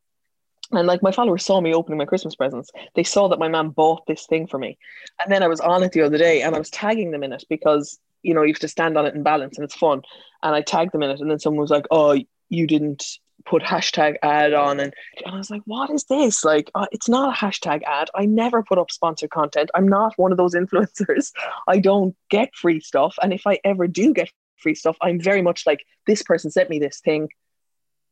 And 0.72 0.88
like 0.88 1.03
my 1.03 1.11
followers 1.11 1.45
saw 1.45 1.61
me 1.61 1.74
opening 1.74 1.97
my 1.97 2.05
Christmas 2.05 2.36
presents. 2.36 2.72
They 2.95 3.03
saw 3.03 3.28
that 3.28 3.39
my 3.39 3.47
mom 3.47 3.70
bought 3.70 4.05
this 4.07 4.26
thing 4.26 4.47
for 4.47 4.57
me. 4.57 4.78
And 5.20 5.32
then 5.32 5.43
I 5.43 5.47
was 5.47 5.59
on 5.59 5.84
it 5.84 5.91
the 5.91 6.01
other 6.01 6.18
day 6.18 6.41
and 6.41 6.55
I 6.55 6.59
was 6.59 6.70
tagging 6.70 7.11
them 7.11 7.24
in 7.24 7.34
it 7.34 7.43
because, 7.49 7.99
you 8.24 8.34
know, 8.34 8.41
you 8.41 8.53
have 8.53 8.59
to 8.59 8.68
stand 8.68 8.97
on 8.97 9.05
it 9.05 9.14
and 9.14 9.24
balance 9.24 9.57
and 9.57 9.66
it's 9.66 9.76
fun. 9.76 10.01
And 10.41 10.55
I 10.55 10.61
tagged 10.61 10.93
them 10.93 11.03
in 11.03 11.11
it. 11.11 11.20
And 11.20 11.30
then 11.30 11.39
someone 11.39 11.61
was 11.61 11.70
like, 11.70 11.86
oh, 11.91 12.20
you 12.49 12.68
didn't 12.68 13.20
put 13.45 13.61
hashtag 13.63 14.15
ad 14.21 14.53
on. 14.53 14.79
And, 14.79 14.93
and 15.25 15.35
I 15.35 15.37
was 15.37 15.49
like, 15.49 15.61
what 15.65 15.89
is 15.89 16.05
this? 16.05 16.43
Like, 16.43 16.71
uh, 16.75 16.87
it's 16.91 17.09
not 17.09 17.33
a 17.33 17.37
hashtag 17.45 17.83
ad. 17.83 18.09
I 18.15 18.25
never 18.25 18.63
put 18.63 18.77
up 18.77 18.91
sponsored 18.91 19.31
content. 19.31 19.69
I'm 19.75 19.87
not 19.87 20.13
one 20.17 20.31
of 20.31 20.37
those 20.37 20.55
influencers. 20.55 21.31
I 21.67 21.79
don't 21.79 22.15
get 22.29 22.53
free 22.55 22.79
stuff. 22.79 23.15
And 23.21 23.33
if 23.33 23.45
I 23.45 23.59
ever 23.63 23.87
do 23.87 24.13
get 24.13 24.31
free 24.57 24.75
stuff, 24.75 24.97
I'm 25.01 25.19
very 25.19 25.41
much 25.41 25.65
like, 25.65 25.85
this 26.07 26.23
person 26.23 26.51
sent 26.51 26.69
me 26.69 26.79
this 26.79 26.99
thing 26.99 27.29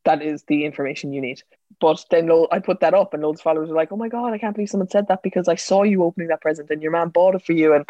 that 0.03 0.21
is 0.21 0.43
the 0.43 0.65
information 0.65 1.13
you 1.13 1.21
need. 1.21 1.43
But 1.79 2.05
then 2.11 2.29
I 2.51 2.59
put 2.59 2.79
that 2.81 2.93
up, 2.93 3.13
and 3.13 3.23
loads 3.23 3.39
of 3.39 3.43
followers 3.43 3.69
were 3.69 3.75
like, 3.75 3.91
"Oh 3.91 3.97
my 3.97 4.09
god, 4.09 4.33
I 4.33 4.37
can't 4.37 4.55
believe 4.55 4.69
someone 4.69 4.89
said 4.89 5.07
that 5.07 5.23
because 5.23 5.47
I 5.47 5.55
saw 5.55 5.83
you 5.83 6.03
opening 6.03 6.27
that 6.27 6.41
present, 6.41 6.69
and 6.69 6.81
your 6.81 6.91
man 6.91 7.09
bought 7.09 7.35
it 7.35 7.43
for 7.43 7.53
you." 7.53 7.73
And 7.73 7.85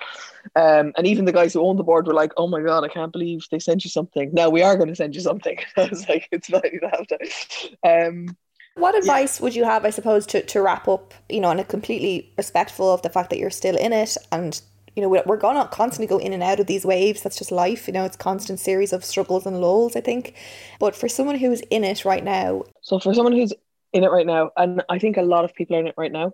um, 0.55 0.93
and 0.97 1.05
even 1.05 1.25
the 1.25 1.33
guys 1.33 1.53
who 1.53 1.61
owned 1.61 1.79
the 1.79 1.83
board 1.83 2.07
were 2.07 2.13
like, 2.13 2.31
"Oh 2.37 2.47
my 2.47 2.61
god, 2.61 2.83
I 2.83 2.87
can't 2.87 3.11
believe 3.11 3.45
they 3.51 3.59
sent 3.59 3.83
you 3.83 3.89
something." 3.89 4.33
Now 4.33 4.49
we 4.49 4.61
are 4.61 4.77
going 4.77 4.89
to 4.89 4.95
send 4.95 5.15
you 5.15 5.21
something. 5.21 5.57
I 5.77 5.87
was 5.87 6.07
like, 6.07 6.27
"It's 6.31 6.49
not 6.49 6.71
you 6.71 6.79
have 6.83 7.07
to." 7.07 8.07
Um, 8.07 8.37
what 8.75 8.95
advice 8.95 9.39
yeah. 9.39 9.43
would 9.43 9.55
you 9.55 9.65
have, 9.65 9.83
I 9.83 9.89
suppose, 9.89 10.25
to, 10.27 10.43
to 10.43 10.61
wrap 10.61 10.87
up, 10.87 11.13
you 11.27 11.41
know, 11.41 11.49
and 11.49 11.59
a 11.59 11.63
completely 11.65 12.33
respectful 12.37 12.93
of 12.93 13.01
the 13.01 13.09
fact 13.09 13.29
that 13.29 13.37
you're 13.37 13.49
still 13.49 13.75
in 13.75 13.91
it 13.91 14.15
and 14.31 14.61
you 14.95 15.01
know, 15.01 15.07
we're 15.07 15.37
to 15.37 15.67
constantly 15.71 16.07
go 16.07 16.17
in 16.17 16.33
and 16.33 16.43
out 16.43 16.59
of 16.59 16.67
these 16.67 16.85
waves. 16.85 17.21
That's 17.21 17.37
just 17.37 17.51
life. 17.51 17.87
You 17.87 17.93
know, 17.93 18.03
it's 18.03 18.17
constant 18.17 18.59
series 18.59 18.91
of 18.91 19.05
struggles 19.05 19.45
and 19.45 19.61
lulls, 19.61 19.95
I 19.95 20.01
think. 20.01 20.35
But 20.79 20.95
for 20.95 21.07
someone 21.07 21.37
who's 21.37 21.61
in 21.69 21.83
it 21.83 22.03
right 22.03 22.23
now. 22.23 22.63
So, 22.81 22.99
for 22.99 23.13
someone 23.13 23.33
who's 23.33 23.53
in 23.93 24.03
it 24.03 24.11
right 24.11 24.25
now, 24.25 24.51
and 24.57 24.83
I 24.89 24.99
think 24.99 25.17
a 25.17 25.21
lot 25.21 25.45
of 25.45 25.53
people 25.53 25.77
are 25.77 25.79
in 25.79 25.87
it 25.87 25.95
right 25.97 26.11
now. 26.11 26.33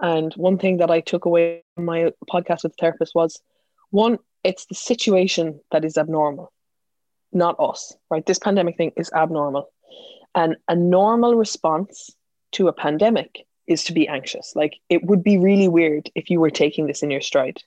And 0.00 0.32
one 0.34 0.58
thing 0.58 0.76
that 0.78 0.90
I 0.90 1.00
took 1.00 1.24
away 1.24 1.64
from 1.74 1.86
my 1.86 2.12
podcast 2.30 2.62
with 2.62 2.72
the 2.72 2.80
therapist 2.80 3.14
was 3.14 3.40
one, 3.90 4.18
it's 4.44 4.66
the 4.66 4.74
situation 4.74 5.60
that 5.72 5.84
is 5.84 5.96
abnormal, 5.96 6.52
not 7.32 7.56
us, 7.58 7.96
right? 8.10 8.24
This 8.24 8.38
pandemic 8.38 8.76
thing 8.76 8.92
is 8.96 9.10
abnormal. 9.12 9.70
And 10.34 10.56
a 10.68 10.76
normal 10.76 11.34
response 11.34 12.10
to 12.52 12.68
a 12.68 12.72
pandemic 12.72 13.46
is 13.66 13.84
to 13.84 13.92
be 13.92 14.06
anxious. 14.06 14.52
Like 14.54 14.76
it 14.88 15.04
would 15.04 15.24
be 15.24 15.38
really 15.38 15.68
weird 15.68 16.10
if 16.14 16.30
you 16.30 16.38
were 16.38 16.50
taking 16.50 16.86
this 16.86 17.02
in 17.02 17.10
your 17.10 17.20
stride 17.20 17.62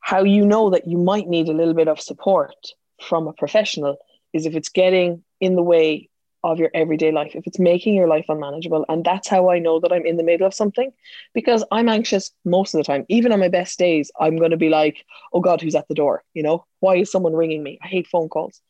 how 0.00 0.22
you 0.22 0.44
know 0.44 0.70
that 0.70 0.86
you 0.86 0.98
might 0.98 1.28
need 1.28 1.48
a 1.48 1.52
little 1.52 1.74
bit 1.74 1.88
of 1.88 2.00
support 2.00 2.54
from 3.00 3.26
a 3.26 3.32
professional 3.32 3.96
is 4.32 4.46
if 4.46 4.54
it's 4.54 4.68
getting 4.68 5.22
in 5.40 5.56
the 5.56 5.62
way 5.62 6.08
of 6.44 6.58
your 6.58 6.70
everyday 6.74 7.10
life, 7.10 7.32
if 7.34 7.46
it's 7.46 7.58
making 7.58 7.94
your 7.94 8.06
life 8.06 8.26
unmanageable. 8.28 8.84
And 8.88 9.04
that's 9.04 9.28
how 9.28 9.50
I 9.50 9.58
know 9.58 9.80
that 9.80 9.92
I'm 9.92 10.06
in 10.06 10.16
the 10.16 10.22
middle 10.22 10.46
of 10.46 10.54
something 10.54 10.92
because 11.34 11.64
I'm 11.72 11.88
anxious 11.88 12.30
most 12.44 12.72
of 12.72 12.78
the 12.78 12.84
time. 12.84 13.04
Even 13.08 13.32
on 13.32 13.40
my 13.40 13.48
best 13.48 13.78
days, 13.78 14.10
I'm 14.20 14.36
going 14.36 14.52
to 14.52 14.56
be 14.56 14.68
like, 14.68 15.04
oh 15.32 15.40
God, 15.40 15.60
who's 15.60 15.74
at 15.74 15.88
the 15.88 15.94
door? 15.94 16.22
You 16.34 16.42
know, 16.42 16.64
why 16.80 16.96
is 16.96 17.10
someone 17.10 17.34
ringing 17.34 17.62
me? 17.62 17.78
I 17.82 17.88
hate 17.88 18.06
phone 18.06 18.28
calls, 18.28 18.60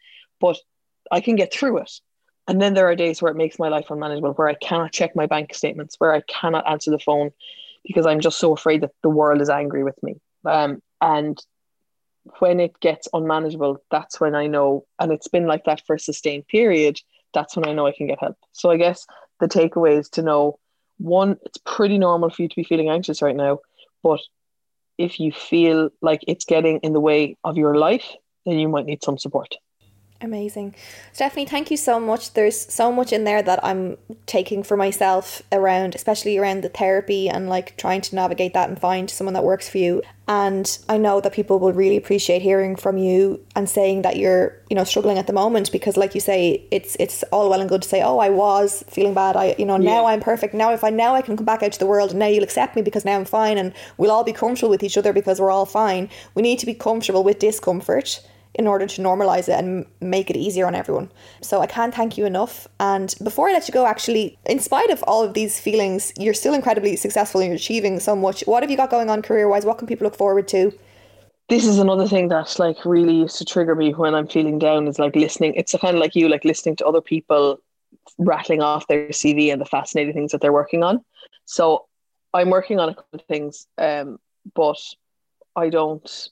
but 0.40 0.56
I 1.10 1.20
can 1.20 1.36
get 1.36 1.52
through 1.52 1.78
it. 1.78 1.92
And 2.48 2.62
then 2.62 2.74
there 2.74 2.88
are 2.88 2.94
days 2.94 3.20
where 3.20 3.32
it 3.32 3.36
makes 3.36 3.58
my 3.58 3.68
life 3.68 3.90
unmanageable, 3.90 4.32
where 4.34 4.48
I 4.48 4.54
cannot 4.54 4.92
check 4.92 5.16
my 5.16 5.26
bank 5.26 5.52
statements, 5.52 5.96
where 5.98 6.14
I 6.14 6.22
cannot 6.22 6.68
answer 6.70 6.90
the 6.90 6.98
phone 6.98 7.30
because 7.84 8.06
I'm 8.06 8.20
just 8.20 8.38
so 8.38 8.52
afraid 8.52 8.82
that 8.82 8.92
the 9.02 9.10
world 9.10 9.40
is 9.40 9.50
angry 9.50 9.84
with 9.84 10.00
me. 10.02 10.16
Um, 10.44 10.80
and 11.00 11.38
when 12.38 12.60
it 12.60 12.78
gets 12.80 13.08
unmanageable, 13.12 13.82
that's 13.90 14.20
when 14.20 14.34
I 14.34 14.46
know, 14.46 14.84
and 14.98 15.12
it's 15.12 15.28
been 15.28 15.46
like 15.46 15.64
that 15.64 15.82
for 15.86 15.94
a 15.94 16.00
sustained 16.00 16.46
period, 16.48 16.98
that's 17.32 17.56
when 17.56 17.68
I 17.68 17.72
know 17.72 17.86
I 17.86 17.92
can 17.92 18.06
get 18.06 18.20
help. 18.20 18.36
So 18.52 18.70
I 18.70 18.76
guess 18.76 19.06
the 19.40 19.46
takeaway 19.46 19.98
is 19.98 20.08
to 20.10 20.22
know 20.22 20.58
one, 20.98 21.36
it's 21.44 21.58
pretty 21.58 21.98
normal 21.98 22.30
for 22.30 22.42
you 22.42 22.48
to 22.48 22.56
be 22.56 22.64
feeling 22.64 22.88
anxious 22.88 23.22
right 23.22 23.36
now, 23.36 23.58
but 24.02 24.20
if 24.98 25.20
you 25.20 25.30
feel 25.30 25.90
like 26.00 26.24
it's 26.26 26.46
getting 26.46 26.78
in 26.78 26.94
the 26.94 27.00
way 27.00 27.36
of 27.44 27.56
your 27.56 27.76
life, 27.76 28.14
then 28.46 28.58
you 28.58 28.68
might 28.68 28.86
need 28.86 29.04
some 29.04 29.18
support. 29.18 29.54
Amazing. 30.22 30.74
Stefanie, 31.12 31.48
thank 31.48 31.70
you 31.70 31.76
so 31.76 32.00
much. 32.00 32.32
There's 32.32 32.72
so 32.72 32.90
much 32.90 33.12
in 33.12 33.24
there 33.24 33.42
that 33.42 33.62
I'm 33.62 33.98
taking 34.24 34.62
for 34.62 34.74
myself 34.74 35.42
around, 35.52 35.94
especially 35.94 36.38
around 36.38 36.62
the 36.62 36.70
therapy 36.70 37.28
and 37.28 37.50
like 37.50 37.76
trying 37.76 38.00
to 38.00 38.14
navigate 38.14 38.54
that 38.54 38.70
and 38.70 38.80
find 38.80 39.10
someone 39.10 39.34
that 39.34 39.44
works 39.44 39.68
for 39.68 39.76
you. 39.76 40.02
And 40.26 40.78
I 40.88 40.96
know 40.96 41.20
that 41.20 41.34
people 41.34 41.58
will 41.58 41.74
really 41.74 41.98
appreciate 41.98 42.40
hearing 42.40 42.76
from 42.76 42.96
you 42.96 43.44
and 43.54 43.68
saying 43.68 44.02
that 44.02 44.16
you're, 44.16 44.56
you 44.70 44.74
know, 44.74 44.84
struggling 44.84 45.18
at 45.18 45.26
the 45.26 45.34
moment 45.34 45.70
because 45.70 45.98
like 45.98 46.14
you 46.14 46.20
say, 46.20 46.66
it's 46.70 46.96
it's 46.98 47.22
all 47.24 47.50
well 47.50 47.60
and 47.60 47.68
good 47.68 47.82
to 47.82 47.88
say, 47.88 48.02
Oh, 48.02 48.18
I 48.18 48.30
was 48.30 48.84
feeling 48.88 49.14
bad. 49.14 49.36
I 49.36 49.54
you 49.58 49.66
know, 49.66 49.76
yeah. 49.76 49.90
now 49.90 50.06
I'm 50.06 50.20
perfect. 50.20 50.54
Now 50.54 50.72
if 50.72 50.82
I 50.82 50.88
now 50.88 51.14
I 51.14 51.20
can 51.20 51.36
come 51.36 51.46
back 51.46 51.62
out 51.62 51.72
to 51.72 51.78
the 51.78 51.86
world 51.86 52.10
and 52.10 52.18
now 52.18 52.26
you'll 52.26 52.42
accept 52.42 52.74
me 52.74 52.80
because 52.80 53.04
now 53.04 53.16
I'm 53.16 53.26
fine 53.26 53.58
and 53.58 53.74
we'll 53.98 54.10
all 54.10 54.24
be 54.24 54.32
comfortable 54.32 54.70
with 54.70 54.82
each 54.82 54.96
other 54.96 55.12
because 55.12 55.40
we're 55.40 55.50
all 55.50 55.66
fine. 55.66 56.08
We 56.34 56.42
need 56.42 56.58
to 56.60 56.66
be 56.66 56.74
comfortable 56.74 57.22
with 57.22 57.38
discomfort 57.38 58.20
in 58.58 58.66
order 58.66 58.86
to 58.86 59.02
normalize 59.02 59.48
it 59.48 59.58
and 59.58 59.86
make 60.00 60.30
it 60.30 60.36
easier 60.36 60.66
on 60.66 60.74
everyone. 60.74 61.10
So 61.42 61.60
I 61.60 61.66
can't 61.66 61.94
thank 61.94 62.18
you 62.18 62.24
enough. 62.24 62.66
And 62.80 63.14
before 63.22 63.48
I 63.48 63.52
let 63.52 63.68
you 63.68 63.72
go, 63.72 63.86
actually, 63.86 64.38
in 64.46 64.58
spite 64.58 64.90
of 64.90 65.02
all 65.04 65.22
of 65.22 65.34
these 65.34 65.60
feelings, 65.60 66.12
you're 66.18 66.34
still 66.34 66.54
incredibly 66.54 66.96
successful 66.96 67.40
and 67.40 67.48
you're 67.48 67.56
achieving 67.56 68.00
so 68.00 68.16
much. 68.16 68.42
What 68.46 68.62
have 68.62 68.70
you 68.70 68.76
got 68.76 68.90
going 68.90 69.10
on 69.10 69.22
career 69.22 69.48
wise? 69.48 69.64
What 69.64 69.78
can 69.78 69.86
people 69.86 70.04
look 70.04 70.16
forward 70.16 70.48
to? 70.48 70.72
This 71.48 71.64
is 71.64 71.78
another 71.78 72.08
thing 72.08 72.28
that 72.28 72.58
like 72.58 72.84
really 72.84 73.14
used 73.14 73.38
to 73.38 73.44
trigger 73.44 73.74
me 73.74 73.92
when 73.92 74.14
I'm 74.14 74.26
feeling 74.26 74.58
down 74.58 74.88
is 74.88 74.98
like 74.98 75.14
listening. 75.14 75.54
It's 75.54 75.74
kind 75.80 75.94
of 75.94 76.00
like 76.00 76.16
you, 76.16 76.28
like 76.28 76.44
listening 76.44 76.76
to 76.76 76.86
other 76.86 77.00
people 77.00 77.60
rattling 78.18 78.62
off 78.62 78.86
their 78.88 79.08
CV 79.08 79.52
and 79.52 79.60
the 79.60 79.66
fascinating 79.66 80.14
things 80.14 80.32
that 80.32 80.40
they're 80.40 80.52
working 80.52 80.82
on. 80.82 81.04
So 81.44 81.86
I'm 82.34 82.50
working 82.50 82.80
on 82.80 82.88
a 82.88 82.94
couple 82.94 83.20
of 83.20 83.24
things, 83.26 83.66
um, 83.78 84.18
but 84.54 84.78
I 85.54 85.68
don't 85.68 86.28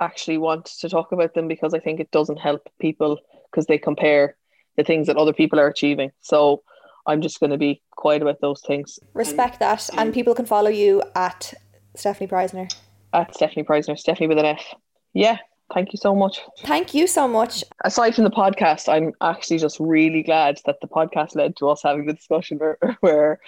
actually 0.00 0.38
want 0.38 0.66
to 0.66 0.88
talk 0.88 1.12
about 1.12 1.34
them 1.34 1.48
because 1.48 1.74
I 1.74 1.78
think 1.78 2.00
it 2.00 2.10
doesn't 2.10 2.38
help 2.38 2.68
people 2.80 3.18
because 3.50 3.66
they 3.66 3.78
compare 3.78 4.36
the 4.76 4.84
things 4.84 5.06
that 5.06 5.16
other 5.16 5.32
people 5.32 5.60
are 5.60 5.68
achieving. 5.68 6.10
So 6.20 6.62
I'm 7.06 7.20
just 7.20 7.40
going 7.40 7.50
to 7.50 7.58
be 7.58 7.82
quiet 7.96 8.22
about 8.22 8.40
those 8.40 8.60
things. 8.62 8.98
Respect 9.14 9.58
that. 9.60 9.88
And 9.96 10.14
people 10.14 10.34
can 10.34 10.46
follow 10.46 10.70
you 10.70 11.02
at 11.14 11.54
Stefanie 11.96 12.28
Preissner. 12.28 12.72
At 13.12 13.34
Stefanie 13.34 13.64
Preissner, 13.66 13.96
Stefanie 14.00 14.28
with 14.28 14.38
an 14.38 14.46
F. 14.46 14.74
Yeah, 15.12 15.38
thank 15.74 15.92
you 15.92 15.98
so 15.98 16.14
much. 16.14 16.40
Thank 16.60 16.94
you 16.94 17.06
so 17.06 17.28
much. 17.28 17.64
Aside 17.84 18.14
from 18.14 18.24
the 18.24 18.30
podcast, 18.30 18.88
I'm 18.88 19.12
actually 19.20 19.58
just 19.58 19.78
really 19.78 20.22
glad 20.22 20.60
that 20.64 20.80
the 20.80 20.88
podcast 20.88 21.34
led 21.34 21.56
to 21.56 21.68
us 21.68 21.82
having 21.82 22.06
the 22.06 22.14
discussion 22.14 22.58
where 22.58 22.78
where, 23.00 23.40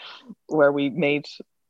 where 0.49 0.73
we 0.73 0.91
made 0.91 1.27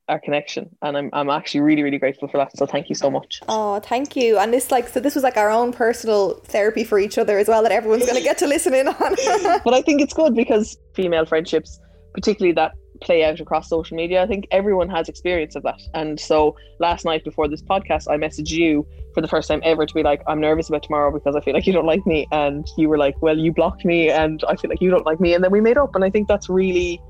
our 0.08 0.18
connection 0.18 0.68
and 0.82 0.96
I'm, 0.96 1.10
I'm 1.12 1.30
actually 1.30 1.60
really 1.60 1.82
really 1.82 1.98
grateful 1.98 2.28
for 2.28 2.36
that 2.38 2.56
so 2.56 2.66
thank 2.66 2.88
you 2.88 2.94
so 2.94 3.10
much. 3.10 3.40
Oh 3.48 3.80
thank 3.80 4.16
you. 4.16 4.38
And 4.38 4.52
this 4.52 4.70
like 4.70 4.88
so 4.88 5.00
this 5.00 5.14
was 5.14 5.24
like 5.24 5.36
our 5.36 5.50
own 5.50 5.72
personal 5.72 6.34
therapy 6.44 6.84
for 6.84 6.98
each 6.98 7.16
other 7.16 7.38
as 7.38 7.48
well 7.48 7.62
that 7.62 7.72
everyone's 7.72 8.04
going 8.04 8.16
to 8.16 8.22
get 8.22 8.38
to 8.38 8.46
listen 8.46 8.74
in 8.74 8.88
on. 8.88 9.16
But 9.64 9.72
I 9.72 9.80
think 9.80 10.02
it's 10.02 10.12
good 10.12 10.34
because 10.34 10.76
female 10.94 11.24
friendships 11.24 11.80
particularly 12.12 12.52
that 12.52 12.72
play 13.00 13.24
out 13.24 13.40
across 13.40 13.68
social 13.68 13.96
media 13.96 14.22
I 14.22 14.26
think 14.26 14.46
everyone 14.50 14.88
has 14.90 15.08
experience 15.08 15.56
of 15.56 15.62
that. 15.62 15.80
And 15.94 16.20
so 16.20 16.54
last 16.80 17.04
night 17.06 17.24
before 17.24 17.48
this 17.48 17.62
podcast 17.62 18.10
I 18.10 18.16
messaged 18.18 18.50
you 18.50 18.86
for 19.14 19.22
the 19.22 19.28
first 19.28 19.48
time 19.48 19.60
ever 19.64 19.86
to 19.86 19.94
be 19.94 20.02
like 20.02 20.22
I'm 20.26 20.40
nervous 20.40 20.68
about 20.68 20.82
tomorrow 20.82 21.12
because 21.12 21.34
I 21.34 21.40
feel 21.40 21.54
like 21.54 21.66
you 21.66 21.72
don't 21.72 21.86
like 21.86 22.06
me. 22.06 22.26
And 22.30 22.66
you 22.76 22.90
were 22.90 22.98
like 22.98 23.20
well 23.22 23.38
you 23.38 23.52
blocked 23.52 23.86
me 23.86 24.10
and 24.10 24.44
I 24.46 24.56
feel 24.56 24.68
like 24.68 24.82
you 24.82 24.90
don't 24.90 25.06
like 25.06 25.18
me. 25.18 25.32
And 25.32 25.42
then 25.42 25.50
we 25.50 25.62
made 25.62 25.78
up 25.78 25.94
and 25.94 26.04
I 26.04 26.10
think 26.10 26.28
that's 26.28 26.50
really 26.50 27.00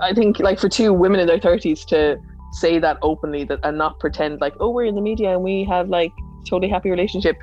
I 0.00 0.12
think 0.12 0.38
like 0.38 0.58
for 0.58 0.68
two 0.68 0.92
women 0.92 1.20
in 1.20 1.26
their 1.26 1.40
thirties 1.40 1.84
to 1.86 2.20
say 2.52 2.78
that 2.78 2.98
openly 3.02 3.44
that 3.44 3.60
and 3.62 3.78
not 3.78 4.00
pretend 4.00 4.40
like 4.40 4.54
oh 4.58 4.70
we're 4.70 4.84
in 4.84 4.96
the 4.96 5.00
media 5.00 5.32
and 5.32 5.42
we 5.42 5.64
have 5.64 5.88
like 5.88 6.12
totally 6.48 6.68
happy 6.68 6.90
relationship 6.90 7.36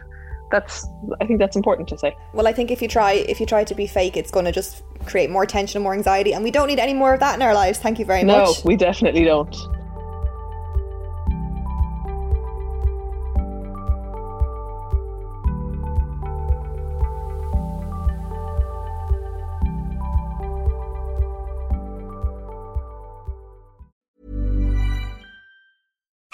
that's 0.52 0.88
I 1.20 1.26
think 1.26 1.40
that's 1.40 1.56
important 1.56 1.88
to 1.90 1.98
say. 1.98 2.16
Well, 2.34 2.48
I 2.48 2.54
think 2.54 2.72
if 2.72 2.82
you 2.82 2.88
try 2.88 3.14
if 3.14 3.40
you 3.40 3.46
try 3.46 3.64
to 3.64 3.76
be 3.76 3.88
fake, 3.88 4.16
it's 4.16 4.32
going 4.32 4.46
to 4.46 4.52
just 4.52 4.84
create 5.06 5.30
more 5.30 5.46
tension 5.46 5.80
and 5.80 5.84
more 5.84 5.94
anxiety, 5.94 6.34
and 6.34 6.44
we 6.44 6.52
don't 6.52 6.68
need 6.68 6.80
any 6.80 6.94
more 6.94 7.14
of 7.14 7.20
that 7.20 7.36
in 7.36 7.42
our 7.42 7.54
lives. 7.54 7.80
Thank 7.80 8.00
you 8.00 8.06
very 8.06 8.24
no, 8.24 8.38
much. 8.38 8.58
No, 8.58 8.62
we 8.66 8.76
definitely 8.76 9.26
don't. 9.26 9.56